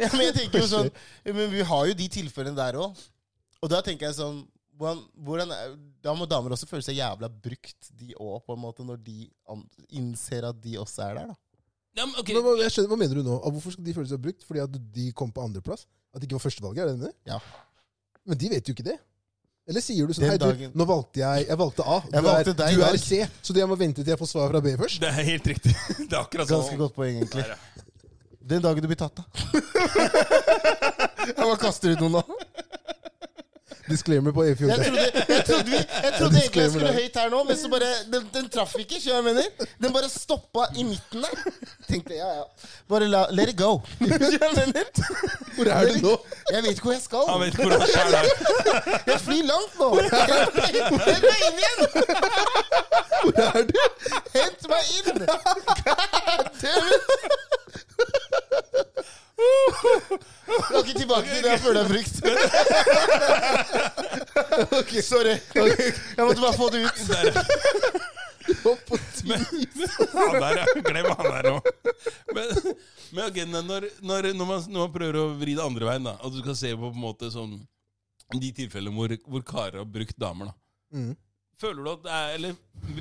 Ja, 0.00 0.08
men 0.12 0.22
jeg 0.24 0.34
tenker 0.36 0.62
jo 0.62 0.66
sånn 0.70 0.86
Men 1.28 1.50
vi 1.52 1.60
har 1.68 1.88
jo 1.90 1.94
de 1.96 2.06
tilfellene 2.12 2.56
der 2.56 2.78
òg. 2.80 3.00
Og 3.60 3.72
da 3.72 3.80
tenker 3.84 4.08
jeg 4.08 4.16
sånn 4.18 4.38
hvordan, 4.76 5.02
hvordan 5.26 5.52
Da 6.04 6.14
må 6.16 6.28
damer 6.30 6.54
også 6.56 6.68
føle 6.70 6.84
seg 6.84 6.98
jævla 6.98 7.30
brukt, 7.30 7.90
de 7.96 8.12
òg, 8.14 8.38
på 8.46 8.54
en 8.56 8.62
måte, 8.62 8.86
når 8.86 9.00
de 9.04 9.26
an, 9.52 9.64
innser 9.88 10.48
at 10.50 10.60
de 10.62 10.76
også 10.80 11.08
er 11.08 11.20
der, 11.20 11.32
da. 11.32 11.38
Ja, 11.96 12.04
men, 12.04 12.14
okay. 12.20 12.36
Men 12.36 12.60
jeg 12.60 12.74
skjønner, 12.74 12.92
hva 12.92 12.98
mener 13.00 13.16
du 13.16 13.24
nå? 13.24 13.36
Hvorfor 13.40 13.72
skal 13.72 13.86
de 13.86 13.94
føle 13.96 14.10
seg 14.10 14.20
brukt? 14.20 14.42
Fordi 14.44 14.60
at 14.60 14.80
de 14.98 15.06
kom 15.16 15.30
på 15.32 15.44
andreplass? 15.46 15.86
At 16.12 16.20
de 16.20 16.28
ikke 16.28 16.36
var 16.36 16.44
førstevalget? 16.44 16.82
Er 16.82 16.92
det 16.92 17.08
det? 17.08 17.14
Ja. 17.32 17.38
Men 18.28 18.40
de 18.42 18.50
vet 18.52 18.68
jo 18.68 18.74
ikke 18.76 18.84
det. 18.90 18.98
Eller 19.66 19.82
sier 19.82 20.06
du 20.06 20.14
sånn 20.14 20.28
Hei, 20.28 20.36
du, 20.38 20.68
nå 20.78 20.84
valgte 20.86 21.18
jeg 21.18 21.46
Jeg 21.48 21.58
valgte 21.58 21.82
A. 21.82 21.96
Du, 22.04 22.12
Jeg 22.14 22.22
valgte 22.22 22.52
er, 22.52 22.58
deg 22.60 22.76
du 22.76 22.84
er. 22.86 22.98
C. 23.02 23.18
Så 23.42 23.56
jeg 23.56 23.66
må 23.66 23.78
vente 23.80 24.04
til 24.04 24.12
jeg 24.12 24.20
får 24.20 24.30
svar 24.30 24.52
fra 24.52 24.60
B 24.62 24.76
først? 24.78 25.00
Det 25.02 25.08
er 25.10 25.26
helt 25.32 25.48
riktig. 25.50 25.72
Det 26.04 26.12
er 26.12 26.20
akkurat 26.20 26.52
sånn. 26.52 26.60
Ganske 26.62 26.78
godt 26.84 26.94
poeng, 26.94 27.16
egentlig. 27.18 27.42
Der, 27.48 27.56
ja. 27.56 27.86
Den 28.46 28.62
dagen 28.62 28.84
du 28.84 28.86
blir 28.92 29.00
tatt, 29.00 29.18
da. 29.18 29.24
Jeg 31.26 31.34
bare 31.40 31.56
kaster 31.58 31.96
ut 31.96 32.04
noen 32.04 32.20
nå. 32.20 32.22
Disclaimer 33.88 34.32
på 34.32 34.44
E14. 34.44 34.66
Jeg 34.66 34.78
trodde, 34.86 35.04
jeg 35.28 35.44
trodde, 35.46 35.64
vi, 35.70 35.76
jeg 35.76 36.12
trodde 36.18 36.38
egentlig 36.40 36.62
jeg 36.62 36.70
skulle 36.70 36.92
høyt 36.92 37.16
her 37.20 37.28
nå, 37.30 37.42
men 37.44 37.56
så 37.56 37.68
bare 37.70 37.90
Den, 38.12 38.28
den 38.34 38.48
traff 38.50 38.74
ikke, 38.80 39.00
skjønner 39.00 39.20
du 39.22 39.26
hva 39.28 39.32
jeg 39.32 39.50
mener? 39.58 39.68
Den 39.84 39.92
bare 39.94 40.08
stoppa 40.10 40.66
i 40.76 40.86
midten 40.88 41.22
der. 41.22 41.34
Tenkte 41.90 42.14
ja, 42.18 42.30
ja. 42.40 42.44
Bare 42.90 43.08
la, 43.10 43.24
let 43.30 43.52
it 43.52 43.58
go. 43.58 43.80
Jeg 44.00 44.50
mener? 44.56 44.90
Hvor 45.56 45.70
er 45.72 45.86
du 45.92 46.00
nå? 46.02 46.14
Jeg 46.50 46.62
vet 46.62 46.70
ikke 46.70 46.82
hvor 46.88 46.92
jeg 46.92 47.02
skal. 47.02 47.24
Han 47.28 47.40
vet 47.40 47.46
ikke 47.46 47.62
hvor 47.62 47.78
han 47.78 47.88
sjæl 47.94 48.14
er. 48.14 48.26
Jeg 49.06 49.20
flyr 49.20 49.44
langt 49.52 49.78
nå. 49.80 49.88
Jeg 49.96 50.84
må 50.92 51.32
inn 51.46 51.60
igjen. 51.62 51.80
Hvor 53.22 53.34
er 53.46 53.62
du? 53.70 53.78
Hent 54.36 54.68
meg 54.72 54.82
inn! 54.98 55.22
God 55.86 56.50
damn 56.62 56.90
it! 56.92 57.55
Jeg 60.46 60.76
er 60.76 60.80
ikke 60.80 60.98
tilbake 60.98 61.26
til 61.28 61.40
det 61.44 61.50
jeg 61.50 61.60
føler 61.64 61.78
det 61.78 61.84
er 61.84 61.90
frykt 61.92 62.16
Ok, 64.80 64.92
Sorry. 65.04 65.36
Jeg 66.16 66.22
måtte 66.22 66.40
bare 66.42 66.56
få 66.56 66.66
det 66.72 66.80
ut. 66.86 66.98
Men. 69.26 69.40
Han 70.12 70.36
der, 70.40 70.60
ja. 70.60 70.66
Glem 70.86 71.08
han 71.10 71.26
der 71.32 71.48
nå. 71.50 71.56
Men, 72.34 72.46
men 73.12 73.22
ok, 73.26 73.38
når, 73.50 73.62
når, 74.00 74.20
når, 74.32 74.46
man, 74.46 74.60
når 74.70 74.80
man 74.84 74.92
prøver 74.94 75.16
å 75.20 75.24
vri 75.40 75.56
det 75.58 75.64
andre 75.64 75.88
veien, 75.88 76.06
da, 76.06 76.14
at 76.20 76.34
du 76.34 76.38
skal 76.44 76.58
se 76.58 76.70
på, 76.76 76.84
på 76.86 76.94
en 76.94 77.06
måte 77.06 77.30
sånn 77.34 77.56
de 78.34 78.50
tilfellene 78.54 78.96
hvor, 78.96 79.14
hvor 79.26 79.42
karer 79.46 79.80
har 79.82 79.88
brukt 79.90 80.16
damer, 80.18 80.50
da. 80.50 80.54
Mm. 80.96 81.14
Føler 81.56 81.80
du 81.82 81.90
at 81.92 82.04
det 82.04 82.14
er, 82.14 82.32
eller, 82.36 82.52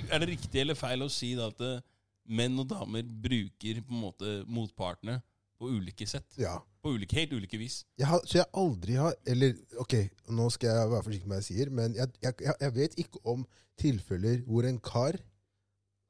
er 0.07 0.23
det 0.23 0.31
riktig 0.31 0.61
eller 0.61 0.77
feil 0.79 1.03
å 1.05 1.11
si 1.11 1.33
da, 1.37 1.49
at 1.51 1.63
eh, 1.65 1.81
menn 2.25 2.57
og 2.61 2.69
damer 2.71 3.03
bruker 3.05 3.81
på 3.85 3.93
en 3.93 4.03
måte 4.05 4.35
motpartene 4.47 5.19
på 5.59 5.69
ulike 5.71 6.07
sett? 6.07 6.27
Ja. 6.37 6.57
På 6.83 6.91
ulike, 6.95 7.15
helt 7.17 7.33
ulike 7.33 7.57
vis. 7.57 7.79
Jeg 7.97 8.07
har, 8.07 8.21
så 8.27 8.37
jeg 8.41 8.45
aldri 8.53 8.97
har 8.99 9.15
Eller 9.25 9.55
ok, 9.81 9.95
nå 10.29 10.49
skal 10.53 10.69
jeg 10.69 10.89
være 10.91 11.03
forsiktig 11.07 11.27
med 11.29 11.37
hva 11.37 11.41
jeg 11.41 11.47
sier, 11.51 11.69
men 11.73 11.95
jeg, 11.97 12.11
jeg, 12.21 12.33
jeg- 12.61 12.73
vet 12.75 12.97
ikke 13.05 13.21
om 13.25 13.45
tilfeller 13.79 14.43
hvor 14.47 14.67
en 14.67 14.79
kar 14.79 15.17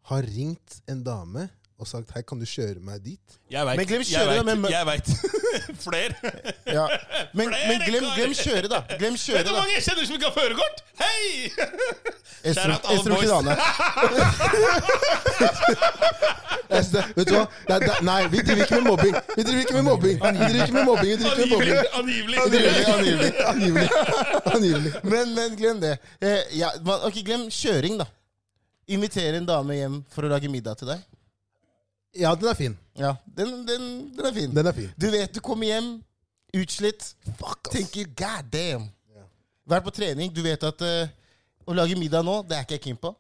har 0.10 0.22
ringt 0.30 0.82
en 0.92 1.04
dame 1.04 1.48
og 1.80 1.88
sagt 1.88 2.12
'hei, 2.14 2.22
kan 2.22 2.40
du 2.40 2.46
kjøre 2.46 2.80
meg 2.80 3.02
dit'? 3.04 3.36
Jeg 3.52 3.66
veit. 3.66 3.88
Kjøre, 4.08 4.32
jeg 4.70 4.86
vet. 4.88 5.10
Flere. 5.88 6.14
Ja. 6.68 6.88
Men, 7.38 7.50
men 7.68 7.82
glem, 7.86 8.04
glem 8.16 8.34
kjøre, 8.34 8.68
da. 8.72 8.80
Glem 9.00 9.14
Vet 9.14 9.46
du 9.46 9.52
hvor 9.52 9.60
mange 9.60 9.74
jeg 9.76 9.84
kjenner 9.84 10.06
som 10.08 10.16
ikke 10.16 10.30
har 10.30 10.36
førerkort? 10.40 10.78
Hei! 11.04 11.52
Shout 12.54 12.84
alle 12.88 13.04
boys. 13.12 13.32
Vet 17.16 17.28
du 17.28 17.34
hva? 17.36 17.46
Er- 17.70 18.04
nei, 18.04 18.22
vi 18.32 18.38
driver 18.46 18.64
ikke 18.64 18.80
med 18.80 18.88
mobbing. 18.90 19.16
Vi 19.36 19.44
driver 19.44 19.62
ikke 19.66 19.74
med 19.74 19.84
mobbing. 19.84 20.16
Vi 20.16 20.30
driver 20.40 20.64
ikke 20.64 20.74
med 20.78 20.86
mobbing. 20.86 21.12
Angivelig. 22.00 22.38
angivelig. 22.46 23.32
Angivelig. 23.48 23.90
Angivelig. 24.56 24.94
Men, 25.04 25.36
men 25.36 25.58
glem 25.60 25.82
det. 25.82 25.98
Eh, 26.22 26.60
ja, 26.60 26.72
ok, 26.86 27.20
Glem 27.26 27.50
kjøring, 27.52 28.00
da. 28.00 28.08
Invitere 28.88 29.38
en 29.42 29.48
dame 29.50 29.76
hjem 29.80 30.02
for 30.14 30.28
å 30.28 30.32
lage 30.32 30.50
middag 30.52 30.78
til 30.80 30.94
deg. 30.94 31.04
Ja, 32.16 32.36
den 32.36 32.48
er 32.48 32.54
fin. 32.56 32.78
Ja, 32.98 33.16
Den, 33.38 33.68
den, 33.68 34.12
den 34.16 34.26
er 34.26 34.34
fin. 34.34 34.56
Den 34.56 34.66
er 34.68 34.72
fin. 34.74 34.92
Du 35.02 35.10
vet 35.12 35.34
du 35.36 35.40
kommer 35.44 35.66
hjem 35.68 36.04
utslitt, 36.56 37.04
Fuck, 37.40 37.68
ass. 37.68 37.74
tenker 37.76 38.06
'god 38.16 38.44
damn'. 38.54 38.88
Ja. 39.16 39.22
Vært 39.68 39.84
på 39.84 39.90
trening, 39.92 40.32
du 40.36 40.42
vet 40.46 40.64
at 40.64 40.82
uh, 40.82 41.08
å 41.68 41.74
lage 41.76 41.96
middag 42.00 42.24
nå, 42.24 42.42
det 42.48 42.56
er 42.56 42.62
ikke 42.64 42.74
jeg 42.78 42.82
keen 42.88 42.98
på. 43.02 43.16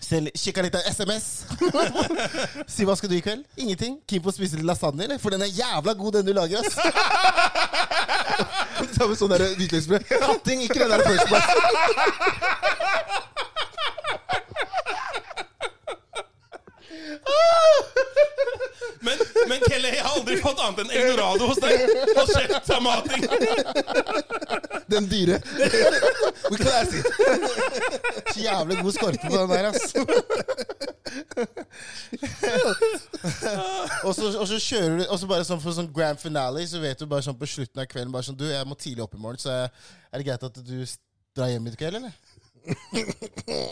Kikka 0.00 0.62
litt 0.64 0.74
av 0.74 0.80
SMS. 0.88 1.44
si 2.72 2.84
hva 2.88 2.96
skal 2.96 3.10
du 3.12 3.16
i 3.18 3.20
kveld? 3.20 3.44
Ingenting. 3.60 3.98
Keen 4.08 4.22
på 4.24 4.28
å 4.32 4.34
spise 4.34 4.56
litt 4.56 4.64
lasagne, 4.66 5.04
eller? 5.04 5.18
For 5.20 5.30
den 5.30 5.42
er 5.44 5.50
jævla 5.52 5.92
god, 5.94 6.12
den 6.18 6.26
du 6.26 6.32
lager. 6.32 6.58
ass. 6.64 6.74
Samme 8.96 9.12
sånn 9.18 9.30
der 9.34 9.42
hvitløksbrød. 9.60 10.02
Hatting, 10.24 10.58
ikke 10.64 10.78
den 10.80 10.90
der 10.90 11.00
First 11.04 11.28
Men, 19.06 19.18
men 19.48 19.62
Kelle, 19.64 19.88
jeg 19.94 20.02
har 20.04 20.16
aldri 20.18 20.36
fått 20.42 20.60
annet 20.60 20.82
enn 20.84 20.90
eldorado 21.00 21.46
hos 21.50 21.60
deg. 21.62 21.74
Hold 22.16 22.30
kjeft, 22.36 22.70
mating. 22.84 23.22
Den 24.90 25.06
dyre. 25.10 25.38
We 26.50 26.56
classy. 26.60 27.00
Så 28.30 28.38
jævlig 28.42 28.80
god 28.82 28.92
skorpe 28.96 29.26
på 29.30 29.36
den 29.36 29.50
der, 29.54 29.70
ass. 29.70 29.94
og, 34.04 34.14
så, 34.14 34.38
og 34.38 34.46
så 34.48 34.58
kjører 34.62 34.98
du 35.00 35.04
Og 35.08 35.18
så 35.18 35.26
bare 35.30 35.46
sånn 35.46 35.62
for 35.62 35.74
sånn 35.74 35.88
grand 35.94 36.20
finale, 36.22 36.62
så 36.70 36.80
vet 36.82 37.00
du 37.00 37.08
bare 37.10 37.24
sånn 37.26 37.38
på 37.38 37.48
slutten 37.50 37.82
av 37.82 37.88
kvelden 37.90 38.12
bare 38.14 38.26
sånn 38.28 38.38
Du, 38.38 38.46
jeg 38.50 38.68
må 38.68 38.76
tidlig 38.78 39.02
opp 39.06 39.16
i 39.16 39.22
morgen, 39.22 39.40
så 39.42 39.50
er 39.66 40.20
det 40.20 40.26
greit 40.28 40.46
at 40.46 40.60
du 40.60 40.76
drar 41.36 41.50
hjem 41.52 41.66
i 41.70 41.74
kveld, 41.78 42.00
eller? 42.00 42.14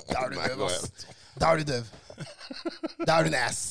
Da 0.08 0.24
er 0.24 0.30
du 0.32 0.36
døv, 0.38 0.64
ass. 0.68 1.06
Da 1.38 1.52
er 1.52 1.60
du 1.60 1.64
døv. 1.72 1.84
Da 3.04 3.18
er 3.18 3.26
du 3.26 3.32
en 3.32 3.38
ass. 3.42 3.62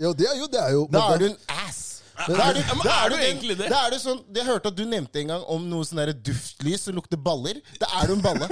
Jo, 0.00 0.12
det 0.16 0.26
er 0.28 0.36
jo, 0.38 0.46
det 0.52 0.60
er 0.60 0.72
jo 0.76 0.82
Da 0.92 1.06
er 1.14 1.18
du 1.22 1.26
en 1.30 1.38
ass. 1.48 1.78
Da 2.20 2.36
er 2.50 2.54
du, 2.56 2.60
men 2.76 2.82
da 2.84 2.94
er 3.06 3.12
du 3.12 3.16
egentlig 3.16 3.54
det? 3.56 3.68
Da 3.72 3.78
er 3.86 3.94
du 3.94 3.98
sånn, 4.02 4.18
Jeg 4.36 4.44
hørte 4.44 4.68
at 4.68 4.76
du 4.76 4.82
nevnte 4.84 5.22
en 5.22 5.30
gang 5.32 5.44
om 5.48 5.62
noe 5.70 5.86
sånn 5.88 6.02
der 6.02 6.12
duftlys 6.12 6.82
som 6.84 6.96
lukter 6.98 7.16
baller. 7.16 7.60
Da 7.80 7.88
er 8.00 8.10
du 8.10 8.16
en 8.18 8.24
balle. 8.24 8.48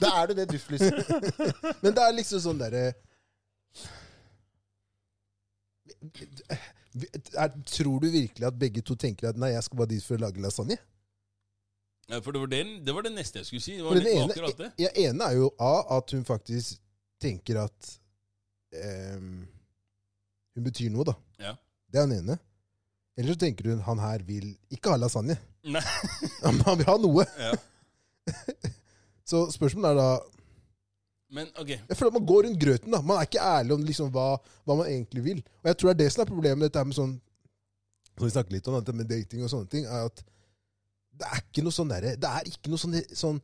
Da 0.00 0.10
er 0.22 0.32
du 0.32 0.38
det 0.40 0.48
duftlyset. 0.50 1.12
Men 1.82 1.94
det 1.94 2.02
er 2.02 2.16
liksom 2.16 2.42
sånn 2.42 2.58
derre 2.62 2.88
er, 7.38 7.54
Tror 7.66 8.00
du 8.02 8.08
virkelig 8.10 8.46
at 8.46 8.58
begge 8.58 8.82
to 8.86 8.94
tenker 8.98 9.30
at 9.30 9.38
nei, 9.40 9.52
jeg 9.54 9.64
skal 9.66 9.80
bare 9.80 9.90
dit 9.94 10.04
for 10.04 10.18
å 10.18 10.24
lage 10.26 10.42
lasagne? 10.42 10.76
Ja, 12.10 12.18
for 12.20 12.34
det 12.36 12.42
var, 12.42 12.50
det, 12.52 12.60
det 12.84 12.94
var 12.94 13.06
det 13.06 13.14
neste 13.14 13.40
jeg 13.40 13.48
skulle 13.48 13.64
si. 13.64 13.78
Det 13.78 13.82
For 13.82 13.94
var 13.94 13.98
den 13.98 14.04
litt 14.04 14.18
ene, 14.20 14.34
akkurat 14.34 14.58
det. 14.60 14.70
ja, 14.84 14.90
ene 15.06 15.30
er 15.30 15.38
jo 15.38 15.48
A, 15.58 15.72
at 15.96 16.12
hun 16.14 16.24
faktisk 16.28 16.76
tenker 17.22 17.62
at 17.64 17.94
ehm, 18.76 19.46
hun 20.54 20.66
betyr 20.66 20.90
noe, 20.94 21.06
da. 21.08 21.14
Ja. 21.42 21.54
Det 21.90 22.00
er 22.00 22.06
hun 22.08 22.16
ene. 22.18 22.38
Eller 23.16 23.34
så 23.34 23.38
tenker 23.44 23.70
hun 23.70 23.82
han 23.86 24.00
her 24.02 24.22
vil 24.26 24.48
ikke 24.74 24.90
ha 24.94 24.98
lasagne. 24.98 25.36
Nei. 25.64 25.82
Han 26.44 26.76
vil 26.76 26.88
ha 26.88 26.96
noe. 27.00 27.24
Ja. 27.40 27.52
Så 29.28 29.46
spørsmålet 29.54 29.94
er 29.94 29.96
da 29.96 30.08
Men 31.32 31.48
ok, 31.60 31.70
Jeg 31.72 31.96
føler 31.96 32.10
at 32.10 32.16
Man 32.18 32.26
går 32.28 32.42
rundt 32.46 32.60
grøten. 32.60 32.92
da 32.92 33.00
Man 33.00 33.16
er 33.16 33.28
ikke 33.28 33.40
ærlig 33.40 33.72
om 33.72 33.84
liksom 33.88 34.10
hva, 34.12 34.26
hva 34.64 34.76
man 34.76 34.90
egentlig 34.90 35.24
vil. 35.24 35.40
Og 35.62 35.70
jeg 35.70 35.78
tror 35.80 35.90
det 35.90 35.94
er 35.94 36.02
det 36.02 36.12
som 36.12 36.24
er 36.24 36.28
problemet 36.28 36.60
med 36.60 36.68
dette 36.68 36.84
med 36.84 36.98
sånn 36.98 37.14
Som 38.10 38.26
vi 38.26 38.34
snakker 38.34 38.52
litt 38.56 38.68
om, 38.68 38.76
med 38.92 39.08
dating 39.08 39.44
og 39.44 39.52
sånne 39.52 39.70
ting, 39.72 39.88
er 39.88 40.10
at 40.10 40.24
det 41.14 41.30
er 41.30 41.40
ikke 41.46 41.64
noe 41.64 41.78
sånn 41.78 41.92
derre 41.94 42.16
Det 42.20 42.30
er 42.36 42.50
ikke 42.50 42.72
noe 42.72 42.82
sånn, 42.82 43.00
sånn 43.14 43.40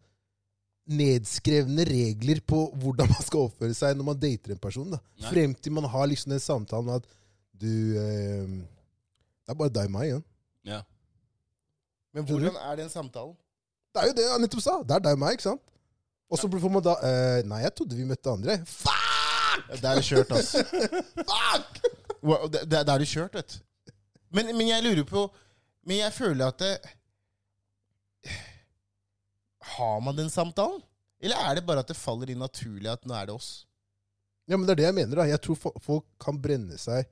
nedskrevne 0.91 1.85
regler 1.87 2.41
på 2.51 2.65
hvordan 2.83 3.09
man 3.13 3.23
skal 3.27 3.47
oppføre 3.47 3.75
seg 3.79 3.97
når 3.99 4.09
man 4.11 4.19
dater 4.21 4.55
en 4.57 4.61
person. 4.63 4.91
da 4.91 4.99
Nei. 5.23 5.31
Frem 5.31 5.55
til 5.55 5.73
man 5.77 5.87
har 5.93 6.07
liksom 6.11 6.33
den 6.35 6.43
samtalen 6.43 6.91
at 6.97 7.07
du 7.61 7.71
eh, 8.01 8.47
Det 9.47 9.53
er 9.55 9.59
bare 9.61 9.73
deg 9.75 9.87
og 9.91 9.95
meg 9.97 10.09
igjen. 10.11 10.25
ja. 10.69 10.81
Men 12.13 12.25
hvordan 12.27 12.57
er 12.59 12.77
den 12.81 12.89
samtalen? 12.91 13.37
Det 13.95 14.01
er 14.03 14.07
jo 14.09 14.15
det 14.19 14.23
jeg 14.27 14.41
nettopp 14.43 14.63
sa. 14.65 14.73
Det 14.83 14.95
er 14.97 15.03
deg 15.05 15.15
og 15.15 15.21
meg, 15.23 15.37
ikke 15.37 15.45
sant? 15.47 15.63
Og 16.31 16.39
så 16.39 16.49
får 16.51 16.73
man 16.75 16.83
da 16.83 16.95
eh, 17.07 17.43
Nei, 17.47 17.61
jeg 17.63 17.75
trodde 17.79 17.95
vi 17.99 18.07
møtte 18.09 18.33
andre. 18.33 18.57
Fuck! 18.67 19.07
Ja, 19.71 19.77
Da 19.83 19.93
er 19.93 20.01
du 20.01 20.07
kjørt, 20.09 20.31
altså. 20.35 20.63
Fuck! 21.31 21.81
Wow, 22.23 22.49
Da 22.51 22.65
da- 22.67 22.83
da 22.87 22.95
er 22.97 23.05
du 23.05 23.07
kjørt, 23.11 23.35
vet 23.39 23.55
du. 23.55 23.93
Men, 24.35 24.51
men 24.59 24.69
jeg 24.73 24.83
lurer 24.85 25.07
på 25.07 25.23
Men 25.87 25.97
jeg 26.03 26.13
føler 26.19 26.51
at 26.51 26.59
det 26.63 26.73
Har 29.77 30.01
man 30.05 30.17
den 30.19 30.31
samtalen? 30.33 30.81
Eller 31.21 31.37
er 31.37 31.59
det 31.59 31.67
bare 31.69 31.83
at 31.85 31.91
det 31.93 31.97
faller 32.01 32.31
inn 32.33 32.41
naturlig 32.41 32.89
at 32.91 33.03
nå 33.07 33.15
er 33.15 33.27
det 33.29 33.35
oss? 33.37 33.51
Ja, 34.49 34.57
men 34.57 34.65
det 34.67 34.73
er 34.75 34.81
det 34.81 34.87
jeg 34.89 34.97
mener. 34.97 35.17
da. 35.21 35.27
Jeg 35.29 35.41
tror 35.45 35.59
folk 35.85 36.07
kan 36.19 36.39
brenne 36.43 36.79
seg 36.81 37.05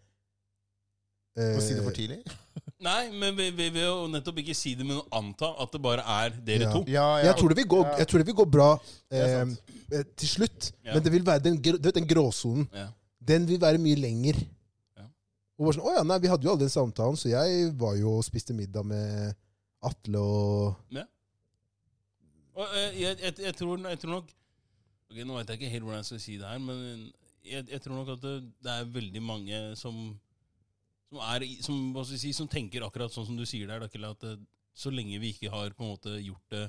eh, 1.38 1.54
Å 1.58 1.62
si 1.62 1.76
det 1.76 1.84
for 1.84 1.94
tidlig? 1.94 2.20
Nei, 2.88 3.10
men 3.10 3.34
ved, 3.36 3.52
ved, 3.58 3.72
ved 3.74 3.86
å 3.90 4.06
nettopp 4.10 4.38
ikke 4.42 4.54
si 4.56 4.72
det, 4.78 4.86
men 4.86 5.00
å 5.00 5.06
anta 5.18 5.50
at 5.62 5.72
det 5.74 5.80
bare 5.82 6.02
er 6.18 6.34
dere 6.46 6.66
Ja. 6.68 6.72
to. 6.74 6.82
Ja, 6.90 7.06
Jeg 7.26 7.36
tror 7.38 7.52
det 7.52 7.58
vil 7.60 7.68
gå, 7.74 7.80
Ja. 7.84 7.96
jeg 8.00 8.08
tror 8.10 8.22
det 8.22 8.28
vil 8.30 8.38
gå 8.40 8.46
bra 8.58 8.68
eh, 9.10 9.42
eh, 9.42 10.04
til 10.16 10.28
slutt, 10.36 10.70
Ja. 10.86 10.94
men 10.94 11.02
det 11.02 11.12
vil 11.14 11.26
være 11.26 11.42
den, 11.42 11.58
vet, 11.62 11.94
den 11.94 12.06
gråsonen. 12.10 12.68
Ja. 12.74 12.88
Den 13.28 13.46
vil 13.50 13.60
være 13.60 13.78
mye 13.82 13.98
lenger. 13.98 14.38
Ja. 14.96 15.04
Og 15.58 15.66
bare 15.68 15.76
sånn, 15.78 15.86
å 15.90 15.94
ja, 15.98 16.02
nei, 16.06 16.18
Vi 16.22 16.28
hadde 16.32 16.46
jo 16.48 16.52
aldri 16.54 16.66
den 16.68 16.74
samtalen, 16.74 17.18
så 17.18 17.28
jeg 17.34 17.72
var 17.78 17.96
jo 17.98 18.16
og 18.18 18.24
spiste 18.26 18.54
middag 18.56 18.86
med 18.88 19.34
Atle 19.84 20.18
og 20.22 20.76
Og, 22.58 22.66
eh, 22.66 23.00
jeg, 23.00 23.18
jeg, 23.22 23.34
jeg, 23.46 23.54
tror, 23.54 23.78
jeg 23.86 24.00
tror 24.02 24.16
nok 24.18 24.32
Ok, 25.08 25.18
Nå 25.24 25.36
vet 25.38 25.50
jeg 25.52 25.60
ikke 25.60 25.72
helt 25.72 25.86
hvordan 25.86 26.02
jeg 26.02 26.08
skal 26.10 26.20
si 26.20 26.34
det 26.36 26.48
her, 26.50 26.58
men 26.60 27.12
jeg, 27.48 27.80
tror 27.80 27.94
nok 27.96 28.10
at 28.12 28.24
det, 28.24 28.32
det 28.60 28.72
er 28.74 28.90
veldig 28.92 29.22
mange 29.24 29.60
som 29.80 29.94
som, 31.08 31.20
er, 31.24 31.44
som, 31.64 31.76
hva 31.94 32.04
skal 32.04 32.18
jeg 32.18 32.24
si, 32.26 32.32
som 32.36 32.48
tenker 32.50 32.84
akkurat 32.84 33.12
sånn 33.12 33.28
som 33.30 33.38
du 33.38 33.46
sier 33.48 33.68
der. 33.70 33.80
Da, 33.80 34.10
at 34.10 34.24
det, 34.24 34.34
så 34.76 34.92
lenge 34.92 35.20
vi 35.22 35.32
ikke 35.34 35.52
har 35.52 35.72
på 35.74 35.84
en 35.84 35.94
måte 35.94 36.16
gjort 36.20 36.54
det 36.54 36.66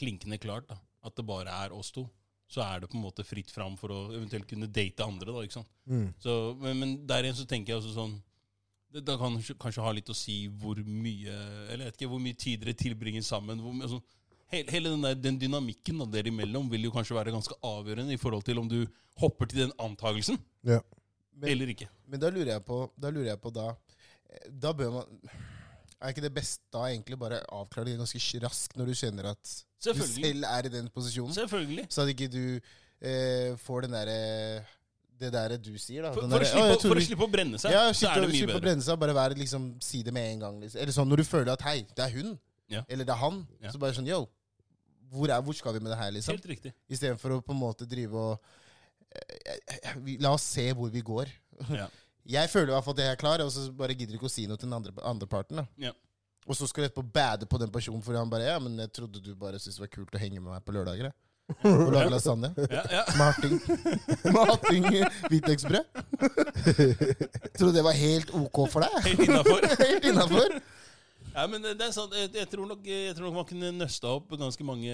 klinkende 0.00 0.38
klart, 0.42 0.68
da, 0.68 0.78
at 1.06 1.16
det 1.16 1.24
bare 1.26 1.54
er 1.64 1.74
oss 1.74 1.92
to, 1.94 2.04
så 2.52 2.62
er 2.66 2.82
det 2.82 2.90
på 2.92 2.98
en 2.98 3.06
måte 3.06 3.24
fritt 3.24 3.50
fram 3.52 3.78
for 3.80 3.94
å 3.94 4.02
eventuelt 4.12 4.48
kunne 4.50 4.68
date 4.68 5.04
andre. 5.04 5.32
da, 5.32 5.44
ikke 5.46 5.60
sant? 5.60 5.72
mm. 5.88 6.08
Så, 6.22 6.36
men, 6.60 6.76
men 6.82 6.94
der 7.08 7.24
igjen 7.24 7.38
så 7.38 7.48
tenker 7.48 7.72
jeg 7.72 7.82
også 7.82 7.96
sånn 7.96 8.18
det, 8.92 9.00
det 9.08 9.14
kan 9.16 9.38
kanskje, 9.40 9.80
ha 9.80 9.92
litt 9.96 10.10
å 10.12 10.16
si 10.16 10.42
hvor 10.60 10.76
mye 10.84 11.32
Eller 11.72 11.86
jeg 11.86 11.86
vet 11.86 11.96
ikke 11.96 12.10
hvor 12.12 12.20
mye 12.20 12.36
tid 12.36 12.60
dere 12.60 12.74
tilbringer 12.76 13.24
sammen. 13.24 13.62
Hvor, 13.64 13.72
altså, 13.86 14.02
hele, 14.52 14.70
hele 14.74 14.90
den, 14.94 15.04
der, 15.06 15.14
den 15.18 15.38
dynamikken 15.40 16.02
da, 16.02 16.06
der 16.16 16.28
imellom 16.30 16.68
vil 16.72 16.88
jo 16.88 16.92
kanskje 16.94 17.16
være 17.16 17.32
ganske 17.34 17.56
avgjørende 17.66 18.14
i 18.14 18.20
forhold 18.20 18.44
til 18.46 18.60
om 18.62 18.68
du 18.70 18.82
hopper 19.22 19.48
til 19.50 19.64
den 19.66 19.72
antagelsen 19.82 20.38
Ja. 20.66 20.78
Eller 21.42 21.72
ikke. 21.72 21.88
men 22.06 22.20
da 22.20 22.28
lurer 22.30 22.52
jeg 22.52 22.62
på 22.64 22.76
Da 23.00 23.10
lurer 23.10 23.32
jeg 23.32 23.40
på 23.42 23.50
da 23.50 23.70
eh, 23.72 24.50
Da 24.62 24.70
bør 24.76 24.92
man 24.98 25.16
Er 25.98 26.12
ikke 26.12 26.22
det 26.22 26.34
beste 26.36 26.62
da 26.72 26.84
egentlig 26.90 27.18
bare 27.18 27.40
avklare 27.48 27.88
det 27.88 27.96
ganske 27.98 28.20
raskt 28.44 28.76
når 28.78 28.92
du 28.92 28.94
kjenner 29.00 29.30
at 29.32 29.54
du 29.82 30.04
selv 30.06 30.44
er 30.46 30.68
i 30.68 30.70
den 30.70 30.86
posisjonen? 30.94 31.34
Selvfølgelig. 31.34 31.88
Så 31.90 32.04
at 32.04 32.12
ikke 32.12 32.28
du 32.30 32.44
eh, 33.02 33.56
får 33.58 33.88
den 33.88 33.96
derre 33.96 34.18
Det 35.18 35.32
derre 35.34 35.56
du 35.58 35.72
sier, 35.78 36.04
da. 36.04 36.12
For, 36.14 36.22
Den 36.22 36.30
for, 36.36 36.44
å, 36.44 36.50
slippe, 36.52 36.76
«Å, 36.76 36.78
for 36.84 37.00
å 37.00 37.04
slippe 37.08 37.26
å 37.26 37.30
brenne 37.32 37.58
seg, 37.62 37.74
ja, 37.74 37.82
så 37.94 38.12
er 38.12 38.20
det 38.22 38.28
mye 38.30 38.42
slippe 38.44 38.60
å 38.60 38.62
brenne 38.62 38.82
seg. 38.86 38.98
Bare 38.98 39.14
være, 39.14 39.38
liksom, 39.38 39.66
si 39.82 40.02
det 40.06 40.14
med 40.14 40.28
en 40.32 40.40
gang. 40.46 40.56
Liksom. 40.62 40.80
Eller 40.82 40.94
sånn 40.96 41.10
når 41.10 41.22
du 41.22 41.26
føler 41.28 41.50
at 41.54 41.62
hei, 41.66 41.76
det 41.96 42.06
er 42.06 42.14
hun. 42.16 42.32
Ja. 42.72 42.82
Eller 42.88 43.06
det 43.06 43.14
er 43.14 43.20
han. 43.20 43.42
Ja. 43.62 43.70
Så 43.74 43.78
bare 43.82 43.94
sånn 43.94 44.08
yo, 44.10 44.24
hvor, 45.12 45.28
er, 45.30 45.42
hvor 45.44 45.56
skal 45.56 45.74
vi 45.76 45.80
med 45.84 45.92
det 45.92 45.98
her, 46.00 46.10
liksom? 46.16 46.34
Helt 46.38 46.48
riktig. 46.50 46.72
Istedenfor 46.88 47.36
å 47.36 47.42
på 47.44 47.52
en 47.54 47.60
måte 47.60 47.86
drive 47.88 48.16
og 48.16 48.38
eh, 49.12 49.58
eh, 49.76 49.98
vi- 50.06 50.16
La 50.24 50.32
oss 50.36 50.46
se 50.54 50.68
hvor 50.72 50.90
vi 50.92 51.02
går. 51.04 51.30
Ja. 51.82 51.88
Jeg 52.32 52.50
føler 52.52 52.70
i 52.70 52.74
hvert 52.76 52.84
fall 52.86 52.94
at 52.94 53.00
jeg 53.02 53.10
er 53.16 53.18
klar, 53.18 53.42
og 53.42 53.48
så 53.50 53.64
bare 53.74 53.96
gidder 53.98 54.14
ikke 54.14 54.28
å 54.28 54.30
si 54.30 54.44
noe 54.46 54.54
til 54.56 54.68
den 54.70 54.76
andre, 54.76 54.92
andre 55.10 55.26
parten. 55.26 55.58
da. 55.58 55.64
Ja. 55.88 55.90
Og 56.46 56.54
så 56.54 56.68
skal 56.70 56.84
du 56.84 56.88
etterpå 56.88 57.02
bade 57.14 57.46
på 57.50 57.58
den 57.58 57.70
personen, 57.74 58.02
for 58.02 58.14
han 58.18 58.30
bare 58.30 58.46
Ja, 58.46 58.58
men 58.62 58.78
jeg 58.78 58.92
trodde 58.94 59.18
du 59.22 59.32
bare 59.38 59.58
syntes 59.58 59.80
det 59.80 59.82
var 59.88 59.90
kult 59.90 60.14
å 60.14 60.20
henge 60.22 60.38
med 60.40 60.52
meg 60.52 60.62
på 60.66 60.74
lørdager. 60.76 61.10
jeg.» 61.10 61.14
Og 61.66 61.90
lage 61.92 62.10
lasagne. 62.14 62.52
Ja, 62.70 62.82
ja. 62.94 63.02
Mating. 63.18 63.58
Mating 64.32 64.86
hviteksbrød. 65.26 65.82
Trodde 67.58 67.74
det 67.76 67.84
var 67.84 67.98
helt 67.98 68.30
ok 68.38 68.60
for 68.70 68.86
deg? 68.86 68.94
Helt 69.08 69.24
innafor. 69.26 69.66
Helt 69.82 70.04
innafor. 70.12 70.56
Ja, 71.32 71.46
men 71.48 71.62
det 71.64 71.80
er 71.80 71.94
sant. 71.94 72.12
Jeg, 72.16 72.28
jeg, 72.36 72.48
tror 72.52 72.66
nok, 72.68 72.84
jeg 72.84 73.14
tror 73.16 73.28
nok 73.28 73.38
man 73.40 73.48
kunne 73.48 73.70
nøsta 73.76 74.10
opp 74.18 74.34
ganske 74.36 74.66
mange 74.68 74.92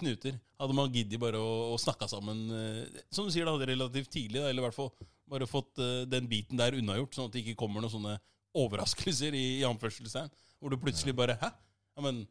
knuter. 0.00 0.34
Hadde 0.60 0.76
man 0.76 0.90
giddet 0.94 1.20
bare 1.22 1.38
å, 1.38 1.52
å 1.74 1.78
snakke 1.80 2.08
sammen 2.10 2.42
eh, 2.56 3.00
Som 3.14 3.28
du 3.28 3.34
sier, 3.34 3.46
da, 3.46 3.54
relativt 3.70 4.10
tidlig. 4.12 4.40
Da, 4.40 4.48
eller 4.50 4.64
i 4.64 4.66
hvert 4.66 4.76
fall 4.76 4.90
bare 5.30 5.46
fått 5.46 5.78
eh, 5.78 6.02
den 6.10 6.26
biten 6.30 6.58
der 6.58 6.74
unnagjort, 6.74 7.14
sånn 7.14 7.30
at 7.30 7.36
det 7.36 7.44
ikke 7.44 7.60
kommer 7.62 7.84
noen 7.84 7.92
sånne 7.94 8.16
overraskelser 8.58 9.36
i, 9.38 9.44
i 9.60 9.66
anførselstegn. 9.68 10.30
Hvor 10.58 10.74
du 10.74 10.80
plutselig 10.82 11.14
bare 11.16 11.38
Hæ? 11.40 11.52
Ja, 11.96 12.02
men 12.02 12.24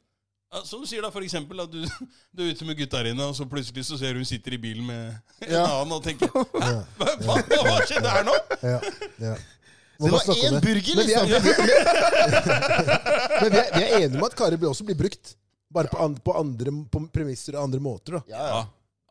ja, 0.50 0.64
Som 0.68 0.82
du 0.84 0.88
sier, 0.90 1.00
da, 1.06 1.12
for 1.14 1.24
eksempel 1.24 1.62
at 1.64 1.72
du, 1.72 1.80
du 2.36 2.44
er 2.44 2.52
ute 2.52 2.68
med 2.68 2.76
gutta 2.82 3.04
dine, 3.08 3.24
og 3.30 3.38
så 3.38 3.48
plutselig 3.48 3.86
så 3.88 4.00
ser 4.02 4.18
du 4.18 4.20
hun 4.24 4.28
sitter 4.28 4.58
i 4.58 4.62
bilen 4.62 4.84
med 4.90 5.16
en 5.46 5.54
Ja. 5.56 5.64
annen 5.80 5.96
og 5.96 6.04
tenker 6.04 6.28
Hæ? 6.66 6.74
Hva, 7.00 7.14
hva, 7.24 7.40
hva 7.70 7.80
skjedde 7.88 8.12
her 8.18 8.28
nå? 8.28 8.36
Ja, 8.66 8.80
ja. 9.30 9.38
Det 10.00 10.12
var 10.12 10.20
én 10.32 10.62
burger, 10.64 10.96
Men 10.96 11.08
vi 11.08 11.14
er, 11.14 11.26
liksom. 11.28 11.44
vi 11.44 11.52
men 13.42 13.52
vi 13.52 13.60
er, 13.60 13.72
vi 13.74 13.84
er 13.84 13.96
enige 13.98 14.18
om 14.18 14.26
at 14.30 14.36
karer 14.40 14.68
også 14.70 14.86
blir 14.88 14.98
brukt. 15.00 15.36
Bare 15.70 15.92
på, 15.92 16.00
andre, 16.02 16.22
på 16.26 16.34
andre 16.34 16.74
på 16.90 17.02
premisser 17.14 17.58
og 17.58 17.68
andre 17.68 17.82
måter. 17.84 18.18
da. 18.18 18.22
Ja, 18.32 18.46
Ja, 18.48 18.62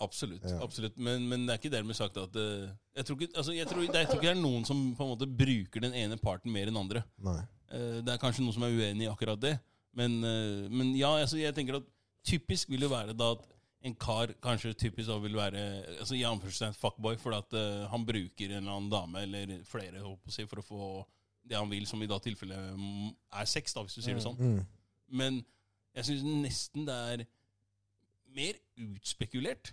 absolutt. 0.01 0.46
Ja. 0.48 0.62
absolutt. 0.64 0.96
Men, 0.96 1.29
men 1.29 1.44
det 1.46 1.55
er 1.55 1.61
ikke 1.61 1.74
dermed 1.77 1.98
sagt 1.98 2.16
at 2.16 2.35
uh, 2.35 2.66
jeg, 2.96 3.05
tror 3.05 3.20
ikke, 3.20 3.37
altså, 3.37 3.53
jeg, 3.53 3.68
tror, 3.68 3.85
det, 3.85 3.94
jeg 3.94 4.09
tror 4.09 4.18
ikke 4.18 4.31
det 4.31 4.37
er 4.37 4.40
noen 4.40 4.64
som 4.66 4.81
på 4.96 5.05
en 5.05 5.12
måte 5.12 5.29
bruker 5.29 5.85
den 5.85 5.94
ene 5.94 6.18
parten 6.18 6.53
mer 6.55 6.70
enn 6.70 6.81
andre. 6.81 7.05
Nei. 7.22 7.40
Eh, 7.68 8.01
det 8.01 8.14
er 8.14 8.22
kanskje 8.22 8.42
noen 8.42 8.57
som 8.57 8.64
er 8.64 8.72
uenig 8.72 9.07
i 9.07 9.11
akkurat 9.12 9.40
det. 9.42 9.55
Men, 9.98 10.18
uh, 10.24 10.66
men 10.72 10.96
ja, 10.96 11.12
altså, 11.20 11.38
jeg 11.40 11.55
tenker 11.55 11.83
at 11.83 11.87
typisk 12.27 12.72
vil 12.72 12.83
det 12.87 12.90
være 12.90 13.14
da 13.16 13.35
at 13.37 13.44
en 13.87 13.95
kar 13.95 14.33
kanskje 14.43 14.75
typisk 14.75 15.11
vil 15.23 15.37
være 15.38 15.61
altså 16.01 16.17
i 16.19 16.25
anførselstegn 16.27 16.75
fuckboy, 16.75 17.17
fordi 17.21 17.37
at 17.38 17.55
uh, 17.55 17.87
han 17.93 18.07
bruker 18.07 18.51
en 18.51 18.57
eller 18.57 18.73
annen 18.73 18.91
dame 18.91 19.23
eller 19.23 19.55
flere 19.69 20.03
si, 20.27 20.47
for 20.51 20.62
å 20.62 20.67
få 20.67 20.88
det 21.49 21.57
han 21.57 21.71
vil, 21.71 21.87
som 21.87 22.03
i 22.03 22.09
da 22.11 22.19
tilfellet 22.21 22.75
mm, 22.77 23.12
er 23.41 23.49
sex, 23.49 23.73
da, 23.75 23.85
hvis 23.85 23.97
du 23.97 24.03
sier 24.03 24.19
det 24.19 24.25
sånn. 24.25 24.38
Mm. 24.38 24.59
Men 25.21 25.38
jeg 25.97 26.11
syns 26.11 26.27
nesten 26.27 26.89
det 26.89 26.97
er 27.12 27.24
mer 28.37 28.59
utspekulert 28.83 29.72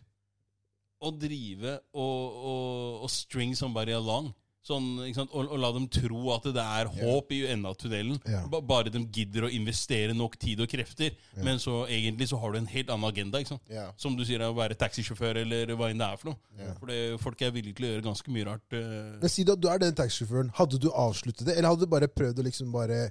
å 1.03 1.12
drive 1.12 1.76
og, 1.91 2.38
og, 2.51 3.01
og 3.06 3.12
string 3.12 3.56
somebody 3.58 3.93
along. 3.95 4.32
Sånn, 4.66 4.86
ikke 5.05 5.20
sant? 5.20 5.34
Og, 5.38 5.45
og 5.53 5.59
la 5.61 5.70
dem 5.76 5.84
tro 5.93 6.22
at 6.34 6.47
det 6.55 6.63
er 6.63 6.88
håp 6.89 7.30
i 7.36 7.43
enden 7.45 7.68
av 7.70 7.76
tunnelen. 7.78 8.16
Yeah. 8.26 8.47
Bare 8.66 8.89
de 8.89 9.03
gidder 9.13 9.45
å 9.45 9.49
investere 9.53 10.16
nok 10.18 10.39
tid 10.41 10.63
og 10.63 10.72
krefter. 10.72 11.13
Men 11.45 11.61
så 11.61 11.84
egentlig 11.86 12.32
så 12.32 12.39
har 12.41 12.55
du 12.55 12.57
en 12.57 12.70
helt 12.72 12.89
annen 12.89 13.05
agenda. 13.05 13.43
ikke 13.43 13.53
sant? 13.53 13.70
Ja. 13.70 13.91
Som 14.01 14.18
du 14.18 14.24
sier, 14.26 14.41
å 14.41 14.55
være 14.57 14.74
taxisjåfør 14.82 15.43
eller 15.43 15.76
hva 15.78 15.91
enn 15.93 16.01
det 16.01 16.07
er 16.09 16.18
for 16.18 16.32
noe. 16.32 16.72
For 16.80 16.89
det, 16.89 16.97
folk 17.22 17.45
er 17.45 17.53
villige 17.53 17.78
til 17.78 17.86
å 17.86 17.91
gjøre 17.93 18.07
ganske 18.09 18.34
mye 18.34 18.47
rart. 18.49 18.66
eh. 18.74 19.13
Men 19.22 19.36
si 19.36 19.45
at 19.45 19.61
du 19.61 19.70
er 19.70 19.86
den 19.86 19.93
taxisjåføren. 20.01 20.49
Hadde 20.57 20.82
du 20.82 20.89
avsluttet 20.89 21.45
det, 21.45 21.59
eller 21.59 21.70
hadde 21.76 21.86
du 21.86 21.93
bare 21.93 22.09
prøvd 22.09 22.41
å 22.41 22.49
liksom 22.49 22.74
bare 22.74 23.03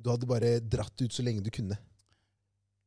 Du 0.00 0.08
hadde 0.10 0.26
bare 0.28 0.56
dratt 0.64 0.96
ut 1.04 1.12
så 1.12 1.22
lenge 1.24 1.44
du 1.44 1.52
kunne? 1.52 1.76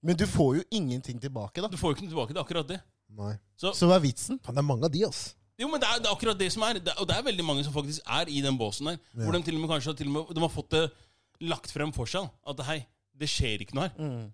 Men 0.02 0.18
du 0.18 0.26
får 0.30 0.58
jo 0.60 0.64
ingenting 0.72 1.22
tilbake, 1.22 1.62
da. 1.62 1.70
Du 1.70 1.78
får 1.78 1.94
jo 1.94 1.96
ikke 2.00 2.06
noe 2.10 2.14
tilbake. 2.18 2.34
Det 2.34 2.42
er 2.42 2.46
akkurat 2.46 2.68
det. 2.74 2.82
Nei. 3.18 3.36
Så 3.58 3.86
hva 3.86 3.96
er 4.02 4.04
vitsen? 4.04 4.42
Faen, 4.44 4.58
det 4.58 4.62
er 4.66 4.68
mange 4.74 4.86
av 4.90 4.94
de, 4.94 5.06
ass. 5.08 5.37
Jo, 5.58 5.68
men 5.72 5.82
det 5.82 5.90
er, 5.90 6.02
det 6.02 6.10
er 6.10 6.14
akkurat 6.14 6.38
det 6.38 6.52
som 6.54 6.64
er. 6.68 6.78
Det. 6.78 6.94
Og 7.02 7.08
det 7.10 7.16
er 7.18 7.26
veldig 7.26 7.46
mange 7.46 7.64
som 7.66 7.74
faktisk 7.74 8.02
er 8.06 8.30
i 8.30 8.42
den 8.46 8.58
båsen 8.58 8.92
der. 8.92 9.00
Hvor 9.18 9.34
de 9.34 9.42
til 9.42 9.58
og 9.58 9.64
med 9.64 9.72
kanskje 9.72 9.94
har, 9.94 10.12
med, 10.14 10.36
de 10.36 10.44
har 10.44 10.54
fått 10.54 10.72
det 10.76 10.84
lagt 11.50 11.74
frem 11.74 11.94
for 11.94 12.10
seg. 12.10 12.30
At 12.48 12.62
hei, 12.70 12.84
det 13.18 13.30
skjer 13.32 13.64
ikke 13.66 13.78
noe 13.78 13.88
her. 13.88 13.98
Mm. 13.98 14.28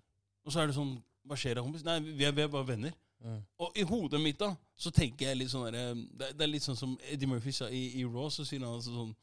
Og 0.44 0.52
så 0.52 0.60
er 0.60 0.68
det 0.68 0.76
sånn 0.76 0.94
Hva 1.24 1.38
skjer 1.40 1.56
da, 1.56 1.64
kompis? 1.64 1.84
Nei, 1.86 1.96
vi 2.04 2.26
er, 2.28 2.34
vi 2.36 2.42
er 2.44 2.50
bare 2.52 2.68
venner. 2.68 2.92
Mm. 3.24 3.38
Og 3.64 3.78
i 3.80 3.84
hodet 3.88 4.20
mitt 4.20 4.36
da 4.36 4.50
så 4.76 4.90
tenker 4.92 5.30
jeg 5.30 5.38
litt 5.40 5.48
sånn 5.48 5.64
der, 5.70 5.94
det, 6.12 6.34
det 6.36 6.44
er 6.44 6.50
litt 6.50 6.66
sånn 6.66 6.76
som 6.76 6.92
Eddie 7.08 7.30
Murphy 7.30 7.54
sa 7.56 7.70
i, 7.72 7.86
i 7.96 8.04
Raw. 8.04 8.28
Så 8.28 8.44
sier 8.44 8.60
han 8.60 8.74
altså 8.74 8.92
sånn 8.92 9.14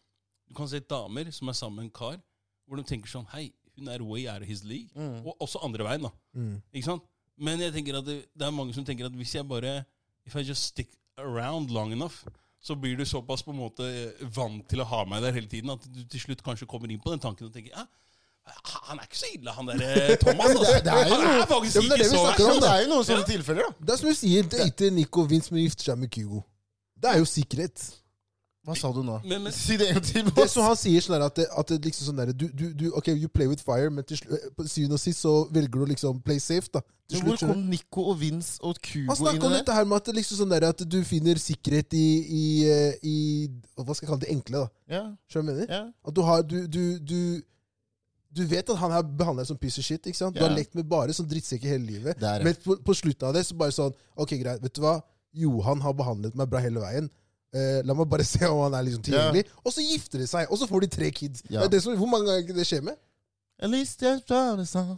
Du 0.49 0.55
kan 0.57 0.69
se 0.71 0.81
damer 0.81 1.29
som 1.35 1.51
er 1.51 1.57
sammen 1.59 1.83
med 1.83 1.89
en 1.89 1.93
kar, 1.99 2.17
hvor 2.65 2.81
de 2.81 2.87
tenker 2.89 3.11
sånn 3.11 3.29
Hei, 3.35 3.51
hun 3.77 3.91
er 3.93 4.01
way 4.01 4.25
out 4.31 4.41
of 4.41 4.49
his 4.49 4.65
league. 4.65 4.89
Mm. 4.97 5.21
Og 5.21 5.45
også 5.45 5.61
andre 5.61 5.85
veien, 5.85 6.09
da. 6.09 6.13
Mm. 6.33 6.55
Ikke 6.73 6.89
sant? 6.89 7.05
Men 7.41 7.61
jeg 7.61 7.75
tenker 7.77 7.99
at 8.01 8.09
det, 8.09 8.17
det 8.33 8.47
er 8.47 8.57
mange 8.57 8.73
som 8.73 8.85
tenker 8.87 9.05
at 9.05 9.17
hvis 9.17 9.37
jeg 9.37 9.47
bare 9.47 9.83
If 10.25 10.35
I 10.37 10.43
just 10.45 10.67
stick 10.69 10.91
around 11.21 11.71
long 11.71 11.91
enough, 11.93 12.21
så 12.61 12.75
blir 12.77 12.97
du 12.99 13.05
såpass 13.05 13.41
på 13.43 13.51
en 13.53 13.57
måte 13.61 13.87
vant 14.35 14.67
til 14.69 14.81
å 14.83 14.85
ha 14.85 15.03
meg 15.09 15.23
der 15.23 15.33
hele 15.33 15.47
tiden 15.49 15.71
at 15.73 15.85
du 15.89 16.03
til 16.11 16.19
slutt 16.27 16.43
kanskje 16.45 16.67
kommer 16.69 16.91
inn 16.93 17.01
på 17.01 17.09
den 17.13 17.19
tanken 17.23 17.47
og 17.49 17.53
tenker 17.55 17.73
ja, 17.73 17.85
han 18.89 18.99
er 18.99 19.05
ikke 19.05 19.17
så 19.21 19.27
ille, 19.33 19.51
han 19.53 19.67
der 19.69 19.81
eh, 19.85 20.15
Thomas. 20.21 20.49
Altså. 20.51 20.73
Det- 20.73 20.83
det 20.85 20.93
er 20.93 21.07
jo 21.07 21.15
noe- 21.15 21.21
er 21.21 21.37
Ja, 21.39 21.45
det 21.45 21.55
er 21.55 21.65
ikke 21.65 21.81
det 21.89 21.97
vi 21.99 22.05
så 22.09 22.21
snakker 22.25 22.45
om, 22.51 22.59
det 22.61 22.69
er 22.73 22.79
jo 22.83 22.89
noen 22.91 23.05
sånne 23.07 23.25
tilfeller, 23.29 23.67
da. 23.69 23.85
Det 23.85 23.93
er 23.95 23.99
som 24.01 24.09
du 24.09 24.15
sier, 24.17 24.47
date 24.53 24.89
Nico 24.91 25.25
Vince, 25.29 25.53
men 25.53 25.63
gifter 25.67 25.91
seg 25.91 25.99
med 26.01 26.11
Kygo. 26.13 26.41
Det 27.01 27.09
er 27.13 27.17
jo 27.21 27.27
sikkerhet. 27.29 27.83
Hva 28.61 28.75
sa 28.77 28.91
du 28.93 28.99
nå? 29.01 29.15
Men, 29.25 29.41
men 29.47 29.53
Si 29.55 29.73
det 29.79 29.87
en 29.89 30.03
til. 30.05 30.27
Det 30.37 30.45
som 30.51 30.65
han 30.67 30.75
sier 30.77 31.01
sånn 31.01 31.15
er 31.17 31.23
at, 31.25 31.37
det, 31.39 31.47
at 31.57 31.71
det 31.73 31.79
liksom 31.87 32.11
sånn 32.11 32.19
der, 32.19 32.31
du, 32.37 32.45
du, 32.53 32.67
du, 32.77 32.83
Ok, 32.97 33.09
you 33.15 33.29
play 33.31 33.49
with 33.49 33.63
fire, 33.65 33.89
men 33.89 34.05
til 34.05 34.19
eh, 34.29 34.43
syvende 34.69 34.99
og 34.99 35.01
sist 35.01 35.23
så 35.25 35.33
velger 35.49 35.79
du 35.79 35.85
å 35.87 35.89
liksom 35.89 36.19
play 36.25 36.37
safe. 36.41 36.69
da 36.69 36.83
Til 37.09 37.23
Men 37.23 37.31
Hvor 37.31 37.39
kom. 37.41 37.63
Nico 37.71 38.05
og 38.13 38.19
Vince 38.21 38.59
og 38.61 38.77
Han 38.77 39.01
inn 39.01 39.17
snakker 39.17 39.39
om 39.39 39.47
i 39.47 39.49
om 39.49 39.55
dette 39.57 39.77
her 39.77 39.87
med 39.89 39.97
at, 39.97 40.09
det 40.11 40.17
liksom 40.19 40.41
sånn 40.43 40.53
der, 40.53 40.67
at 40.69 40.83
du 40.85 40.99
finner 41.07 41.41
sikkerhet 41.41 41.97
i, 41.97 42.07
i, 42.21 42.43
eh, 42.69 42.99
i 43.01 43.17
Hva 43.79 43.95
skal 43.95 44.05
jeg 44.05 44.11
kalle 44.11 44.25
det 44.27 44.33
enkle, 44.35 44.65
da. 44.67 44.83
Yeah. 44.93 45.07
Skjønner 45.31 45.57
du 45.57 45.57
hva 45.57 45.63
jeg 45.63 45.71
mener? 45.71 45.73
Yeah. 45.79 45.87
At 46.05 46.19
du 46.19 46.21
har 46.27 46.45
du, 46.45 46.57
du, 46.67 46.83
du, 47.01 47.17
du 48.29 48.43
vet 48.51 48.69
at 48.69 48.77
han 48.83 48.93
her 48.93 49.07
behandler 49.09 49.41
deg 49.41 49.55
som 49.55 49.59
piece 49.59 49.81
of 49.81 49.87
shit. 49.87 50.05
ikke 50.05 50.19
sant? 50.19 50.37
Du 50.37 50.45
har 50.45 50.53
lekt 50.53 50.77
med 50.77 50.85
bare 50.91 51.17
sånn 51.17 51.29
drittsekker 51.31 51.73
hele 51.73 51.87
livet. 51.95 52.21
Der, 52.21 52.43
ja. 52.43 52.45
Men 52.45 52.61
på, 52.61 52.77
på 52.85 52.95
slutten 53.01 53.31
av 53.31 53.33
det 53.33 53.47
så 53.49 53.57
bare 53.57 53.73
sånn 53.73 53.97
Ok, 54.21 54.37
greit. 54.37 54.61
Vet 54.61 54.77
du 54.77 54.85
hva? 54.85 54.99
Johan 55.33 55.81
har 55.81 55.97
behandlet 55.97 56.37
meg 56.37 56.49
bra 56.51 56.61
hele 56.61 56.83
veien. 56.83 57.09
Eh, 57.51 57.81
la 57.83 57.93
meg 57.93 58.07
bare 58.07 58.23
se 58.33 58.45
om 58.47 58.63
han 58.65 58.75
er 58.79 58.87
liksom 58.87 59.03
tilgjengelig. 59.07 59.45
Og 59.65 59.75
så 59.75 59.83
gifter 59.83 60.23
de 60.23 60.27
seg, 60.29 60.49
og 60.49 60.59
så 60.59 60.67
får 60.69 60.85
de 60.85 60.91
tre 60.97 61.11
kids. 61.11 61.43
Ja. 61.49 61.61
Det 61.61 61.65
er 61.65 61.77
det 61.77 61.83
som, 61.85 61.97
hvor 61.99 62.11
mange 62.11 62.31
ganger 62.31 62.61
det 62.61 62.67
skjer 62.67 62.85
med? 62.87 62.99
At 63.61 63.69
least 63.69 64.01
jeg 64.01 64.23
tar 64.25 64.55
det 64.57 64.63
sånn. 64.65 64.95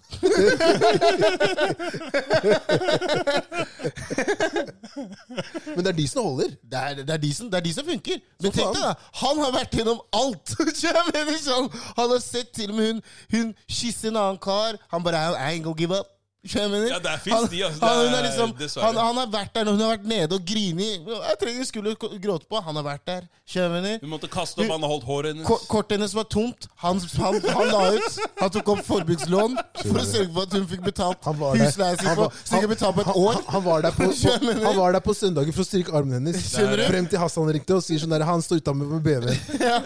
Men 5.75 5.83
det 5.83 5.91
er 5.91 5.97
de 5.97 6.05
som 6.07 6.23
holder. 6.29 6.53
Det 6.63 6.79
er, 6.79 7.01
det, 7.01 7.09
er 7.11 7.19
de 7.25 7.33
som, 7.35 7.49
det 7.51 7.59
er 7.59 7.65
de 7.65 7.73
som 7.75 7.89
funker. 7.89 8.21
Men 8.39 8.55
tenk 8.55 8.71
deg 8.77 8.85
da, 8.85 8.93
han 9.19 9.43
har 9.43 9.51
vært 9.57 9.75
gjennom 9.75 9.99
alt! 10.15 10.55
Han 11.99 12.09
har 12.09 12.21
sett 12.23 12.53
til 12.55 12.71
og 12.71 12.77
med 12.77 12.87
hun, 12.87 13.03
hun 13.33 13.51
kysse 13.67 14.07
en 14.07 14.17
annen 14.19 14.39
kar. 14.41 14.79
Han 14.93 15.03
bare 15.03 15.19
I 15.35 15.57
ain't 15.57 15.67
gonna 15.67 15.75
give 15.77 15.91
up. 15.91 16.12
Jeg 16.43 16.67
mener. 16.67 16.89
Ja, 16.91 16.97
det 16.99 17.11
finnes 17.23 17.39
han, 17.39 17.45
de, 17.53 17.59
altså. 17.63 17.79
han, 17.87 17.99
hun 18.03 18.13
er 18.17 18.25
liksom, 18.25 18.49
han, 18.83 18.97
han 18.99 19.19
har 19.21 19.27
vært 19.31 19.53
der 19.55 19.63
når 19.63 19.75
hun 19.77 19.81
har 19.85 19.91
vært 19.93 20.07
nede 20.11 20.35
og 20.35 20.41
grini. 20.49 20.87
Jeg 21.07 21.37
trenger 21.39 21.67
skulle 21.69 21.93
gråte 21.95 22.49
på. 22.51 22.59
Han 22.65 22.75
har 22.81 22.83
vært 22.83 23.05
der. 23.07 23.29
Mener. 23.71 23.99
Hun 24.01 24.09
måtte 24.11 24.27
kaste 24.31 24.59
opp, 24.59 24.71
han 24.73 24.83
har 24.83 24.91
holdt 24.91 25.05
håret 25.07 25.31
hennes. 25.31 25.47
Ko- 25.47 25.59
Kortet 25.71 25.95
hennes 25.95 26.15
var 26.17 26.27
tomt. 26.31 26.67
Han, 26.83 26.99
han, 27.21 27.37
han 27.47 27.71
la 27.71 27.81
ut. 27.95 28.17
Han 28.41 28.51
tok 28.57 28.71
opp 28.73 28.81
forbrukslån 28.89 29.55
for 29.85 30.01
å 30.01 30.03
sørge 30.09 30.29
for 30.35 30.43
at 30.49 30.57
hun 30.57 30.67
fikk 30.73 30.83
betalt 30.89 31.23
der. 31.29 31.63
husleia 31.63 31.95
si 32.01 32.07
Han 32.09 32.19
på 32.19 32.27
kunne 32.51 32.71
betale 32.73 32.97
på 32.97 33.05
et 33.05 33.09
Han, 33.13 33.21
år. 33.23 33.39
han, 33.39 33.47
han, 33.55 33.63
var 33.69 33.87
der 33.87 33.95
på, 34.01 34.09
på, 34.11 34.53
han 34.67 34.77
var 34.81 34.97
der 34.97 35.05
på 35.07 35.15
søndagen 35.15 35.55
for 35.55 35.63
å 35.63 35.67
styrke 35.69 35.95
armen 35.95 36.19
hennes. 36.19 36.43
Frem 36.91 37.07
til 37.11 37.23
Hassan 37.23 37.53
ringte 37.55 37.79
og 37.79 37.83
sier 37.87 38.03
sånn 38.03 38.11
der 38.17 38.27
Han 38.27 38.43
står 38.43 38.59
utafor 38.59 38.93
med 38.97 39.07
BV. 39.07 39.31
Ja. 39.63 39.79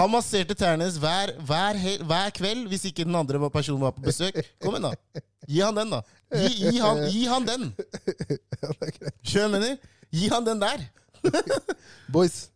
Han 0.00 0.10
masserte 0.10 0.58
tærne 0.58 0.82
hennes 0.88 0.98
hver, 0.98 1.36
hver, 1.46 1.78
hver 2.02 2.34
kveld 2.34 2.66
hvis 2.72 2.88
ikke 2.90 3.06
den 3.06 3.14
andre 3.18 3.38
personen 3.50 3.82
var 3.86 3.94
på 3.94 4.02
besøk. 4.10 4.42
Kom 4.62 4.74
igjen, 4.74 4.90
da. 4.90 5.22
Gi 5.46 5.60
han 5.62 5.76
den, 5.78 5.92
da. 5.94 6.02
Gi, 6.34 6.48
gi, 6.58 6.78
han, 6.82 7.02
gi 7.12 7.24
han 7.30 7.46
den. 7.46 7.68
Er. 8.68 8.92
Skjønner 9.22 9.48
du 9.48 9.54
mener? 9.54 9.76
Gi 10.10 10.28
han 10.32 10.46
den 10.46 10.62
der. 10.62 10.82
Boys, 12.14 12.48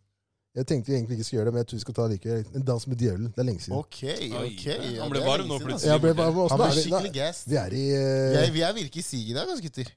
jeg 0.53 0.67
tenkte 0.69 0.91
vi 0.91 0.97
egentlig 0.97 1.17
ikke 1.17 1.25
skulle 1.25 1.39
gjøre 1.39 1.49
det, 1.49 1.53
men 1.55 1.63
jeg 1.63 1.69
tror 1.69 1.79
vi 1.79 1.83
skal 1.85 1.95
ta 1.97 2.07
likevel. 2.11 2.45
En 2.59 2.65
dans 2.67 2.87
med 2.87 2.99
djevelen. 3.01 3.31
Det 3.33 3.41
er 3.41 3.47
lenge 3.47 3.63
siden. 3.63 3.77
Ok, 3.77 3.99
ok. 4.43 4.65
Ja, 4.67 5.01
han 5.01 5.13
ble 5.13 5.23
varm 5.25 5.49
nå 5.49 5.59
plutselig. 5.63 5.95
Altså. 5.95 6.47
Han 6.51 6.61
ble 6.61 6.71
skikkelig 6.77 7.13
gassed. 7.15 7.49
Vi 7.49 7.57
er 7.61 7.77
i 7.77 7.83
uh... 7.95 8.35
Jeg, 8.37 8.53
vi 8.53 8.65
er 8.67 8.75
virkelig 8.77 9.05
i 9.05 9.07
siget 9.07 9.33
i 9.33 9.37
dag, 9.39 9.53
gutter. 9.65 9.93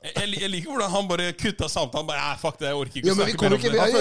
Jeg, 0.00 0.40
jeg, 0.40 0.48
liker 0.48 0.70
hvordan 0.72 0.90
han 0.94 1.08
bare 1.10 1.32
kutta 1.36 1.66
samtalen. 1.68 2.06
Bare, 2.08 2.20
"Nei, 2.24 2.36
fuck 2.40 2.56
det, 2.58 2.66
jeg 2.70 2.76
orker 2.80 2.96
ikke 2.96 3.06
Ja, 3.06 3.12
å 3.12 3.16
men 3.16 3.26
vi 3.26 3.32
snakke 3.32 3.50
mer 3.50 3.54
om 3.54 3.60
det. 3.60 3.70
vi 3.70 3.78
er 3.78 3.88
jo 3.90 3.98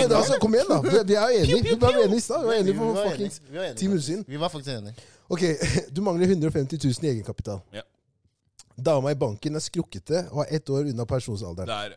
enige. 0.00 0.16
altså, 0.16 0.38
Kom 0.40 0.54
igjen, 0.56 0.68
da. 0.70 0.78
Vi, 0.80 0.88
vi 1.10 1.14
er 1.20 1.28
jo 1.28 1.40
enige. 1.42 1.62
Vi 1.66 1.74
var 1.82 1.98
enige 2.04 2.16
i 2.16 2.20
stad. 2.24 2.40
Vi 2.40 2.46
var 2.48 2.54
enige 2.62 2.76
for 2.78 2.96
fuckings 3.10 3.36
ti 3.76 3.88
minutter 3.88 4.06
siden. 4.06 4.24
Vi 4.28 4.36
var 4.40 4.48
faktisk 4.48 4.72
enige. 4.78 4.94
Ok, 5.28 5.42
Du 5.94 6.00
mangler 6.02 6.26
150 6.32 6.78
000 6.84 7.04
i 7.04 7.10
egenkapital. 7.12 7.60
Ja. 7.76 7.82
Dama 8.80 9.10
i 9.12 9.14
banken 9.20 9.54
er 9.54 9.60
skrukkete 9.60 10.24
og 10.32 10.46
er 10.46 10.56
ett 10.56 10.70
år 10.70 10.88
unna 10.94 11.04
pensjonsalderen. 11.04 11.68
Der. 11.68 11.90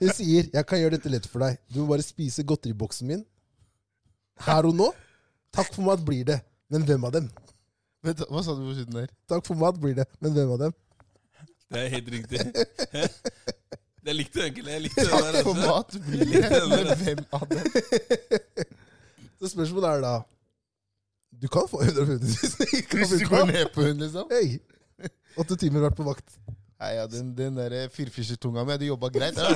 Hun 0.00 0.10
sier 0.18 0.50
'jeg 0.52 0.66
kan 0.66 0.78
gjøre 0.82 0.96
dette 0.98 1.08
lett 1.14 1.26
for 1.30 1.38
deg'. 1.46 1.56
Du 1.70 1.80
må 1.84 1.86
bare 1.94 2.02
spise 2.02 2.42
godteriboksen 2.42 3.06
min. 3.06 3.24
Her 4.42 4.66
og 4.66 4.74
nå. 4.74 4.90
Takk 5.54 5.70
for 5.74 5.82
mat 5.86 6.02
blir 6.04 6.24
det. 6.24 6.40
Men 6.68 6.82
hvem 6.82 7.04
av 7.06 7.12
dem? 7.12 7.30
Vent, 8.06 8.20
hva 8.30 8.42
sa 8.44 8.54
du 8.54 8.62
på 8.62 8.74
slutten 8.76 8.98
der? 9.00 9.10
Takk 9.30 9.46
for 9.48 9.58
mat 9.58 9.78
blir 9.82 9.96
det, 9.98 10.06
men 10.22 10.34
hvem 10.36 10.52
av 10.54 10.60
dem? 10.60 10.74
Det 11.74 11.80
er 11.82 11.88
helt 11.96 12.10
riktig. 12.14 12.38
Jeg 14.06 14.14
likte 14.14 14.38
det 14.38 14.44
egentlig. 14.46 14.72
Jeg 14.72 14.82
likte 14.84 15.00
det 15.02 15.10
der. 15.10 15.42
For 15.42 15.50
altså. 15.50 15.66
mat 15.66 15.90
blir 16.06 16.26
det, 16.30 16.60
men 16.70 16.86
hvem 17.00 17.20
av 17.34 17.46
dem? 17.50 17.64
Så 19.40 19.50
spørsmålet 19.50 19.88
er 19.90 20.00
da 20.04 20.12
Du 21.42 21.48
kan 21.52 21.66
få 21.68 21.82
150 21.82 22.22
000 22.22 22.28
Hvis 23.00 23.10
du 23.18 23.26
går 23.28 23.44
ned 23.50 23.66
på 23.74 23.82
hun, 23.82 23.96
liksom? 24.04 24.30
Hey. 24.30 24.48
Åtte 25.36 25.56
timer 25.60 25.80
vært 25.88 25.98
på 25.98 26.06
vakt. 26.06 26.38
Nei, 26.80 26.92
ja, 26.94 27.06
den, 27.10 27.34
den 27.36 27.58
der 27.58 27.88
firfisertunga 27.92 28.64
mi 28.64 28.76
hadde 28.76 28.86
jobba 28.86 29.10
greit. 29.12 29.36
Ja. 29.36 29.50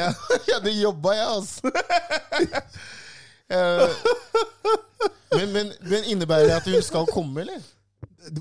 ja, 0.00 0.08
jeg 0.48 0.56
hadde 0.56 0.72
jobba, 0.80 1.12
jeg, 1.18 1.28
altså. 1.36 1.60
Eh, 5.02 5.38
men, 5.38 5.52
men, 5.54 5.70
men 5.90 6.08
innebærer 6.12 6.48
det 6.50 6.56
at 6.60 6.66
hun 6.72 6.82
skal 6.84 7.06
komme, 7.10 7.44
eller? 7.44 7.60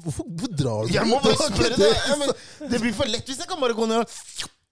Hvorfor 0.03 0.25
hvor 0.27 0.49
drar 0.53 0.85
du 0.85 0.93
Jeg 0.93 1.07
må 1.09 1.17
bare 1.23 1.37
spørre 1.49 1.77
det! 1.79 1.91
Ja, 2.07 2.15
men 2.19 2.33
det 2.69 2.81
blir 2.83 2.93
for 2.93 3.09
lett 3.09 3.25
hvis 3.31 3.39
jeg 3.41 3.49
kan 3.49 3.61
bare 3.61 3.73
gå 3.77 3.87
ned 3.89 4.03
og 4.03 4.11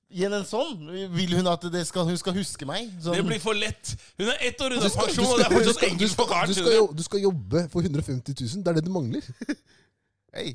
gi 0.10 0.24
henne 0.26 0.40
en 0.42 0.46
sånn. 0.50 0.76
Vil 1.16 1.34
hun 1.38 1.50
at 1.50 1.66
det 1.74 1.82
skal, 1.90 2.06
hun 2.10 2.18
skal 2.20 2.36
huske 2.38 2.66
meg? 2.70 2.88
Sånn. 3.02 3.18
Det 3.18 3.26
blir 3.26 3.42
for 3.42 3.58
lett. 3.58 3.96
Hun 4.22 4.30
er 4.34 4.40
ett 4.50 4.62
år 4.66 4.76
unna 4.78 4.90
pensjon, 4.90 5.26
du 5.26 5.34
og 5.34 5.38
det 5.42 5.48
er 5.48 5.56
fortsatt 5.58 5.86
enkelt 5.90 6.24
karen. 6.30 6.50
du 6.50 6.58
skal, 6.60 6.70
du? 6.72 6.78
jo- 6.78 6.94
du 6.98 7.04
skal 7.06 7.24
jobbe 7.26 7.64
for 7.74 7.86
150 7.86 8.36
000. 8.38 8.64
Det 8.66 8.74
er 8.74 8.80
det 8.80 8.86
du 8.86 8.92
mangler. 8.94 9.26
Hei, 10.36 10.48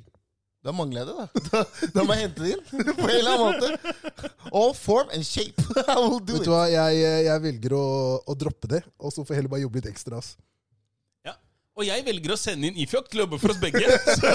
da 0.64 0.72
mangler 0.74 1.02
jeg 1.02 1.10
det, 1.10 1.14
da. 1.18 1.44
da. 1.50 1.90
Da 1.98 2.04
må 2.06 2.14
jeg 2.16 2.28
hente 2.28 2.46
det 2.46 2.54
inn 2.54 2.64
på 3.02 3.08
en 3.10 3.14
eller 3.18 3.34
annen 3.34 3.46
måte. 3.50 4.32
All 4.54 4.72
form 4.78 5.10
and 5.14 5.26
shape. 5.26 5.66
I 5.90 5.98
will 5.98 6.18
do 6.22 6.38
Vet 6.38 6.42
it. 6.42 6.46
du 6.46 6.54
hva, 6.54 6.64
Jeg, 6.72 7.02
jeg 7.26 7.42
velger 7.50 7.74
å, 7.78 7.84
å 8.22 8.38
droppe 8.38 8.70
det, 8.70 8.82
og 9.02 9.10
så 9.14 9.22
får 9.26 9.34
jeg 9.34 9.42
heller 9.42 9.54
bare 9.58 9.66
jobbe 9.66 9.82
litt 9.82 9.90
ekstra. 9.92 10.22
ass. 10.22 10.34
Og 11.74 11.82
jeg 11.88 12.04
velger 12.06 12.30
å 12.30 12.36
sende 12.38 12.68
inn 12.68 12.76
Ifjok 12.84 13.08
til 13.10 13.18
å 13.18 13.24
jobbe 13.24 13.38
for 13.42 13.50
oss 13.50 13.58
begge. 13.58 13.82
Så 14.06 14.30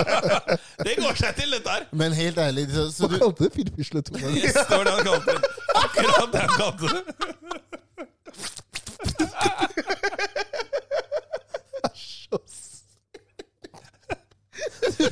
det 0.86 0.94
går 0.96 1.12
seg 1.20 1.36
til, 1.36 1.50
dette 1.52 1.68
her. 1.74 1.84
Men 1.92 2.08
helt 2.16 2.38
ærlig 2.40 2.64
så, 2.72 2.88
så 2.94 3.04
Hva 3.10 3.18
kalte 3.20 3.36
du 3.42 3.44
det? 3.44 3.50
Firfisletunga? 3.58 4.28
Yes, 4.32 4.56
det 4.56 4.72
var 4.72 4.84
det 4.88 4.94
han 4.94 5.04
kalte 5.10 5.30
det. 5.34 5.40
Akkurat 5.82 6.32
det 6.32 6.40
han 6.40 6.48
kalte 6.56 6.84
det. 6.88 7.02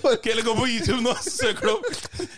Ok, 0.02 0.26
eller 0.26 0.42
gå 0.46 0.54
på 0.56 0.66
YouTube 0.66 1.00
nå, 1.04 1.14
så 1.20 1.30
søker 1.30 1.66
du 1.66 1.72
opp 1.72 1.84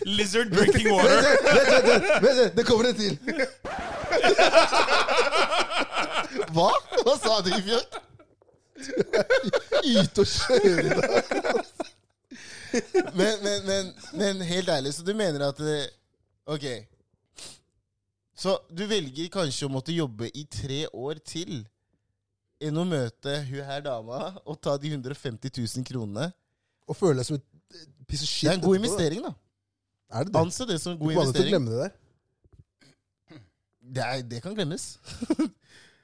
'Lizard 0.05 0.49
drinking 0.51 0.89
water'. 0.91 1.21
Vent, 1.23 1.43
vent, 1.47 1.69
vent, 1.87 2.03
vent, 2.03 2.23
vent, 2.39 2.55
det 2.57 2.63
kommer 2.67 2.85
en 2.89 2.95
til! 2.99 3.13
Hva? 6.55 6.71
Hva 6.99 7.13
sa 7.21 7.33
du, 7.45 7.51
Fjørk? 7.63 7.91
Yte 9.95 10.23
og 10.23 10.27
kjøre 10.27 10.97
deg. 10.99 11.69
Men, 13.15 13.37
men, 13.43 13.61
men, 13.63 13.93
men 14.19 14.41
helt 14.43 14.69
ærlig, 14.69 14.93
så 14.97 15.05
du 15.05 15.13
mener 15.15 15.47
at 15.47 15.61
eh, 15.63 15.85
Ok. 16.51 16.65
Så 18.35 18.57
du 18.69 18.83
velger 18.89 19.31
kanskje 19.33 19.65
å 19.65 19.71
måtte 19.71 19.95
jobbe 19.95 20.27
i 20.35 20.43
tre 20.51 20.83
år 20.91 21.21
til 21.23 21.63
enn 22.61 22.77
å 22.77 22.85
møte 22.87 23.39
hun 23.47 23.63
her 23.65 23.81
dama 23.85 24.33
og 24.43 24.59
ta 24.63 24.75
de 24.79 24.91
150 24.91 25.49
000 25.55 25.87
kronene? 25.87 26.29
Og 26.85 26.97
føle 26.99 27.21
deg 27.21 27.29
som 27.29 27.39
et 27.39 27.45
of 28.13 28.19
shit. 28.21 28.45
Det 28.45 28.51
er 28.51 28.59
en 28.59 28.65
god 28.65 28.75
investering, 28.77 29.23
da. 29.25 29.33
Er 30.11 30.27
det 30.27 30.33
det? 30.33 30.41
Anse 30.41 30.67
det 30.69 30.77
som 30.81 30.93
en 30.93 30.99
Du 30.99 31.05
god 31.05 31.15
Du 31.15 31.19
aldri 31.23 31.39
til 31.39 31.47
å 31.47 31.53
glemme 31.53 31.71
det 31.71 31.79
der. 31.79 31.95
Det, 33.85 34.03
er, 34.03 34.21
det 34.29 34.41
kan 34.41 34.55
glemmes. 34.57 34.85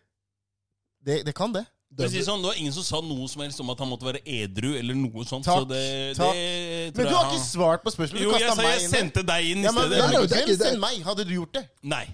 det, 1.05 1.21
det 1.25 1.35
kan 1.37 1.53
det. 1.53 1.65
Å 1.91 2.07
si 2.07 2.17
det 2.17 2.25
sånn, 2.25 2.39
Det 2.41 2.47
var 2.47 2.55
ingen 2.61 2.71
som 2.73 2.83
sa 2.87 3.01
noe 3.03 3.27
som 3.27 3.41
helst 3.43 3.59
om 3.59 3.69
at 3.73 3.79
han 3.83 3.89
måtte 3.91 4.07
være 4.07 4.21
edru 4.23 4.77
eller 4.79 4.95
noe 4.95 5.25
sånt. 5.27 5.43
Takk, 5.43 5.65
så 5.65 5.67
det, 5.67 6.15
takk. 6.15 6.33
det 6.33 6.95
Men 6.95 7.09
du 7.09 7.13
har 7.17 7.25
ikke 7.27 7.43
svart 7.43 7.83
på 7.83 7.91
spørsmålet. 7.91 8.21
Du 8.23 8.29
Jo, 8.29 8.37
jeg 8.39 8.47
sa 8.49 8.55
meg 8.55 8.69
jeg 8.71 8.83
inn 8.85 8.93
sendte 8.95 9.23
deg 9.27 9.49
inn 9.51 9.59
i 9.59 9.67
Ja, 9.67 9.71
men, 9.75 9.83
stedet. 9.89 9.99
Nei, 9.99 10.07
Nei, 10.07 10.25
det 10.27 10.37
er 10.37 10.45
ikke 10.45 10.57
det. 10.57 10.67
send 10.71 10.79
meg? 10.79 11.01
Hadde 11.03 11.25
du 11.27 11.33
gjort 11.35 11.53
det? 11.59 11.65
Nei, 11.83 12.05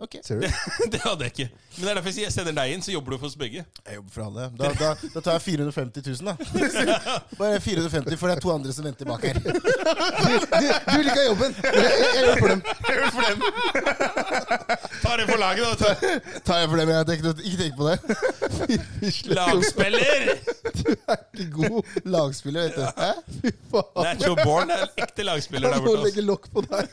Ok. 0.00 0.14
Ser 0.22 0.34
du? 0.38 0.46
det 0.92 1.00
hadde 1.02 1.26
jeg 1.26 1.32
ikke. 1.32 1.46
Men 1.74 1.82
det 1.82 1.90
er 1.90 1.96
derfor 1.98 2.08
jeg 2.12 2.14
sier 2.14 2.26
jeg 2.28 2.34
sender 2.36 2.54
deg 2.54 2.70
inn, 2.70 2.82
så 2.86 2.92
jobber 2.92 3.10
du 3.14 3.18
for 3.18 3.26
oss 3.26 3.34
begge. 3.38 3.64
Jeg 3.66 3.96
jobber 3.96 4.12
for 4.14 4.22
alle. 4.28 4.44
Da, 4.60 4.68
da, 4.78 4.90
da 5.14 5.22
tar 5.26 5.32
jeg 5.34 5.42
450 5.42 6.06
000, 6.06 6.28
da. 6.28 6.34
Bare 7.40 7.58
450, 7.64 8.14
for 8.20 8.30
det 8.30 8.36
er 8.36 8.42
to 8.44 8.52
andre 8.54 8.74
som 8.76 8.86
venter 8.86 9.04
bak 9.10 9.26
her. 9.26 9.36
Du, 10.28 10.64
du 10.68 10.98
ikke 11.02 11.14
ha 11.14 11.24
jobben! 11.24 11.54
Jeg, 11.62 11.72
jeg, 11.74 11.82
jeg 12.02 12.22
gjør 12.22 12.28
det 12.28 12.42
for 12.42 12.48
dem. 12.52 12.60
Tar 15.02 15.14
det 15.18 15.26
for 15.28 15.38
laget, 15.40 15.62
da. 15.82 15.90
Tar 16.46 16.56
jeg 16.62 16.68
for 16.68 16.76
dem. 16.78 16.88
jeg 16.94 17.06
tenker, 17.10 17.26
ikke, 17.42 17.58
tenk 17.62 17.74
på 17.78 17.84
det. 17.88 17.96
Lagspiller! 19.34 20.20
Du 20.78 20.84
er 20.94 21.16
Ikke 21.38 21.50
god. 21.58 21.82
Lagspiller, 22.04 22.60
vet 22.68 22.76
du. 22.78 22.82
Hæ? 23.02 23.10
Fy 23.42 23.48
faen. 23.74 24.02
Natural 24.04 24.38
born 24.44 24.68
er 24.74 24.86
en 24.86 24.90
ekte 25.06 25.22
lagspiller 25.26 25.66
der 25.72 25.80
Han 25.80 25.86
må 25.88 25.94
legge 26.04 26.22
lokk 26.26 26.44
på 26.54 26.60
deg. 26.70 26.86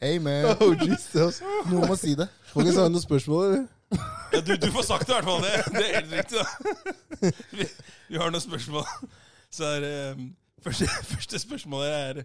Hey, 0.00 0.18
man. 0.22 0.50
Oh, 0.62 0.74
Jesus. 0.80 1.42
Noen 1.70 1.88
må 1.90 1.96
si 1.98 2.14
det. 2.18 2.28
Folk 2.52 2.70
har 2.72 2.90
noen 2.90 3.02
spørsmål? 3.02 3.46
eller? 3.46 3.66
Ja, 4.32 4.40
du, 4.42 4.56
du 4.58 4.66
får 4.74 4.88
sagt 4.88 5.06
det 5.06 5.14
i 5.14 5.18
hvert 5.20 5.28
fall. 5.28 5.44
Det, 5.44 5.52
det 5.76 5.84
er 5.84 5.94
helt 6.00 6.12
riktig. 6.16 6.42
da 6.42 7.30
Vi, 7.54 7.68
vi 8.10 8.18
har 8.20 8.32
noen 8.34 8.42
spørsmål. 8.42 8.84
Så 9.54 9.68
er 9.76 9.86
um, 10.16 10.28
første, 10.64 10.88
første 11.12 11.38
spørsmålet 11.38 11.92
er 11.94 12.22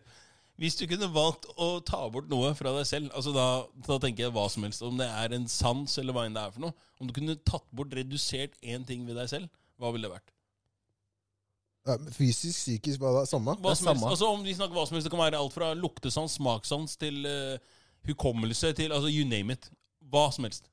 Hvis 0.61 0.75
du 0.79 0.83
kunne 0.89 1.09
valgt 1.13 1.45
å 1.55 1.69
ta 1.85 2.01
bort 2.11 2.29
noe 2.31 2.51
fra 2.57 2.73
deg 2.79 2.87
selv, 2.89 3.13
altså 3.17 3.33
da, 3.35 3.45
da 3.87 3.97
tenker 4.01 4.27
jeg 4.27 4.35
hva 4.35 4.47
som 4.51 4.65
helst, 4.67 4.83
om 4.85 4.97
det 4.99 5.07
er 5.07 5.37
en 5.37 5.47
sans 5.49 5.97
eller 6.01 6.17
hva 6.17 6.25
enn 6.27 6.35
det 6.37 6.43
er 6.43 6.53
for 6.53 6.65
noe 6.65 6.75
Om 7.01 7.09
du 7.09 7.15
kunne 7.15 7.37
tatt 7.47 7.65
bort, 7.71 7.93
redusert 7.97 8.57
én 8.61 8.85
ting 8.87 9.05
ved 9.07 9.17
deg 9.21 9.29
selv, 9.31 9.49
hva 9.81 9.93
ville 9.93 10.09
det 10.09 10.15
vært? 10.17 10.33
Ja, 11.87 11.95
fysisk, 12.13 12.53
psykisk, 12.59 13.01
hva 13.01 13.11
da? 13.15 13.21
Samme? 13.25 13.55
Hva 13.57 13.71
Det 13.71 13.73
er 13.73 13.79
som 13.79 13.87
helst. 13.95 14.09
Altså 14.11 14.27
om 14.29 14.43
vi 14.45 14.53
snakker 14.53 14.77
hva 14.77 14.83
som 14.85 14.97
helst 14.97 15.07
Det 15.07 15.13
kan 15.13 15.23
være 15.23 15.39
alt 15.41 15.55
fra 15.55 15.71
luktesans, 15.73 16.35
smakssans 16.37 16.93
til 17.01 17.25
uh, 17.25 17.57
hukommelse 18.09 18.73
til 18.77 18.93
altså 18.93 19.09
you 19.09 19.25
name 19.25 19.57
it. 19.57 19.71
Hva 20.11 20.27
som 20.35 20.45
helst. 20.45 20.69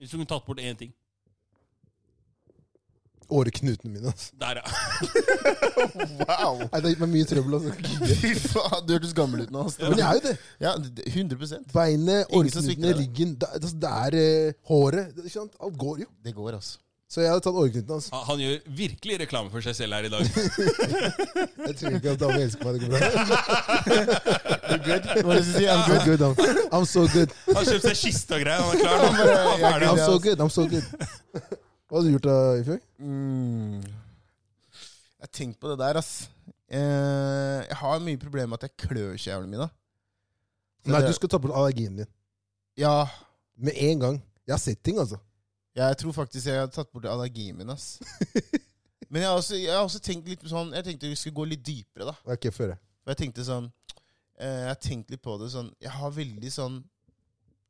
Hvis 0.00 0.10
du 0.10 0.16
kunne 0.16 0.30
tatt 0.30 0.46
bort 0.46 0.62
én 0.64 0.78
ting. 0.80 0.94
Åreknutene 3.30 3.92
mine. 3.92 4.06
altså. 4.10 4.32
Der, 4.40 4.58
ja. 4.58 4.64
Wow. 6.00 6.56
Nei, 6.58 6.80
Det 6.80 6.82
har 6.82 6.88
gitt 6.88 7.02
meg 7.04 7.12
mye 7.12 7.28
trøbbel. 7.30 7.54
altså. 7.60 7.74
Fy 8.24 8.32
faen, 8.40 8.86
du 8.88 8.94
hørtes 8.96 9.12
gammel 9.14 9.44
ut 9.44 9.52
nå. 9.54 9.66
ass. 9.68 9.76
Men 9.82 10.00
jeg 10.00 10.06
er 10.08 10.18
jo 10.18 10.24
det. 10.24 10.36
Ja, 10.64 10.72
det- 10.80 11.06
100 11.12 11.60
Beinet, 11.74 12.32
åreknutene, 12.32 12.94
ryggen 12.98 13.36
Det, 13.38 13.52
det, 13.62 13.74
det 13.84 13.92
er 14.06 14.16
uh, 14.24 14.54
håret. 14.72 15.12
Det, 15.14 15.28
ikke 15.28 15.36
sant? 15.36 15.52
Alt 15.60 15.78
går 15.84 16.06
jo. 16.06 16.08
Det 16.24 16.34
går, 16.34 16.56
altså. 16.58 16.80
Så 17.10 17.24
jeg 17.24 17.30
hadde 17.32 17.42
tatt 17.42 17.56
åreknuten 17.58 17.90
hans. 17.90 18.04
Han- 18.14 18.24
Han 18.28 18.38
gjør 18.38 18.58
virkelig 18.78 19.16
reklame 19.24 19.50
for 19.50 19.60
seg 19.66 19.74
selv 19.74 19.96
her 19.96 20.04
i 20.06 20.10
dag. 20.12 20.22
Jeg 21.66 21.74
tror 21.80 21.96
ikke 21.98 22.10
at 22.12 22.20
damer 22.20 22.42
elsker 22.44 22.64
meg. 22.64 22.72
Det 22.74 22.80
går 22.84 22.90
bra. 22.94 23.00
Hva 24.70 25.32
er 25.34 25.40
det 25.40 25.44
du 25.44 25.50
sier? 25.50 25.70
I'm 25.72 25.80
I'm 25.80 25.86
good. 25.90 26.04
good. 26.06 26.22
I'm, 26.22 26.34
I'm 26.78 26.86
so 26.86 27.02
good. 27.10 27.34
Han 27.48 27.56
har 27.58 27.66
kjøpt 27.66 27.86
seg 27.88 27.98
kiste 28.04 28.36
og 28.38 28.44
greier. 28.44 28.62
Han 28.62 28.70
er 28.70 28.82
klar 28.84 28.98
Han 29.02 29.18
er 29.18 29.30
jeg 29.30 29.64
ferdig. 29.64 29.88
I'm 29.90 30.02
so 30.06 30.14
good. 30.26 30.38
I'm 30.44 30.52
so 30.54 30.66
good. 30.70 30.86
Hva 31.90 31.98
hadde 31.98 32.06
du 32.06 32.12
gjort 32.14 32.28
da, 32.28 32.36
Ifjøk? 32.62 32.82
Mm. 33.02 33.80
Jeg 35.20 35.26
har 35.26 35.32
tenkt 35.40 35.58
på 35.60 35.72
det 35.72 35.78
der, 35.82 35.98
ass. 36.00 36.12
Eh, 36.70 37.58
jeg 37.66 37.76
har 37.82 37.98
mye 38.06 38.20
problemer 38.22 38.52
med 38.54 38.62
at 38.62 38.68
jeg 38.70 38.76
klør 38.86 39.16
så 39.18 39.32
jævlig 39.32 39.50
mye. 39.56 39.66
Så 40.86 40.94
Nei, 40.94 41.00
det- 41.02 41.10
du 41.10 41.18
skal 41.18 41.28
ta 41.34 41.38
bort 41.42 41.56
allergien 41.58 41.96
din. 41.98 42.06
Ja, 42.78 42.94
Med 43.58 43.74
en 43.76 43.98
gang. 44.00 44.22
Jeg 44.46 44.54
har 44.54 44.62
sett 44.62 44.78
ting, 44.86 44.96
altså. 45.02 45.18
Jeg 45.78 45.96
tror 46.02 46.12
faktisk 46.16 46.46
jeg 46.50 46.58
hadde 46.62 46.74
tatt 46.74 46.90
bort 46.92 47.06
allergien 47.06 47.56
min, 47.56 47.70
ass. 47.70 47.98
Men 49.10 49.22
jeg 49.22 49.28
har, 49.30 49.36
også, 49.38 49.56
jeg 49.58 49.74
har 49.74 49.82
også 49.82 49.98
tenkt 50.06 50.28
litt 50.30 50.42
sånn 50.46 50.68
Jeg 50.76 50.84
tenkte 50.86 51.08
vi 51.10 51.16
skulle 51.18 51.34
gå 51.34 51.44
litt 51.50 51.62
dypere, 51.66 52.12
da. 52.12 52.14
Ok, 52.30 52.44
før 52.54 52.72
jeg. 52.74 52.78
For 53.02 53.10
jeg 53.10 53.18
tenkte 53.24 53.46
sånn 53.46 53.64
eh, 54.38 54.58
Jeg 54.60 54.68
har 54.68 54.78
tenkt 54.84 55.10
litt 55.10 55.22
på 55.24 55.34
det 55.40 55.48
sånn 55.50 55.70
Jeg 55.82 55.90
har 55.96 56.12
veldig 56.14 56.52
sånn 56.54 56.76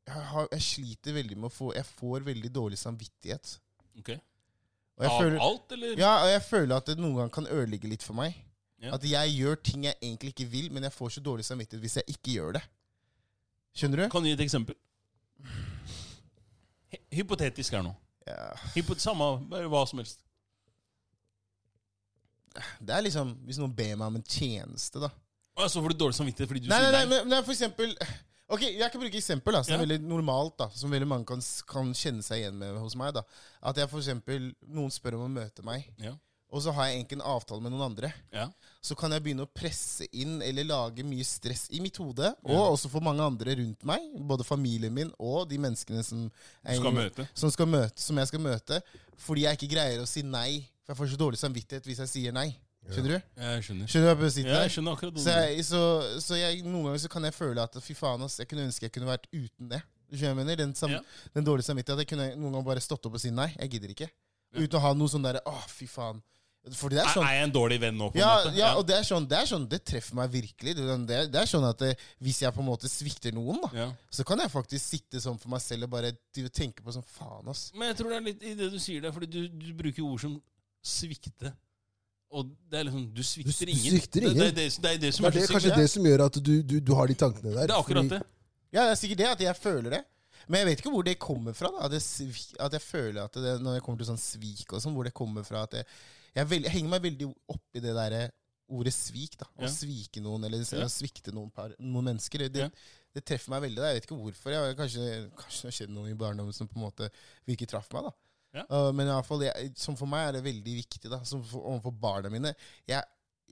jeg, 0.05 0.21
har, 0.33 0.47
jeg 0.53 0.65
sliter 0.65 1.15
veldig 1.17 1.37
med 1.39 1.49
å 1.49 1.53
få 1.53 1.71
Jeg 1.73 1.87
får 1.87 2.27
veldig 2.27 2.51
dårlig 2.53 2.77
samvittighet. 2.81 3.55
Ok. 4.01 4.11
Og 4.97 5.05
jeg 5.05 5.11
Av 5.11 5.17
føler, 5.23 5.37
alt, 5.45 5.73
eller? 5.77 5.97
ja, 5.97 6.11
og 6.23 6.29
jeg 6.29 6.41
føler 6.45 6.75
at 6.77 6.89
det 6.91 6.97
noen 6.99 7.19
gang 7.21 7.33
kan 7.33 7.49
ødelegge 7.49 7.89
litt 7.89 8.05
for 8.05 8.17
meg. 8.17 8.35
Ja. 8.81 8.95
At 8.97 9.05
jeg 9.05 9.33
gjør 9.37 9.59
ting 9.61 9.85
jeg 9.85 9.97
egentlig 10.01 10.33
ikke 10.33 10.47
vil, 10.51 10.69
men 10.73 10.85
jeg 10.85 10.93
får 10.93 11.15
så 11.15 11.23
dårlig 11.25 11.45
samvittighet 11.47 11.85
hvis 11.85 11.97
jeg 12.01 12.15
ikke 12.17 12.35
gjør 12.35 12.57
det. 12.57 12.63
Skjønner 13.77 14.03
du? 14.03 14.05
Kan 14.13 14.25
du 14.25 14.29
gi 14.29 14.35
et 14.35 14.43
eksempel? 14.45 14.77
Hy- 16.91 17.03
Hypotetisk 17.21 17.71
her 17.77 17.83
nå. 17.83 17.95
Ja. 18.27 18.51
Hypo 18.75 18.95
samme, 19.01 19.27
hva 19.69 19.85
som 19.89 19.99
helst. 19.99 20.19
Det 22.83 22.91
er 22.93 23.05
liksom 23.05 23.31
Hvis 23.47 23.59
noen 23.61 23.73
ber 23.75 23.95
meg 23.95 24.07
om 24.11 24.17
en 24.19 24.25
tjeneste, 24.27 24.99
da. 24.99 25.09
Og 25.57 25.69
så 25.71 25.81
får 25.83 25.93
du 25.93 25.99
dårlig 26.03 26.17
samvittighet 26.17 26.49
fordi 26.51 26.63
du 26.65 26.69
Nei, 26.71 26.79
sier 26.81 26.91
nei, 26.91 27.03
nei. 27.05 27.09
men, 27.13 27.29
nei, 27.31 27.39
for 27.47 27.53
eksempel 27.55 27.93
Ok, 28.51 28.65
Jeg 28.67 28.91
kan 28.91 28.99
bruke 28.99 29.15
eksempel 29.19 29.55
da, 29.55 29.61
som 29.63 29.71
Ja. 29.73 29.77
er 29.79 29.85
veldig 29.85 30.01
normalt, 30.03 30.57
da, 30.59 30.67
som 30.75 30.91
veldig 30.91 31.07
mange 31.07 31.25
kan, 31.29 31.39
kan 31.67 31.93
kjenne 31.95 32.21
seg 32.23 32.41
igjen 32.41 32.57
med 32.59 32.75
hos 32.83 32.97
meg. 32.99 33.13
da. 33.15 33.21
At 33.63 33.77
jeg 33.79 33.87
for 33.89 33.99
eksempel, 34.03 34.49
Noen 34.67 34.91
spør 34.91 35.15
om 35.15 35.29
å 35.29 35.31
møte 35.39 35.63
meg, 35.63 35.87
Ja. 35.97 36.11
Og 36.51 36.61
så 36.65 36.71
har 36.75 36.87
jeg 36.89 36.97
egentlig 36.99 37.17
en 37.19 37.25
avtale 37.31 37.61
med 37.63 37.71
noen 37.71 37.85
andre. 37.89 38.09
Ja. 38.35 38.49
Så 38.83 38.95
kan 38.99 39.11
jeg 39.15 39.23
begynne 39.23 39.45
å 39.45 39.49
presse 39.55 40.07
inn 40.11 40.41
eller 40.43 40.65
lage 40.67 41.03
mye 41.07 41.23
stress 41.25 41.67
i 41.71 41.79
mitt 41.79 41.97
hode, 42.01 42.33
og 42.43 42.51
Ja. 42.51 42.63
også 42.73 42.89
for 42.91 42.99
mange 43.01 43.23
andre 43.23 43.55
rundt 43.55 43.83
meg. 43.87 44.01
Både 44.27 44.43
familien 44.43 44.93
min 44.93 45.11
og 45.19 45.47
de 45.49 45.57
menneskene 45.57 46.03
som, 46.03 46.25
jeg, 46.65 46.77
skal 46.81 46.91
møte. 46.97 47.27
som, 47.33 47.51
skal 47.51 47.65
møte, 47.67 48.01
som 48.01 48.17
jeg 48.17 48.27
skal 48.27 48.39
møte. 48.43 48.81
Fordi 49.17 49.45
jeg 49.47 49.57
ikke 49.59 49.71
greier 49.75 50.01
å 50.01 50.07
si 50.09 50.21
nei. 50.23 50.67
For 50.83 50.93
jeg 50.93 50.97
får 51.01 51.11
så 51.13 51.17
dårlig 51.23 51.39
samvittighet 51.39 51.85
hvis 51.87 51.99
jeg 52.03 52.07
sier 52.09 52.33
nei. 52.35 52.49
Skjønner 52.89 53.13
du? 53.13 53.21
Jeg 53.37 53.63
skjønner. 53.63 53.87
Skjønner 53.87 54.01
du 54.01 54.09
hva 54.09 54.11
jeg 54.11 54.17
prøver 54.17 54.31
å 54.31 54.33
si 54.33 54.41
til 54.41 54.49
Ja, 54.49 54.55
deg? 54.57 54.63
jeg 54.65 54.71
skjønner 54.73 54.95
akkurat 54.97 55.19
Så, 55.21 55.33
jeg, 55.37 55.65
så, 55.67 55.81
så 56.25 56.39
jeg, 56.39 56.63
noen 56.65 56.83
ganger 56.89 56.97
så 57.03 57.09
kan 57.13 57.23
jeg 57.29 57.33
føle 57.37 57.61
at 57.61 57.77
fy 57.85 57.93
faen, 57.93 58.23
ass, 58.25 58.39
jeg 58.41 58.47
kunne 58.49 58.65
ønske 58.65 58.87
jeg 58.89 58.91
kunne 58.95 59.05
vært 59.11 59.27
uten 59.31 59.69
det. 59.69 59.81
Jeg 60.11 60.35
mener? 60.35 60.55
Den, 60.57 60.73
sam, 60.75 60.89
Ja. 60.91 60.99
den 61.35 61.45
dårlige 61.45 61.69
samvittigheten. 61.69 61.93
At 62.01 62.03
jeg 62.03 62.09
kunne 62.09 62.25
noen 62.41 62.51
ganger 62.57 62.65
bare 62.73 62.81
stått 62.83 63.05
opp 63.05 63.13
og 63.13 63.21
si 63.21 63.29
nei. 63.29 63.53
Jeg 63.59 63.69
gidder 63.77 63.93
ikke. 63.93 64.09
Ja. 64.51 64.65
Uten 64.65 64.79
å 64.79 64.81
ha 64.81 64.93
noe 64.97 65.07
sånn 65.07 65.23
derre 65.23 65.39
Å, 65.45 65.53
fy 65.69 65.85
faen. 65.87 66.19
For 66.77 66.93
det 66.93 66.99
er 67.01 67.07
sånn 67.09 67.25
er 67.25 67.33
jeg 67.39 67.43
en 67.47 67.53
dårlig 67.55 67.79
venn 67.81 67.95
nå, 67.97 68.11
på 68.13 68.19
en 68.19 68.21
ja, 68.21 68.31
måte? 68.37 68.51
ja, 68.55 68.67
og 68.77 68.83
det 68.85 68.95
er 68.99 69.05
sånn, 69.07 69.23
det 69.27 69.37
er 69.39 69.47
sånn, 69.49 69.63
det 69.67 69.79
treffer 69.83 70.13
meg 70.19 70.29
virkelig. 70.29 70.75
Det 70.77 70.83
er, 70.83 70.89
sånn- 70.91 71.07
det 71.09 71.39
er, 71.41 71.47
sånn 71.49 71.65
at 71.65 71.79
det, 71.81 71.95
Hvis 72.21 72.41
jeg 72.43 72.53
på 72.53 72.61
en 72.61 72.67
måte 72.67 72.87
svikter 72.91 73.33
noen, 73.33 73.57
da, 73.63 73.69
Ja. 73.73 73.87
så 74.13 74.23
kan 74.23 74.37
jeg 74.37 74.51
faktisk 74.53 74.85
sitte 74.85 75.17
sånn 75.23 75.39
for 75.41 75.49
meg 75.49 75.59
selv 75.65 75.83
og 75.83 75.89
bare 75.89 76.11
tenke 76.53 76.83
på 76.85 76.93
sånn 76.93 77.03
Faen, 77.17 77.47
ass. 77.49 77.71
Men 77.73 77.87
jeg 77.89 77.97
tror 77.97 78.09
det 78.13 78.17
er 78.17 78.21
litt 78.29 78.43
i 78.43 78.53
det 78.53 78.69
du 78.71 78.77
sier 78.77 79.01
der, 79.01 79.11
fordi 79.11 79.25
du, 79.27 79.47
du 79.49 79.73
bruker 79.73 80.03
ord 80.05 80.19
som 80.21 80.37
svikte. 80.85 81.51
Og 82.31 82.53
det 82.69 82.79
er 82.79 82.83
liksom 82.87 83.09
Du 83.13 83.23
svikter 83.23 83.65
Du- 83.65 83.73
du 83.73 83.79
svikter 83.89 84.21
ingen. 84.21 84.37
Det, 84.37 84.53
det, 84.55 84.69
det, 84.69 84.81
det 84.81 84.91
er 84.93 84.97
det 85.01 85.13
som 85.15 85.23
Det 85.25 85.33
er, 85.33 85.37
er 85.41 85.47
det, 85.47 85.51
kanskje 85.55 85.75
det 85.81 85.89
som 85.89 86.03
gjør 86.05 86.25
at 86.25 86.33
du, 86.43 86.53
du, 86.63 86.79
du 86.79 86.93
har 86.95 87.07
de 87.07 87.13
tankene 87.15 87.51
der. 87.57 87.67
Det 87.67 87.73
er 87.73 87.79
akkurat 87.81 88.05
fordi- 88.05 88.19
det. 88.19 88.23
Ja, 88.71 88.85
det 88.85 88.91
er 88.93 88.95
sikkert 89.01 89.17
det, 89.17 89.27
at 89.33 89.39
jeg 89.49 89.55
føler 89.57 89.89
det. 89.97 90.03
Men 90.47 90.59
jeg 90.61 90.65
vet 90.69 90.79
ikke 90.79 90.91
hvor 90.93 91.03
det 91.03 91.17
kommer 91.19 91.53
fra. 91.53 91.67
da 91.73 91.85
At 91.85 91.91
jeg, 91.91 92.33
at 92.59 92.71
jeg 92.71 92.81
føler 92.81 93.23
at 93.25 93.33
det, 93.33 93.61
Når 93.61 93.73
jeg 93.73 93.81
kommer 93.83 93.97
til 93.97 94.07
sånn 94.13 94.21
svik 94.21 94.73
og 94.73 94.81
sånn, 94.81 94.93
hvor 94.93 95.03
det 95.03 95.13
kommer 95.13 95.43
fra 95.43 95.63
at 95.63 95.73
jeg, 95.73 95.85
jeg, 96.35 96.47
veld, 96.47 96.63
jeg 96.67 96.71
henger 96.77 96.89
meg 96.95 97.01
veldig 97.05 97.27
opp 97.49 97.77
i 97.77 97.83
det 97.83 97.93
derre 97.97 98.21
ordet 98.71 98.93
svik. 98.95 99.37
da 99.37 99.45
Å 99.57 99.65
Ja. 99.65 99.67
svike 99.67 100.21
noen, 100.23 100.45
eller 100.47 100.59
Ja. 100.63 100.87
svikte 100.87 101.33
noen, 101.35 101.51
par, 101.51 101.73
noen 101.79 102.05
mennesker. 102.11 102.47
Det, 102.49 102.71
det 103.13 103.25
treffer 103.25 103.49
meg 103.51 103.63
veldig. 103.67 103.75
da 103.83 103.87
Jeg 103.91 103.99
vet 104.01 104.05
ikke 104.09 104.19
hvorfor. 104.21 104.51
Jeg, 104.55 104.75
kanskje, 104.77 105.07
kanskje 105.35 105.61
det 105.61 105.67
har 105.69 105.77
skjedd 105.79 105.89
noe 105.95 106.09
i 106.09 106.13
barndommen 106.15 106.53
som 106.53 106.67
på 106.67 106.77
en 106.79 106.85
måte 106.89 107.09
virkelig 107.47 107.67
traff 107.67 107.91
meg. 107.93 108.03
da 108.03 108.11
Ja. 108.53 108.65
Uh, 108.69 108.91
Men 108.91 109.07
i 109.07 109.11
alle 109.11 109.23
fall, 109.23 109.41
jeg, 109.41 109.73
som 109.77 109.95
for 109.95 110.05
meg 110.07 110.27
er 110.27 110.31
det 110.39 110.43
veldig 110.43 110.75
viktig 110.83 111.09
da 111.09 111.21
Som 111.23 111.43
for, 111.43 111.61
overfor 111.63 111.91
barna 111.99 112.29
mine. 112.29 112.55
Jeg, 112.87 113.03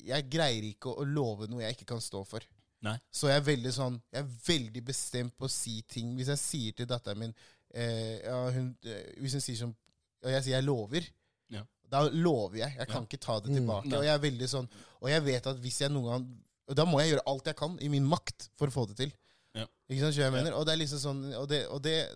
jeg 0.04 0.30
greier 0.30 0.64
ikke 0.74 0.90
å, 0.92 1.00
å 1.04 1.06
love 1.08 1.48
noe 1.48 1.62
jeg 1.64 1.76
ikke 1.78 1.86
kan 1.94 2.02
stå 2.02 2.24
for. 2.28 2.40
Nei. 2.82 2.98
Så 3.12 3.28
jeg 3.28 3.36
er 3.42 3.44
veldig 3.44 3.72
sånn 3.76 4.02
Jeg 4.14 4.24
er 4.24 4.30
veldig 4.48 4.84
bestemt 4.86 5.38
på 5.38 5.46
å 5.48 5.52
si 5.52 5.82
ting. 5.84 6.16
Hvis 6.16 6.28
jeg 6.32 6.38
sier 6.40 6.72
til 6.78 6.86
datteren 6.88 7.20
min 7.20 7.34
eh, 7.76 8.22
ja, 8.24 8.38
hun, 8.56 8.70
eh, 8.88 9.14
Hvis 9.20 9.34
hun 9.36 9.42
sier 9.44 9.58
som 9.58 9.76
Og 10.24 10.32
jeg 10.32 10.44
sier 10.44 10.56
'jeg 10.56 10.64
lover', 10.64 11.10
Ja. 11.52 11.64
Da 11.90 12.04
lover 12.10 12.58
jeg. 12.58 12.76
Jeg 12.78 12.88
kan 12.88 13.02
Ja. 13.04 13.08
ikke 13.08 13.20
ta 13.20 13.40
det 13.40 13.50
Mm. 13.52 13.56
tilbake. 13.60 13.94
Og 13.98 14.04
jeg 14.04 14.14
er 14.14 14.20
veldig 14.20 14.48
sånn 14.50 14.70
Og 15.02 15.10
jeg 15.10 15.24
vet 15.24 15.48
at 15.48 15.58
hvis 15.58 15.80
jeg 15.82 15.90
noen 15.92 16.06
gang 16.12 16.28
og 16.70 16.76
Da 16.76 16.86
må 16.86 17.00
jeg 17.02 17.14
gjøre 17.16 17.24
alt 17.28 17.46
jeg 17.46 17.56
kan 17.56 17.78
i 17.82 17.88
min 17.88 18.06
makt 18.06 18.50
for 18.56 18.68
å 18.68 18.72
få 18.72 18.88
det 18.88 18.98
til. 18.98 19.12
Ja. 19.56 19.66
Ikke 19.90 20.00
sant, 20.02 20.16
jeg 20.16 20.26
Ja. 20.26 20.30
mener? 20.32 20.54
Og 20.54 20.66
det 20.66 20.74
er 20.74 20.78
liksom 20.86 21.00
sånn 21.00 21.34
Og 21.36 21.48
det, 21.50 21.68
og 21.68 21.82
det, 21.82 22.10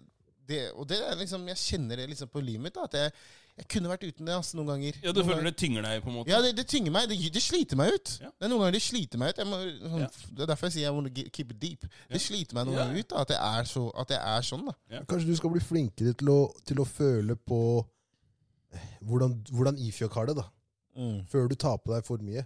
det, 0.48 0.72
og 0.76 0.88
det 0.88 1.00
er 1.02 1.16
liksom 1.16 1.48
Jeg 1.48 1.58
kjenner 1.58 1.96
det 1.98 2.10
liksom 2.10 2.28
på 2.30 2.44
livet 2.44 2.62
mitt. 2.62 2.74
Da, 2.76 2.84
at 2.84 2.92
jeg, 2.94 3.12
jeg 3.58 3.68
kunne 3.68 3.88
vært 3.90 4.04
uten 4.04 4.26
det 4.26 4.34
altså, 4.36 4.56
noen 4.56 4.68
ganger. 4.68 4.94
Ja, 5.04 5.12
Du 5.12 5.22
Noen 5.22 5.30
føler 5.30 5.42
ganger- 5.42 5.52
det 5.52 5.58
tynger 5.58 5.82
deg, 5.84 6.04
på 6.04 6.08
en 6.10 6.14
måte? 6.16 6.28
ja, 6.28 6.42
det, 6.42 6.56
det 6.56 6.68
tynger 6.68 6.92
meg. 6.92 7.08
Det, 7.10 7.32
det 7.34 7.42
sliter 7.42 7.76
meg 7.78 7.94
ut. 7.94 8.18
Ja. 8.22 8.30
Det 8.40 8.46
er 8.46 8.50
Noen 8.50 8.60
ganger 8.62 8.72
det 8.74 8.82
sliter 8.82 9.18
meg 9.18 9.30
ut. 9.30 9.38
Jeg 9.38 9.46
må, 9.48 9.58
sånn, 9.90 10.00
Ja. 10.00 10.08
Det 10.34 10.40
er 10.42 10.46
derfor 10.54 10.66
jeg 10.70 10.74
sier 10.74 10.82
jeg 10.84 10.94
må 10.94 11.32
keep 11.32 11.52
it 11.52 11.60
deep. 11.60 11.84
Ja. 11.84 12.14
Det 12.14 12.22
sliter 12.22 12.54
meg 12.54 12.66
noen 12.68 12.76
Ja. 12.78 12.86
ganger 12.86 13.00
ut 13.00 13.08
da, 13.10 13.16
at, 13.22 13.28
jeg 13.30 13.38
er 13.38 13.64
så, 13.64 13.92
at 13.98 14.08
jeg 14.10 14.20
er 14.22 14.42
sånn. 14.42 14.66
da. 14.66 15.00
Kanskje 15.06 15.26
du 15.26 15.36
skal 15.36 15.50
bli 15.50 15.60
flinkere 15.62 16.14
til 16.18 16.28
å, 16.30 16.54
til 16.66 16.78
å 16.78 16.86
føle 16.86 17.36
på 17.36 17.86
hvordan, 19.02 19.38
hvordan 19.52 19.78
Ifjok 19.78 20.14
har 20.20 20.26
det, 20.30 20.36
da. 20.42 20.46
Før 21.30 21.48
du 21.50 21.56
tar 21.56 21.78
på 21.82 21.94
deg 21.94 22.06
for 22.06 22.22
mye. 22.24 22.44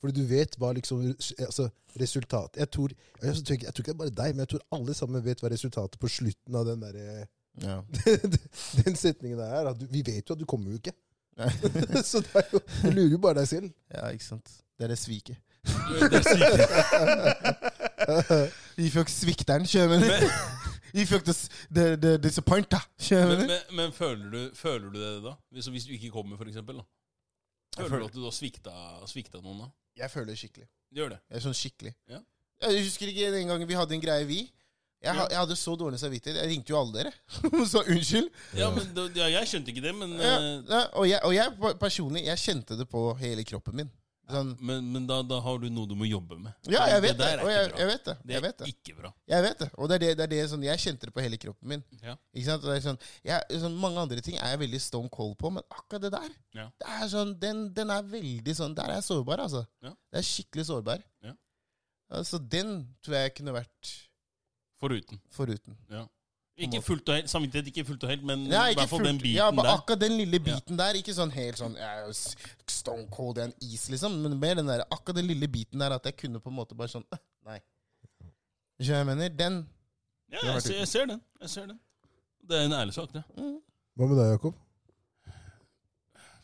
Fordi 0.00 0.12
du 0.20 0.26
vet 0.28 0.58
hva 0.60 0.74
liksom 0.76 1.00
altså, 1.40 1.70
resultatet 1.96 2.58
jeg 2.60 2.68
tror, 2.74 2.90
jeg, 3.22 3.32
tror 3.38 3.54
ikke, 3.54 3.64
jeg 3.64 3.72
tror 3.74 3.82
ikke 3.82 3.92
det 3.92 3.94
er 3.94 4.00
bare 4.02 4.12
deg, 4.18 4.34
men 4.34 4.42
jeg 4.44 4.50
tror 4.52 4.64
alle 4.76 4.94
sammen 4.98 5.24
vet 5.24 5.40
hva 5.40 5.48
resultatet 5.48 5.96
på 6.02 6.10
slutten 6.12 6.58
av 6.60 6.66
den 6.68 6.82
der, 6.84 6.94
eh, 7.00 7.24
Ja. 7.62 7.78
Den 8.84 8.96
setningen 8.98 9.38
der, 9.38 9.70
at 9.70 9.80
vi 9.92 10.02
vet 10.04 10.28
jo 10.28 10.34
at 10.34 10.40
du 10.40 10.44
kommer 10.44 10.68
jo 10.74 10.76
ikke. 10.82 10.92
Så 12.10 12.20
det 12.26 12.34
er 12.34 12.48
jo, 12.52 12.60
du 12.82 12.90
lurer 12.90 13.10
jo 13.14 13.18
bare 13.22 13.38
deg 13.40 13.48
selv. 13.48 13.70
ja, 13.94 14.08
ikke 14.10 14.24
sant. 14.26 14.50
Det 14.78 14.84
er 14.84 14.90
det 14.90 14.98
sviket. 14.98 15.36
Det 15.64 16.18
er 16.18 16.22
sykt. 16.26 17.54
Ifjok 18.84 19.08
svikteren, 19.08 19.64
kjører 19.70 20.02
du? 20.94 21.00
Ifjok 21.02 21.24
the, 21.26 21.34
the, 21.74 21.84
the 22.00 22.12
disappointer, 22.22 22.80
Men, 23.10 23.46
men, 23.46 23.60
men 23.72 23.92
føler, 23.92 24.26
du, 24.30 24.54
føler 24.58 24.90
du 24.94 24.98
det 25.00 25.12
da? 25.26 25.34
Hvis, 25.50 25.66
hvis 25.74 25.86
du 25.88 25.92
ikke 25.96 26.10
kommer, 26.14 26.38
for 26.40 26.48
eksempel? 26.50 26.78
Da? 26.80 26.86
Føler 27.76 27.88
føler- 27.90 28.04
du 28.06 28.12
at 28.12 28.18
du 28.20 28.24
har 28.28 28.34
svikta, 28.36 28.74
svikta 29.10 29.40
noen 29.42 29.64
da? 29.64 29.70
Jeg 29.98 30.10
føler 30.10 30.30
det 30.32 30.38
skikkelig. 30.38 30.68
Gjør 30.94 31.14
det. 31.16 31.18
Jeg 31.30 31.36
er 31.40 31.42
sånn 31.48 31.56
skikkelig. 31.58 31.94
Ja. 32.10 32.20
Jeg 32.64 32.84
husker 32.86 33.10
ikke 33.10 33.32
den 33.34 33.50
gangen 33.50 33.68
vi 33.68 33.74
hadde 33.78 33.94
en 33.96 34.02
greie, 34.02 34.26
vi. 34.28 34.44
Jeg, 35.04 35.12
ja. 35.18 35.26
jeg 35.28 35.36
hadde 35.36 35.56
så 35.58 35.74
dårlig 35.76 35.98
samvittighet. 36.00 36.38
Jeg 36.40 36.48
ringte 36.54 36.72
jo 36.72 36.78
alle 36.80 36.94
dere. 36.96 37.10
så 37.72 37.82
unnskyld. 37.82 38.30
Ja, 38.56 38.70
men 38.72 38.86
da- 38.96 39.08
ja, 39.18 39.26
Jeg 39.34 39.50
skjønte 39.50 39.74
ikke 39.74 39.82
det, 39.84 39.92
men, 39.98 40.14
Ja, 40.16 40.36
eh, 40.38 40.62
ja, 40.70 40.80
og, 40.94 41.08
jeg, 41.10 41.20
og 41.26 41.34
jeg 41.34 41.76
personlig, 41.82 42.22
jeg 42.30 42.40
kjente 42.40 42.78
det 42.78 42.86
på 42.88 43.02
hele 43.20 43.44
kroppen 43.44 43.76
min. 43.82 43.90
Sånn, 44.24 44.54
men, 44.64 44.86
men 44.94 45.04
da, 45.06 45.18
da 45.28 45.36
har 45.44 45.58
du 45.60 45.66
noe 45.68 45.84
du 45.88 45.92
må 46.00 46.06
jobbe 46.08 46.38
med. 46.40 46.52
ja, 46.72 46.86
jeg 46.88 47.02
vet 47.04 47.18
det. 47.18 47.26
Og 47.42 47.50
jeg, 47.52 47.66
jeg 47.76 47.88
vet 47.90 48.04
det. 48.08 48.14
Det 48.24 48.36
er 48.38 48.40
vet 48.46 48.62
det. 48.62 48.68
ikke 48.72 48.94
bra. 48.96 49.10
Jeg 49.28 49.44
vet 49.44 49.58
det. 49.60 49.68
Og 49.76 49.90
det 49.90 49.96
er 49.98 50.02
det, 50.04 50.12
det 50.16 50.24
er 50.24 50.30
det 50.32 50.38
sånn, 50.52 50.64
jeg 50.64 50.80
kjente 50.80 51.10
det 51.10 51.12
på 51.16 51.24
hele 51.24 51.38
kroppen 51.42 51.68
min. 51.74 51.82
Ja. 52.00 52.14
Ikke 52.32 52.46
sant? 52.46 52.64
Det 52.64 52.78
sånn, 52.86 53.00
jeg, 53.28 53.60
sånn, 53.60 53.76
mange 53.82 54.00
andre 54.00 54.24
ting 54.24 54.38
er 54.40 54.54
jeg 54.54 54.62
veldig 54.64 54.80
stone 54.80 55.12
cold 55.12 55.36
på, 55.42 55.50
men 55.58 55.66
akkurat 55.68 56.06
det 56.06 56.12
der 56.16 56.30
Ja. 56.56 56.66
det 56.80 56.94
er 56.96 57.12
sånn, 57.12 57.34
den, 57.42 57.60
den 57.76 57.92
er 57.92 58.08
veldig 58.14 58.54
sånn 58.56 58.74
Der 58.78 58.94
er 58.94 59.00
jeg 59.02 59.08
sårbar, 59.10 59.44
altså. 59.44 59.66
Ja. 59.84 59.92
Det 60.08 60.22
er 60.22 60.28
skikkelig 60.30 60.66
sårbar. 60.72 61.04
Ja. 61.28 61.36
Altså, 62.14 62.38
den 62.40 62.74
tror 63.04 63.18
jeg 63.20 63.36
kunne 63.36 63.54
vært 63.60 63.92
Foruten. 64.80 65.20
foruten. 65.32 65.76
Ja. 65.92 66.06
Ikke 66.56 66.78
fullt 66.86 67.08
og 67.10 67.16
helt, 67.16 67.30
Samvittighet 67.30 67.66
ikke 67.66 67.82
fullt 67.84 68.04
og 68.06 68.10
helt, 68.12 68.22
men 68.22 68.44
Ja, 68.46 68.66
i 68.70 68.74
hvert 68.78 68.88
fall 68.88 69.02
den 69.04 69.16
biten 69.18 69.34
ja, 69.40 69.48
der. 69.50 69.68
akkurat 69.74 70.00
den 70.00 70.12
lille 70.20 70.38
biten 70.38 70.78
der. 70.78 70.94
Ikke 70.94 71.14
sånn 71.16 71.32
helt 71.34 71.58
sånn 71.58 71.74
s- 72.12 72.36
stone 72.70 73.08
cold, 73.10 73.38
and 73.42 73.52
en 73.52 73.68
is, 73.72 73.88
liksom. 73.90 74.14
Men 74.22 74.38
mer 74.38 74.54
den 74.54 74.66
der, 74.70 74.84
akkurat 74.90 75.16
den 75.18 75.26
lille 75.26 75.48
biten 75.48 75.80
der 75.82 75.90
at 75.96 76.04
jeg 76.06 76.16
kunne 76.16 76.38
på 76.40 76.48
en 76.52 76.54
måte 76.60 76.76
bare 76.78 76.88
sånn 76.92 77.04
øh, 77.12 77.18
Nei. 77.44 77.58
Jeg 78.78 79.06
mener? 79.06 79.28
Den 79.34 79.66
Ja, 80.30 80.38
jeg, 80.44 80.52
jeg 80.54 80.62
ser, 80.62 80.78
jeg 80.78 80.88
ser 80.88 81.06
den. 81.06 81.20
Jeg 81.40 81.50
ser 81.50 81.66
den. 81.66 81.80
Det 82.48 82.56
er 82.60 82.64
en 82.68 82.72
ærlig 82.72 82.94
sak, 82.94 83.12
det. 83.12 83.24
mm. 83.36 83.58
Hva 83.96 84.06
med 84.08 84.16
deg, 84.18 84.30
Jakob? 84.36 84.54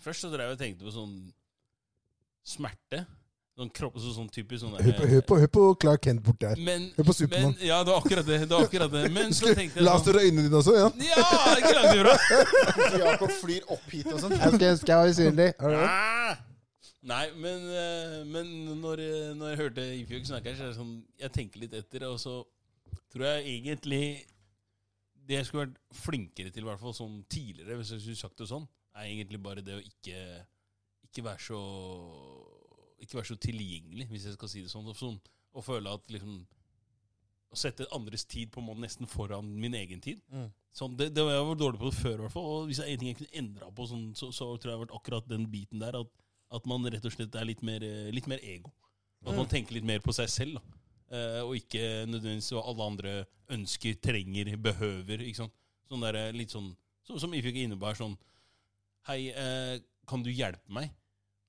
Først 0.01 0.21
så 0.25 0.31
drev 0.33 0.49
jeg 0.49 0.57
og 0.57 0.59
tenkte 0.59 0.85
på 0.87 0.93
sånn 0.95 1.15
smerte. 2.47 3.05
Sånn 3.61 3.69
kropp, 3.77 3.97
så, 4.01 4.11
sånn 4.17 4.29
typisk 4.33 4.63
sånn 4.63 4.77
Hør 4.81 5.49
på, 5.53 5.65
Clark 5.83 6.07
Kent 6.07 6.23
bort 6.25 6.39
der. 6.41 6.57
Hør 6.97 7.05
på 7.05 7.13
Supermann. 7.13 7.57
Ja, 7.61 7.83
det 7.85 7.93
var 7.93 7.99
akkurat 8.01 8.25
det. 8.25 8.39
det, 8.47 8.55
var 8.55 8.65
akkurat 8.65 8.93
det. 8.95 9.03
Men 9.13 9.35
så 9.37 9.51
tenkte 9.53 9.83
La 9.85 9.99
jeg 9.99 10.01
oss 10.01 10.07
sånn 10.09 10.21
øynene 10.23 10.45
dine 10.47 10.61
også, 10.63 10.77
ja? 10.79 10.87
Ja, 11.11 11.27
ikke 11.59 11.73
langt 11.77 11.99
ifra! 11.99 12.15
Jakob 13.05 13.35
flyr 13.43 13.67
opp 13.77 13.91
hit 13.93 14.09
og 14.09 14.23
sånn. 14.23 14.33
Jeg 14.39 14.55
skal, 14.55 14.65
ønske 14.71 14.95
jeg 14.95 15.03
var 15.03 15.13
usynlig. 15.13 15.49
Ah! 15.61 16.41
Nei, 17.11 17.27
men, 17.37 17.67
eh, 17.83 18.17
men 18.29 18.49
når, 18.81 19.03
jeg- 19.05 19.37
når 19.37 19.53
jeg 19.53 19.59
hørte 19.61 19.85
Ifjok 19.99 20.27
snakke 20.29 20.53
så 20.57 20.65
er 20.67 20.73
det 20.73 20.77
sånn 20.77 20.97
Jeg 21.21 21.33
tenker 21.33 21.63
litt 21.63 21.73
etter, 21.79 22.05
og 22.09 22.19
så 22.21 22.35
tror 23.13 23.25
jeg 23.25 23.55
egentlig 23.55 24.03
Det 25.29 25.39
jeg 25.39 25.49
skulle 25.49 25.67
vært 25.67 25.79
flinkere 25.97 26.53
til, 26.53 26.65
i 26.65 26.69
hvert 26.69 26.81
fall 26.83 26.93
sånn 26.97 27.23
tidligere, 27.33 27.77
hvis 27.81 27.93
jeg 27.95 28.03
skulle 28.05 28.21
sagt 28.21 28.41
det 28.41 28.49
sånn, 28.53 28.67
er 28.97 29.09
egentlig 29.09 29.41
bare 29.41 29.65
det 29.65 29.79
å 29.79 29.85
ikke 29.85 30.25
Ikke 31.09 31.25
være 31.25 31.45
så 31.45 31.61
Ikke 33.01 33.19
være 33.19 33.31
så 33.33 33.37
tilgjengelig, 33.41 34.07
hvis 34.11 34.27
jeg 34.29 34.37
skal 34.37 34.51
si 34.53 34.65
det 34.65 34.73
sånn. 34.73 34.89
Og, 34.91 34.97
sånn, 34.97 35.19
og 35.57 35.67
føle 35.67 35.93
at 35.97 36.11
liksom 36.13 36.41
Å 37.51 37.59
sette 37.59 37.89
andres 37.97 38.23
tid 38.31 38.53
på 38.55 38.61
en 38.61 38.69
måte 38.69 38.85
nesten 38.85 39.09
foran 39.11 39.49
min 39.59 39.75
egen 39.75 39.99
tid. 40.05 40.21
Mm. 40.31 40.51
Sånn, 40.71 40.93
det, 40.95 41.09
det 41.17 41.25
var 41.27 41.35
jeg 41.35 41.47
var 41.49 41.57
dårlig 41.59 41.81
på 41.81 41.89
det 41.89 41.99
før, 41.99 42.13
i 42.13 42.23
hvert 42.23 42.35
fall. 42.37 42.45
Og 42.47 42.69
hvis 42.69 42.79
det 42.79 42.85
er 42.85 42.93
en 42.93 43.01
ting 43.01 43.09
jeg 43.11 43.19
kunne 43.19 43.41
endra 43.41 43.71
på, 43.75 43.87
sånn, 43.91 44.05
så, 44.15 44.29
så 44.31 44.47
tror 44.53 44.55
jeg 44.55 44.69
det 44.69 44.77
har 44.77 44.85
vært 44.85 44.95
akkurat 45.01 45.27
den 45.33 45.49
biten 45.51 45.83
der. 45.83 45.99
At, 45.99 46.13
at 46.55 46.69
man 46.71 46.87
rett 46.87 47.09
og 47.11 47.17
slett 47.17 47.35
er 47.35 47.49
litt 47.49 47.65
mer, 47.67 47.83
eh, 47.83 48.13
litt 48.15 48.29
mer 48.31 48.45
ego. 48.47 48.71
At 49.27 49.35
man 49.35 49.51
tenker 49.51 49.75
litt 49.75 49.89
mer 49.89 49.99
på 50.05 50.15
seg 50.15 50.31
selv. 50.31 50.61
Da. 50.61 50.79
Eh, 51.11 51.41
og 51.43 51.57
ikke 51.59 52.07
nødvendigvis 52.07 52.53
hva 52.55 52.63
alle 52.71 52.87
andre 52.87 53.17
ønsker, 53.51 53.99
trenger, 53.99 54.55
behøver. 54.63 55.27
Ikke 55.27 55.43
sant? 55.43 55.57
Sånn 55.91 56.07
der, 56.07 56.21
eh, 56.21 56.37
litt 56.37 56.55
sånn 56.55 56.71
Som, 57.03 57.19
som 57.19 57.33
Ifjok 57.35 57.57
innebærer 57.59 57.99
sånn 57.99 58.13
Hei, 59.09 59.33
eh, 59.35 59.81
kan 60.07 60.23
du 60.23 60.31
hjelpe 60.31 60.71
meg? 60.71 60.93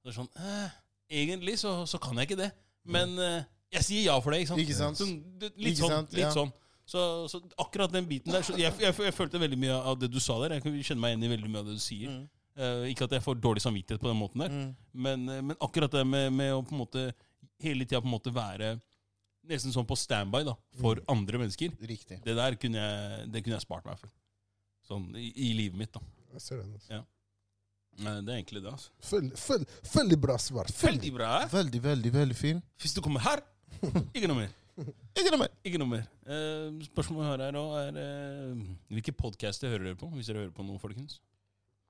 Det 0.02 0.10
er 0.10 0.18
sånn 0.18 0.32
eh, 0.34 0.78
Egentlig 1.12 1.58
så, 1.60 1.74
så 1.90 2.00
kan 2.02 2.16
jeg 2.22 2.30
ikke 2.32 2.40
det. 2.46 2.52
Men 2.88 3.14
eh, 3.20 3.44
jeg 3.76 3.84
sier 3.88 4.04
ja 4.08 4.18
for 4.24 4.32
det. 4.34 4.42
Ikke 4.46 4.54
sant? 4.54 4.62
Ikke 4.64 4.78
sant? 4.78 4.98
Så, 5.02 5.08
det, 5.42 5.52
litt 5.58 5.74
Ikke 5.76 5.84
sånn. 5.86 5.96
sant? 5.98 6.14
Litt 6.18 6.26
Ja. 6.28 6.34
sånn. 6.36 6.52
Så, 6.92 7.02
så 7.32 7.40
akkurat 7.62 7.92
den 7.94 8.08
biten 8.10 8.34
der 8.34 8.42
så 8.44 8.52
jeg, 8.58 8.74
jeg, 8.82 8.96
jeg 8.98 9.14
følte 9.16 9.40
veldig 9.40 9.58
mye 9.62 9.76
av 9.92 10.00
det 10.02 10.10
du 10.12 10.20
sa 10.20 10.36
der. 10.42 10.58
Jeg 10.58 10.64
kjenner 10.66 10.84
kjenne 10.88 11.04
meg 11.04 11.14
igjen 11.14 11.24
i 11.28 11.30
veldig 11.36 11.52
mye 11.54 11.62
av 11.62 11.68
det 11.70 11.76
du 11.78 11.84
sier. 11.84 12.10
Mm. 12.10 12.24
Uh, 12.60 12.84
ikke 12.92 13.06
at 13.08 13.14
jeg 13.16 13.24
får 13.24 13.38
dårlig 13.40 13.62
samvittighet 13.64 14.02
på 14.04 14.10
den 14.10 14.18
måten 14.20 14.42
der, 14.44 14.50
Mm. 14.52 14.72
men, 15.06 15.22
eh, 15.32 15.42
men 15.42 15.56
akkurat 15.64 15.94
det 15.96 16.02
med, 16.06 16.34
med 16.36 16.52
å 16.52 16.60
på 16.68 16.74
en 16.76 16.82
måte 16.82 17.04
hele 17.64 17.86
tida 17.86 18.02
på 18.04 18.10
en 18.10 18.16
måte 18.18 18.34
være 18.36 18.74
nesten 19.48 19.72
sånn 19.72 19.88
på 19.88 19.96
standby 19.98 20.44
da, 20.44 20.58
for 20.82 21.00
Mm. 21.00 21.06
andre 21.16 21.38
mennesker, 21.46 21.72
Riktig. 21.80 22.20
det 22.26 22.36
der 22.36 22.56
kunne 22.60 22.76
jeg, 22.84 23.32
det 23.32 23.44
kunne 23.46 23.56
jeg 23.56 23.62
spart 23.64 23.86
meg 23.88 23.98
for. 24.02 24.12
Sånn 24.90 25.16
i, 25.16 25.32
i 25.48 25.54
livet 25.62 25.78
mitt, 25.80 25.94
da. 25.96 26.02
Jeg 26.34 26.42
ser 26.42 26.58
den, 26.60 26.74
altså. 26.76 27.06
Eh, 28.00 28.22
Det 28.22 28.30
er 28.34 28.38
egentlig 28.40 28.64
det, 28.64 28.72
altså. 28.72 28.90
Veldig, 29.12 29.32
veldig, 29.48 29.68
Veldig 29.96 30.20
bra 30.22 30.38
svar. 30.38 30.66
Veldig 30.82 31.14
bra. 31.14 31.32
Veldig, 31.52 31.82
veldig, 31.84 32.14
veldig 32.14 32.36
fin. 32.36 32.62
Hvis 32.80 32.94
du 32.96 33.02
kommer 33.02 33.20
her, 33.20 33.42
ikke 34.16 34.28
noe 34.28 34.40
mer. 34.46 34.52
Ikke 35.18 35.30
noe 35.34 35.40
mer. 35.44 35.50
Ikke 35.68 35.78
noe 35.82 35.88
mer. 35.92 36.06
Eh, 36.26 36.70
spørsmålet 36.88 37.28
jeg 37.28 37.32
har 37.32 37.44
her 37.46 37.60
òg, 37.60 37.74
er 37.82 38.00
eh, 38.02 38.64
Hvilke 38.96 39.12
podcaster 39.14 39.70
hører 39.70 39.92
dere 39.92 40.00
på? 40.00 40.08
Hvis 40.16 40.28
dere 40.32 40.46
hører 40.46 40.56
på 40.56 40.64
noe, 40.66 40.80
folkens? 40.82 41.20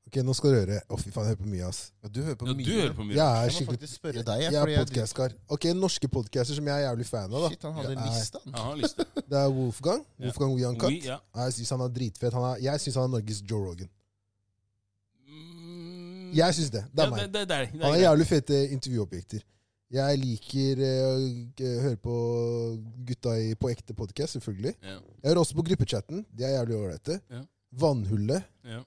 Ok, 0.09 0.17
nå 0.25 0.33
skal 0.33 0.49
du 0.51 0.55
høre. 0.57 0.79
Å, 0.89 0.97
fy 0.97 1.11
faen, 1.13 1.27
jeg 1.29 1.35
hører 1.35 1.43
på 1.43 1.49
mye, 1.51 1.67
ass. 1.69 1.79
Ja, 2.01 2.09
du 2.09 2.17
hører 2.25 2.35
på 2.41 2.47
Ja, 2.49 2.55
mye. 2.57 2.65
du 2.65 2.71
hører 2.73 2.95
på 2.97 3.03
mye. 3.05 3.13
Jeg 3.15 3.21
er 3.21 3.43
Jeg 3.45 3.51
må 3.51 3.55
skikkelig 3.59 3.77
faktisk 3.77 3.99
spørre 4.01 4.23
deg. 4.25 4.39
jeg, 4.41 4.51
Jeg 4.51 4.61
fordi 4.63 4.73
er 4.73 4.77
jeg- 4.79 4.87
podkastkar. 4.89 5.35
Ok, 5.55 5.63
norske 5.77 6.07
podcaster 6.09 6.55
som 6.57 6.65
jeg 6.71 6.73
er 6.81 6.87
jævlig 6.89 7.05
fan 7.05 7.29
av, 7.29 7.41
da. 7.45 7.49
Shit, 7.53 7.61
han 7.61 7.73
hadde 7.77 7.91
en 7.93 8.03
liste. 8.09 8.39
han. 8.43 8.53
Jeg 8.57 8.61
har 8.65 8.73
en 8.73 8.81
liste. 8.81 9.05
Det 9.29 9.37
er 9.43 9.49
Wolfgang. 9.53 10.05
Wolfgang 10.19 10.55
Uncut. 10.71 10.89
We, 10.89 10.99
ja. 11.05 11.19
Jeg 11.37 11.53
syns 11.59 11.69
han 11.69 11.81
er 11.85 11.93
dritfet. 11.99 12.33
Han 12.33 12.47
er, 12.49 12.55
jeg 12.65 12.79
syns 12.81 12.95
han 12.97 13.03
er 13.05 13.13
Norges 13.19 13.43
Joe 13.45 13.61
Rogan. 13.69 13.89
Jeg 16.35 16.57
syns 16.57 16.71
det. 16.73 16.83
Det 16.91 17.03
er 17.03 17.09
ja, 17.09 17.13
meg. 17.15 17.23
Det, 17.25 17.45
det, 17.49 17.57
det 17.73 17.81
Han 17.83 17.95
er 17.95 18.03
jævlig 18.05 18.27
fete 18.29 18.59
intervjuobjekter. 18.75 19.43
Jeg 19.91 20.19
liker 20.21 20.81
eh, 20.87 21.01
å 21.03 21.71
høre 21.83 21.97
på 21.99 22.17
gutta 23.09 23.33
i 23.43 23.51
På 23.59 23.71
ekte 23.71 23.95
podkast, 23.97 24.37
selvfølgelig. 24.37 24.71
Ja, 24.79 24.95
Jeg 24.95 25.27
hører 25.27 25.41
også 25.43 25.57
på 25.57 25.65
gruppechatten. 25.67 26.23
De 26.31 26.47
er 26.47 26.55
jævlig 26.55 26.77
ålreite. 26.77 27.19
Ja. 27.31 27.43
Vannhullet. 27.81 28.47
ja. 28.67 28.81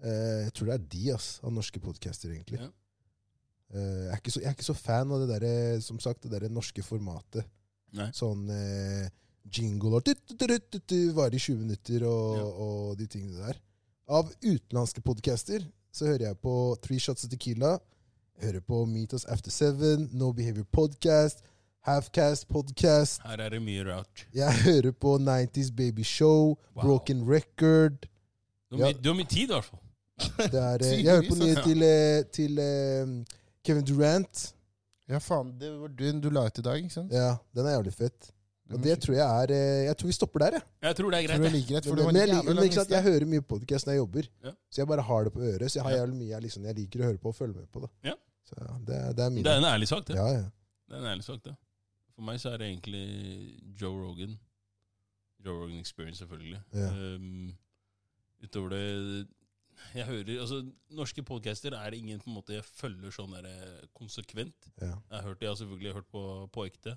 Eh, 0.00 0.46
jeg 0.46 0.52
tror 0.56 0.70
det 0.70 0.76
er 0.78 0.84
de, 0.94 1.02
ass, 1.12 1.26
av 1.44 1.52
norske 1.52 1.80
podcaster, 1.82 2.32
egentlig. 2.32 2.60
Ja. 2.62 2.70
Eh, 3.74 4.04
jeg, 4.06 4.12
er 4.14 4.20
ikke 4.22 4.32
så, 4.32 4.40
jeg 4.40 4.48
er 4.48 4.56
ikke 4.56 4.68
så 4.70 4.76
fan 4.78 5.12
av 5.12 5.24
det 5.24 5.40
der, 5.42 5.80
som 5.84 5.98
sagt, 6.00 6.24
det 6.24 6.32
der 6.32 6.52
norske 6.52 6.84
formatet. 6.84 7.44
Nei. 7.98 8.08
Sånn 8.16 8.46
eh, 8.54 9.10
jingle 9.50 9.98
og 9.98 10.08
varer 11.18 11.36
i 11.36 11.42
20 11.42 11.60
minutter 11.60 12.06
og, 12.08 12.40
og 12.64 12.96
de 13.00 13.08
tingene 13.10 13.44
der. 13.50 13.60
Av 14.10 14.30
utenlandske 14.42 15.02
podcaster 15.04 15.66
så 15.92 16.06
hører 16.06 16.26
jeg 16.28 16.38
på 16.38 16.76
Three 16.82 16.98
Shots 17.00 17.24
of 17.24 17.30
Tequila. 17.30 17.78
Hører 18.42 18.60
på 18.60 18.84
Meet 18.86 19.12
Us 19.12 19.24
After 19.24 19.50
Seven, 19.50 20.08
No 20.12 20.32
Behavior 20.32 20.64
Podcast, 20.72 21.42
Halfcast 21.84 22.48
Podcast. 22.48 23.20
Her 23.24 23.36
er 23.40 23.48
det 23.48 23.62
mye 23.62 23.84
rart. 23.84 24.26
Jeg 24.34 24.52
hører 24.64 24.92
på 24.92 25.16
90s 25.18 25.70
Baby 25.76 26.02
Show, 26.04 26.56
Wow. 26.76 26.82
Broken 26.84 27.24
Record. 27.32 28.06
Du 28.70 28.76
har, 28.78 28.86
Ja. 28.86 28.92
du 28.92 29.08
har 29.08 29.14
mye 29.16 29.26
tid, 29.28 29.42
i 29.50 29.52
hvert 29.52 29.64
fall. 29.64 29.80
Det 30.52 30.54
er, 30.60 30.78
eh, 30.84 31.04
jeg 31.04 31.10
hører 31.14 31.28
på 31.28 31.36
nye 31.40 31.54
til, 31.64 31.82
eh, 31.82 32.24
til 32.32 32.58
um, 33.02 33.26
Kevin 33.64 33.84
Durant. 33.84 34.54
Ja, 35.08 35.18
faen. 35.18 35.54
Det 35.60 35.70
var 35.80 35.88
den 35.88 36.20
du 36.20 36.28
la 36.30 36.44
ut 36.46 36.58
i 36.58 36.62
dag, 36.62 36.76
ikke 36.76 36.90
sant? 36.94 37.12
Ja, 37.12 37.36
den 37.56 37.66
er 37.66 37.70
jævlig 37.78 37.92
fett. 37.92 38.30
Og 38.70 38.82
det 38.84 38.94
tror 39.02 39.14
jeg 39.16 39.26
er 39.42 39.50
eh, 39.56 39.84
Jeg 39.88 39.96
tror 39.98 40.06
vi 40.06 40.12
stopper 40.16 40.38
der, 40.44 40.52
jeg. 40.58 40.62
Jeg 40.82 40.96
tror 40.96 41.10
det 41.10 41.18
er 41.18 41.26
greit. 41.26 41.40
er 41.40 41.44
jeg. 41.44 41.52
like 41.52 41.68
greit, 41.72 41.84
for 41.90 41.96
det 41.96 42.04
var 42.04 42.12
men 42.12 42.20
jeg, 42.20 42.28
liker- 42.30 42.54
men 42.54 42.64
ikke 42.64 42.74
sant, 42.80 42.90
jeg 42.94 43.02
hører 43.02 43.26
mye 43.26 43.40
podkast 43.52 43.86
når 43.86 43.92
jeg 43.96 44.00
jobber, 44.04 44.28
Ja. 44.44 44.52
så 44.70 44.80
jeg 44.82 44.88
bare 44.88 45.02
har 45.02 45.24
det 45.24 45.32
på 45.32 45.40
øret. 45.40 45.70
Så 45.70 45.78
jeg 45.80 45.84
har 45.88 45.92
jævlig 45.96 46.16
mye 46.20 46.28
jeg, 46.34 46.42
liksom, 46.42 46.64
jeg 46.64 46.74
liker 46.76 47.00
å 47.00 47.08
høre 47.10 47.18
på 47.18 47.28
og 47.32 47.34
følge 47.34 47.54
med 47.56 47.66
på. 47.72 47.80
det. 47.80 47.90
Ja. 48.10 48.14
Så 48.46 48.54
det, 48.86 48.96
er- 48.96 49.12
det 49.12 49.24
er 49.24 49.30
mine. 49.30 49.44
Det 49.44 49.52
er 49.52 49.58
en 49.58 49.64
ærlig 49.74 49.88
sak, 49.88 50.06
det. 50.06 50.14
ja, 50.16 50.26
ja. 50.38 50.44
Det 50.88 50.94
er 50.96 51.00
en 51.02 51.10
ærlig 51.14 51.24
sak, 51.24 51.42
det. 51.44 51.56
For 52.14 52.22
meg 52.22 52.38
så 52.40 52.50
er 52.52 52.56
det 52.58 52.66
egentlig 52.70 53.74
Joe 53.80 53.96
Rogan. 53.96 54.38
Joe 55.44 55.56
Rogan 55.64 55.78
Experience, 55.80 56.18
selvfølgelig. 56.24 56.60
Ja. 56.74 56.88
Um, 57.16 57.52
utover 58.44 58.68
det 58.74 59.26
Jeg 59.94 60.04
hører, 60.04 60.40
altså 60.40 60.58
Norske 60.92 61.22
podcaster 61.24 61.72
er 61.72 61.90
det 61.90 61.98
ingen 62.02 62.18
på 62.20 62.28
en 62.28 62.34
måte 62.36 62.52
jeg 62.52 62.64
følger 62.64 63.10
sånn 63.10 63.32
der, 63.32 63.46
eh, 63.48 63.86
konsekvent. 63.96 64.68
ja. 64.80 64.90
Jeg 64.92 65.16
har 65.16 65.22
hørt, 65.22 65.40
jeg 65.40 65.48
har 65.48 65.56
selvfølgelig 65.56 65.92
hørt 65.94 66.08
på, 66.12 66.24
på 66.52 66.66
ekte, 66.68 66.96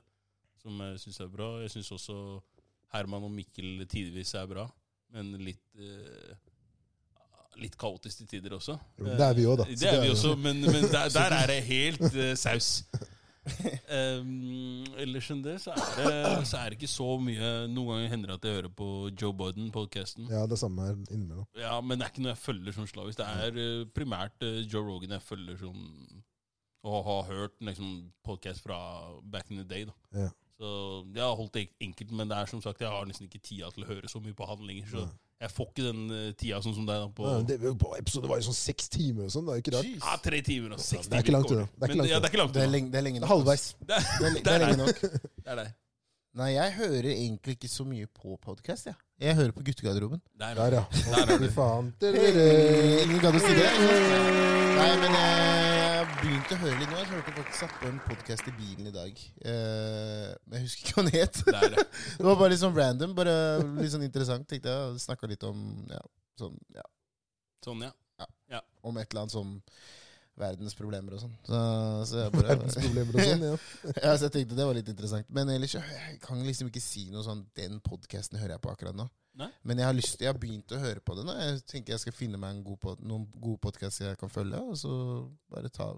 som 0.64 0.80
jeg 0.88 0.99
syns 1.03 1.20
er 1.26 1.30
bra. 1.34 1.49
Jeg 1.64 1.74
syns 1.76 1.91
også 1.91 2.18
Herman 2.93 3.26
og 3.28 3.32
Mikkel 3.34 3.84
tidvis 3.89 4.34
er 4.39 4.47
bra, 4.49 4.68
men 5.14 5.34
litt 5.43 5.64
eh, 5.80 6.34
Litt 7.61 7.76
kaotisk 7.78 8.18
til 8.24 8.28
tider 8.32 8.55
også. 8.57 8.74
Jo, 8.97 9.05
det 9.05 9.22
er 9.22 9.36
vi 9.38 9.43
også, 9.45 9.59
da. 9.61 9.66
Eh, 9.70 9.76
Det 9.78 9.89
er 9.91 9.99
vi 10.01 10.09
også, 10.09 10.32
men, 10.41 10.61
men 10.66 10.88
der, 10.89 11.11
der 11.20 11.36
er 11.38 11.51
det 11.51 11.59
helt 11.68 12.01
eh, 12.18 12.32
saus. 12.39 12.70
Um, 13.91 14.86
ellers 15.03 15.28
enn 15.34 15.41
det, 15.43 15.57
så 15.61 15.74
er 15.76 15.84
det, 15.99 16.47
så 16.47 16.57
er 16.61 16.72
det 16.72 16.78
ikke 16.80 16.89
så 16.89 17.07
mye 17.20 17.49
Noen 17.70 17.89
ganger 17.91 18.11
hender 18.14 18.32
det 18.32 18.38
at 18.39 18.45
jeg 18.47 18.57
hører 18.57 18.74
på 18.80 18.88
Joe 19.20 19.36
Biden-podkasten. 19.38 20.30
Ja, 20.32 20.45
det 20.49 20.57
samme 20.61 20.86
her 20.88 20.95
innimellom. 21.11 21.45
Ja, 21.59 21.76
men 21.84 21.99
det 21.99 22.07
er 22.07 22.14
ikke 22.16 22.24
noe 22.26 22.34
jeg 22.34 22.41
følger 22.45 22.78
som 22.78 22.88
slavisk. 22.89 23.20
Det 23.20 23.28
er 23.28 23.59
eh, 23.66 23.84
primært 23.93 24.45
eh, 24.47 24.61
Joe 24.64 24.86
Rogan 24.88 25.14
jeg 25.18 25.26
følger 25.28 25.59
som 25.59 25.76
Og 26.89 26.97
har 27.07 27.28
hørt 27.30 27.59
liksom 27.64 27.91
podkast 28.28 28.64
fra 28.66 28.80
back 29.32 29.51
in 29.51 29.59
the 29.61 29.68
day. 29.68 29.86
da 29.86 30.24
Ja. 30.24 30.30
Så 30.60 30.70
jeg 31.16 31.24
har 31.26 31.36
holdt 31.36 31.54
det 31.58 31.64
enkelt, 31.82 32.12
men 32.14 32.30
det 32.30 32.38
er 32.38 32.49
som 32.51 32.62
sagt 32.62 32.82
jeg 32.84 32.91
har 32.93 33.06
nesten 33.10 33.26
ikke 33.28 33.41
tida 33.43 33.72
til 33.74 33.84
å 33.86 33.89
høre 33.89 34.10
så 34.12 34.20
mye 34.24 34.36
på 34.38 34.45
han 34.47 34.62
lenger. 34.68 34.86
Så 34.91 35.06
jeg 35.43 35.51
får 35.51 35.70
ikke 35.72 35.86
den 35.89 36.04
eh, 36.14 36.28
tida 36.39 36.60
sånn 36.64 36.76
som 36.78 36.86
deg. 36.88 37.01
da 37.04 37.08
på 37.18 37.26
Ja, 37.28 37.39
det, 37.49 37.58
på 37.82 37.93
episode 37.97 38.30
var 38.32 38.39
jo 38.39 38.45
sånn 38.47 38.60
seks 38.60 38.88
timer 38.93 39.28
og 39.28 39.34
sånn. 39.34 39.47
Det 39.49 39.56
er 39.58 39.64
ikke 39.64 39.74
rart. 39.76 39.89
Ja, 39.97 40.18
tre 40.24 40.41
timer 40.45 40.76
og 40.78 40.84
seks 40.86 41.10
Det 41.10 41.18
er 41.20 41.26
ikke 41.26 41.36
langt 41.36 41.51
unna. 41.51 41.66
Det 41.74 41.88
er 41.88 41.89
ikke 41.95 41.99
langt 42.04 42.14
ja, 42.14 42.20
det 42.22 42.30
er 42.30 42.32
ikke 42.36 42.43
langt 42.43 42.54
Det 42.56 42.64
er 42.64 42.72
lenge, 42.76 42.91
det 42.93 42.99
er 43.01 43.08
lenge 43.10 43.24
nok. 43.24 43.32
halvveis. 43.34 43.66
Det 43.89 43.97
er, 43.97 44.06
Det 44.20 44.28
er, 44.30 44.36
det 44.38 44.43
det 44.45 44.54
er 44.54 44.60
er 44.60 44.68
lenge 44.68 44.84
nok. 44.86 45.01
Det 45.43 45.56
er 45.56 45.60
det. 45.64 45.68
Nei, 46.34 46.47
jeg 46.56 46.72
hører 46.80 47.10
egentlig 47.14 47.54
ikke 47.60 47.70
så 47.70 47.84
mye 47.86 48.08
på 48.10 48.38
podkast, 48.41 48.88
jeg. 48.89 48.95
Jeg 49.22 49.36
hører 49.38 49.51
på 49.54 49.62
Guttegarderoben. 49.68 50.22
Der, 50.39 50.56
Der, 50.58 50.80
ja. 50.80 50.86
Der 51.12 51.34
er 51.36 51.43
Fy 51.43 51.49
faen. 51.54 51.91
Ingen 52.01 53.20
gadd 53.22 53.38
å 53.38 53.41
si 53.43 53.54
det? 53.54 53.68
Nei, 54.74 54.88
men 55.04 55.14
jeg 55.20 55.92
begynte 56.24 56.55
å 56.55 56.59
høre 56.61 56.80
litt 56.80 56.91
nå. 56.91 56.99
Jeg 57.01 57.09
hørte 57.09 57.34
faktisk 57.36 57.57
satt 57.59 57.74
på 57.82 57.89
en 57.89 57.97
podkast 58.05 58.47
i 58.47 58.53
bilen 58.55 58.88
i 58.89 58.93
dag. 58.95 59.24
Eh, 59.43 60.30
men 60.47 60.59
jeg 60.59 60.67
husker 60.67 60.84
ikke 60.86 60.95
hva 60.95 61.03
den 61.07 61.17
het. 61.17 61.39
Det 61.47 61.71
det. 61.74 61.88
Det 62.19 62.28
var 62.28 62.38
bare 62.39 62.53
litt 62.53 62.61
sånn 62.61 62.78
random. 62.78 63.15
Bare 63.17 63.34
litt 63.82 63.91
sånn 63.93 64.05
interessant, 64.07 64.47
tenkte 64.49 64.71
jeg. 64.71 65.01
Snakka 65.03 65.28
litt 65.30 65.43
om 65.47 65.59
ja, 65.91 65.99
sånn, 66.39 66.55
ja, 66.78 66.86
Sånn, 67.63 67.84
ja. 67.84 67.91
Ja, 68.51 68.59
om 68.88 68.97
et 68.99 69.11
eller 69.11 69.26
annet 69.26 69.36
sånn 69.36 69.53
verdens 70.39 70.76
problemer 70.78 71.15
og 71.17 71.24
sånn. 71.26 71.34
Så, 71.47 71.59
så 72.09 72.21
jeg 72.21 72.34
bare 72.38 72.53
Verdensproblemer 72.53 73.17
og 73.17 73.28
sånn. 73.28 73.45
ja. 73.49 73.57
ja, 74.05 74.13
så 74.15 74.28
jeg 74.30 74.36
tenkte 74.38 74.59
det 74.59 74.67
var 74.69 74.80
litt 74.80 74.91
interessant. 74.93 75.28
Men 75.34 75.51
ellers 75.51 75.76
jeg 75.76 76.17
kan 76.24 76.39
liksom 76.47 76.71
ikke 76.71 76.84
si 76.84 77.09
noe 77.11 77.26
sånn 77.26 77.43
Den 77.57 77.82
podkasten 77.84 78.39
hører 78.39 78.55
jeg 78.55 78.63
på 78.63 78.71
akkurat 78.71 78.95
nå. 78.97 79.09
Nei? 79.39 79.49
Men 79.65 79.79
jeg 79.81 79.88
har 79.89 79.95
lyst 79.97 80.21
jeg 80.21 80.29
har 80.29 80.38
begynt 80.38 80.73
å 80.75 80.79
høre 80.81 81.01
på 81.01 81.15
det 81.17 81.25
nå. 81.25 81.34
Jeg 81.39 81.61
tenker 81.69 81.95
jeg 81.95 82.03
skal 82.03 82.15
finne 82.15 82.39
meg 82.41 82.53
en 82.53 82.63
god 82.65 82.79
pod, 82.84 83.01
noen 83.01 83.25
gode 83.34 83.57
podkaster 83.63 84.11
jeg 84.11 84.19
kan 84.21 84.29
følge, 84.29 84.59
og 84.61 84.77
så 84.77 84.93
bare 85.53 85.71
ta 85.73 85.89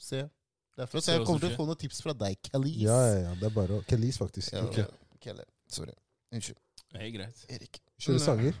se 0.00 0.26
Derfor 0.74 0.98
Så 0.98 1.14
jeg 1.14 1.22
kommer 1.22 1.38
til 1.38 1.52
å 1.52 1.54
få 1.54 1.64
noen 1.68 1.78
tips 1.78 2.00
fra 2.02 2.12
deg, 2.18 2.34
Kalis. 2.48 2.80
Ja, 2.82 2.96
ja, 3.06 3.18
ja. 3.28 3.34
Det 3.38 3.46
er 3.46 3.52
bare 3.54 3.76
å 3.78 3.84
Kelis, 3.86 4.16
faktisk. 4.18 4.56
Ja, 4.56 4.64
okay. 4.66 4.88
Kelle. 5.22 5.44
Sorry. 5.70 5.94
Unnskyld. 6.34 6.58
Det 6.90 6.98
er 6.98 7.12
greit. 7.14 7.44
Erik. 7.46 7.78
Kjøre 8.02 8.22
sanger 8.24 8.58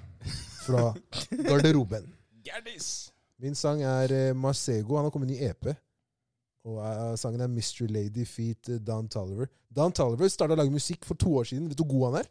fra 0.62 0.84
garderoben. 1.48 2.06
Gerdis! 2.46 2.92
Min 3.42 3.58
sang 3.58 3.82
er 3.82 4.14
Marcego. 4.38 4.94
Han 4.94 5.08
har 5.08 5.14
kommet 5.14 5.34
i 5.34 5.40
EP. 5.42 5.72
Og 6.64 6.78
eh, 6.86 7.16
sangen 7.20 7.42
er 7.42 7.50
Mystery 7.50 7.90
Lady 7.90 8.24
Feet 8.24 8.70
Dan 8.70 8.84
Don 8.86 9.10
Tolliver. 9.10 9.50
Don 9.74 9.92
Tolliver 9.92 10.30
starta 10.30 10.54
å 10.54 10.60
lage 10.62 10.72
musikk 10.72 11.04
for 11.04 11.18
to 11.18 11.34
år 11.40 11.50
siden. 11.50 11.66
Vet 11.68 11.78
du 11.78 11.84
hvor 11.84 11.98
god 11.98 12.06
han 12.12 12.22
er? 12.22 12.30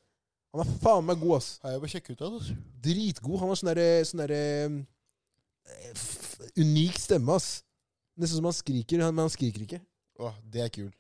Han 0.53 0.61
er 0.63 0.73
faen 0.83 1.05
meg 1.07 1.17
god, 1.21 1.35
ass. 1.39 1.47
Jeg 1.63 1.81
bare 1.81 1.91
sjekket 1.91 2.19
ut 2.21 2.23
det? 2.45 2.55
Dritgod. 2.85 3.39
Han 3.41 3.49
har 3.49 3.57
sånn 3.57 3.71
derre 3.71 3.87
sånn 4.05 4.21
eh, 4.27 4.69
Unik 6.61 6.99
stemme, 7.01 7.37
ass. 7.39 7.63
Nesten 8.19 8.37
som 8.37 8.45
han 8.49 8.53
skriker, 8.53 9.01
men 9.09 9.23
han 9.23 9.33
skriker 9.33 9.65
ikke. 9.65 9.79
Åh, 10.21 10.35
det 10.53 10.61
er 10.67 10.69
kult. 10.73 10.97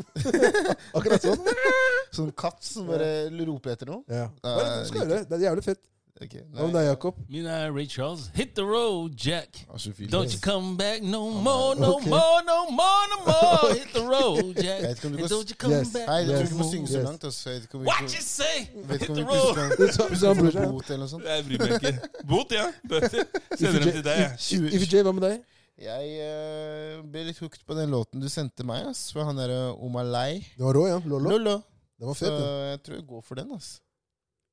Akkurat 0.96 1.24
sånn. 1.24 1.48
Sånn 2.16 2.30
katt 2.34 2.64
som 2.66 2.88
bare 2.90 3.28
roper 3.46 3.70
etter 3.76 3.86
noe? 3.86 4.02
Ja. 4.10 4.24
Ja, 4.42 4.50
Bare, 4.50 4.70
du 4.82 4.88
skal 4.88 5.04
gjøre 5.04 5.12
det. 5.12 5.28
Det 5.30 5.36
er 5.36 5.44
jævlig 5.44 5.62
fett. 5.62 5.82
Ok, 6.20 6.34
Hva 6.52 6.66
med 6.68 6.74
er 6.76 6.86
Jakob? 6.90 7.16
Min 7.30 7.46
er 7.46 7.70
Ray 7.72 7.86
Charles. 7.88 8.26
Hit 8.34 8.50
the 8.56 8.64
road, 8.64 9.14
Jack. 9.16 9.64
Ah. 9.70 9.76
Don't 10.12 10.32
you 10.34 10.40
come 10.42 10.76
back 10.76 11.02
no 11.02 11.30
more, 11.30 11.74
no 11.80 11.94
okay. 11.96 12.10
more, 12.10 12.40
no 12.44 12.58
more, 12.70 13.04
no 13.12 13.18
more. 13.28 13.72
Hit 13.78 13.88
the 13.94 14.02
road, 14.04 14.54
Jeg 14.56 14.64
Jack. 14.64 14.82
vet 14.82 14.96
ikke 14.98 15.06
om 15.06 15.12
du 15.12 15.18
kan 15.18 15.28
don't 15.32 15.48
you 15.52 15.56
come 15.62 15.74
Yes. 15.78 15.92
back 15.94 16.06
Nei, 16.08 16.16
jeg 16.18 16.26
tror 16.26 16.34
Yes. 16.36 16.42
ikke 16.42 16.52
du 16.52 16.58
må 16.62 16.70
synge 16.72 16.88
så 16.88 17.02
langt. 17.06 17.24
Altså. 17.24 17.50
Jeg 17.50 17.56
vet 17.56 17.62
ikke 17.68 17.78
om 17.78 17.86
What 17.86 18.02
you 18.16 18.22
say? 18.26 18.56
vet 18.90 19.00
Hit 19.00 19.08
the 19.16 19.24
road. 19.24 19.92
Så- 19.96 20.08
så 20.20 20.34
bot 20.34 20.90
eller 20.90 20.98
noe 21.04 21.08
sånt. 21.14 21.24
Jeg 21.24 21.44
bryr 21.48 21.58
meg 21.58 21.72
ikke. 21.78 21.94
Bot, 22.28 22.52
ja. 22.58 22.66
Bøter. 22.90 23.24
Sender 23.56 23.80
dem 23.84 23.92
til 23.92 24.04
deg, 24.10 24.18
jeg. 24.24 24.36
Tjue- 24.48 24.72
Ify 24.76 24.86
J, 24.92 25.02
hva 25.08 25.12
med 25.16 25.24
deg? 25.28 25.40
Jeg 25.80 26.04
uh, 26.20 27.00
ble 27.08 27.22
litt 27.30 27.38
hooked 27.40 27.62
på 27.64 27.74
den 27.78 27.88
låten 27.94 28.20
du 28.20 28.28
sendte 28.28 28.66
meg, 28.68 28.84
ass. 28.90 29.06
For 29.16 29.24
han 29.24 29.38
derre 29.40 29.70
Omalai. 29.80 30.42
Det 30.58 30.64
var 30.66 30.76
rå, 30.76 30.86
ja. 30.90 30.98
Lolo. 31.08 31.30
Lolo. 31.38 31.56
Det 31.96 32.06
var 32.06 32.14
Så 32.14 32.26
fet, 32.26 32.36
den. 32.36 32.68
jeg 32.74 32.82
tror 32.84 32.94
jeg 33.00 33.06
går 33.08 33.22
for 33.24 33.34
den, 33.40 33.52
ass. 33.56 33.70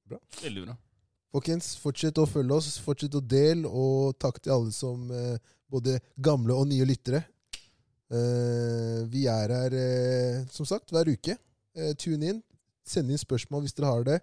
Bra. 0.08 0.18
Veldig 0.44 0.64
bra. 0.70 0.78
Folkens, 1.38 1.76
fortsett 1.78 2.18
å 2.18 2.26
følge 2.26 2.56
oss, 2.56 2.80
fortsett 2.82 3.14
å 3.14 3.22
dele, 3.22 3.70
og 3.70 4.16
takk 4.18 4.40
til 4.42 4.56
alle 4.56 4.72
som 4.74 5.04
eh, 5.14 5.36
både 5.70 6.00
gamle 6.18 6.56
og 6.58 6.66
nye 6.72 6.88
lyttere. 6.90 7.20
Eh, 8.10 9.04
vi 9.12 9.28
er 9.30 9.54
her, 9.54 9.76
eh, 9.78 10.40
som 10.50 10.66
sagt, 10.66 10.90
hver 10.90 11.12
uke. 11.12 11.36
Tune 12.02 12.32
inn. 12.32 12.40
Send 12.82 13.14
inn 13.14 13.22
spørsmål 13.22 13.68
hvis 13.68 13.78
dere 13.78 13.92
har 13.92 14.08
det. 14.08 14.18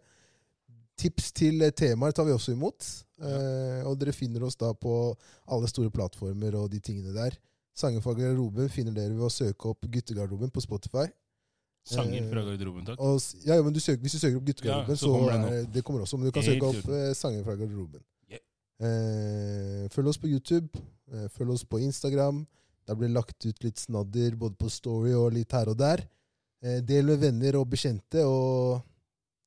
Tips 0.99 1.31
til 1.39 1.63
temaer 1.79 2.17
tar 2.17 2.27
vi 2.27 2.35
også 2.35 2.57
imot. 2.57 2.83
Eh, 3.23 3.87
og 3.87 3.95
dere 4.01 4.17
finner 4.17 4.43
oss 4.49 4.59
da 4.59 4.73
på 4.75 5.15
alle 5.55 5.71
store 5.71 5.95
plattformer 5.95 6.59
og 6.59 6.73
de 6.73 6.83
tingene 6.83 7.15
der. 7.15 7.39
Sanger 7.79 8.03
Roben 8.03 8.25
garderoben 8.25 8.75
finner 8.75 8.95
dere 8.97 9.15
ved 9.15 9.29
å 9.29 9.31
søke 9.31 9.71
opp 9.71 9.87
Guttegarderoben 9.87 10.51
på 10.51 10.67
Spotify. 10.67 11.07
Sanger 11.85 12.25
fra 12.31 12.43
garderoben, 12.47 12.87
takk. 12.89 13.01
Og, 13.05 13.21
ja, 13.45 13.59
ja, 13.59 13.63
men 13.63 13.75
du 13.75 13.81
søker, 13.81 14.01
Hvis 14.01 14.17
du 14.17 14.19
søker 14.23 14.39
opp 14.39 14.47
Guttegarderoben, 14.49 14.95
Ja, 14.95 14.97
så 14.97 15.05
så, 15.05 15.13
kommer 15.13 15.51
er, 15.53 15.67
det 15.75 15.85
kommer 15.85 16.01
også. 16.07 16.17
Men 16.17 16.31
du 16.31 16.33
kan 16.33 16.47
Helt 16.47 16.63
søke 16.63 16.71
opp 16.71 16.89
eh, 16.97 17.13
sanger 17.19 17.45
fra 17.45 17.57
garderoben. 17.61 18.01
Yeah. 18.33 18.41
Eh, 18.89 19.89
følg 19.93 20.09
oss 20.09 20.21
på 20.23 20.31
YouTube. 20.33 20.81
Eh, 21.13 21.29
følg 21.37 21.53
oss 21.53 21.65
på 21.69 21.83
Instagram. 21.85 22.47
Der 22.89 22.97
blir 23.01 23.13
lagt 23.13 23.37
ut 23.45 23.65
litt 23.65 23.81
snadder 23.81 24.37
både 24.41 24.57
på 24.61 24.71
Story 24.73 25.13
og 25.17 25.33
litt 25.37 25.53
her 25.53 25.69
og 25.73 25.77
der. 25.81 26.07
Eh, 26.65 26.81
del 26.81 27.05
med 27.13 27.21
venner 27.21 27.61
og 27.61 27.69
bekjente, 27.69 28.25
og 28.25 28.81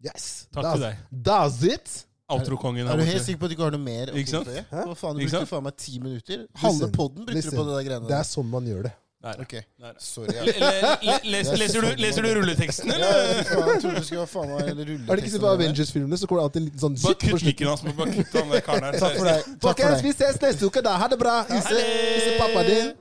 yes! 0.05 0.45
Takk 0.53 0.63
that's, 0.63 0.77
til 0.77 0.85
deg. 0.85 1.01
That's 1.25 1.63
it! 1.65 1.95
Outro-kongen 2.27 2.89
Er 2.91 2.99
du 2.99 3.05
helt 3.07 3.23
sikker 3.23 3.39
på 3.39 3.47
at 3.47 3.51
du 3.51 3.55
ikke 3.55 3.63
har 3.63 3.73
noe 3.73 3.81
mer 3.81 4.09
å 4.11 4.17
Ikke 4.19 4.33
sant? 4.33 4.49
tilføye? 4.49 4.65
Hva 4.69 4.95
faen, 4.99 5.15
du 5.15 5.23
brukte 5.23 5.47
faen 5.47 5.63
meg 5.63 5.77
ti 5.79 5.93
minutter. 6.03 6.41
Halve 6.59 6.89
poden 6.91 6.97
podden 6.97 7.27
brukte 7.29 7.53
du 7.53 7.55
på 7.55 7.63
det 7.69 7.77
der 7.77 7.85
greiene 7.87 8.09
Det 8.11 8.17
er 8.17 8.27
sånn 8.27 8.49
man 8.51 8.67
gjør 8.67 8.89
det. 8.89 8.93
Der, 9.23 9.33
Ok, 9.41 9.53
nei. 9.81 9.91
sorry. 9.97 10.29
Ja. 10.35 10.43
le, 10.45 11.21
le, 11.23 11.57
leser, 11.57 11.81
du, 11.81 11.87
leser 11.97 12.21
du 12.21 12.29
rulleteksten, 12.37 12.91
eller? 12.91 13.07
Ja, 13.07 13.31
jeg 13.33 13.47
trodde 13.81 13.95
du 13.97 14.03
skulle 14.05 14.27
faen 14.29 14.51
meg 14.51 14.67
rulleteksten. 14.69 15.07
Har 15.07 15.17
du 15.17 15.23
ikke 15.23 15.31
sett 15.33 15.41
på 15.41 15.49
Avengers-filmene, 15.55 16.19
så 16.21 16.29
kommer 16.29 16.43
det 16.43 16.45
alltid 16.49 16.61
en 16.61 16.67
liten 16.67 16.83
sånn 16.83 16.99
Bare 17.01 17.17
kutt 17.23 17.47
mikken 17.47 17.71
hans. 17.71 17.81
Bare 17.97 18.13
kutt 18.13 18.37
han 18.37 18.53
der 18.53 18.61
karen 18.67 18.85
her. 18.87 18.99
Takk 19.01 19.17
for 19.17 19.25
deg. 19.31 19.41
Takk 19.41 19.49
for 19.57 19.67
Folkens, 19.71 20.03
vi 20.05 20.13
ses 20.19 20.37
neste 20.45 20.69
uke. 20.69 20.83
da 20.85 20.93
Ha 21.01 21.09
det 21.09 21.17
bra. 21.23 21.35
Hilse 21.49 22.37
pappa 22.43 22.63
din. 22.69 22.93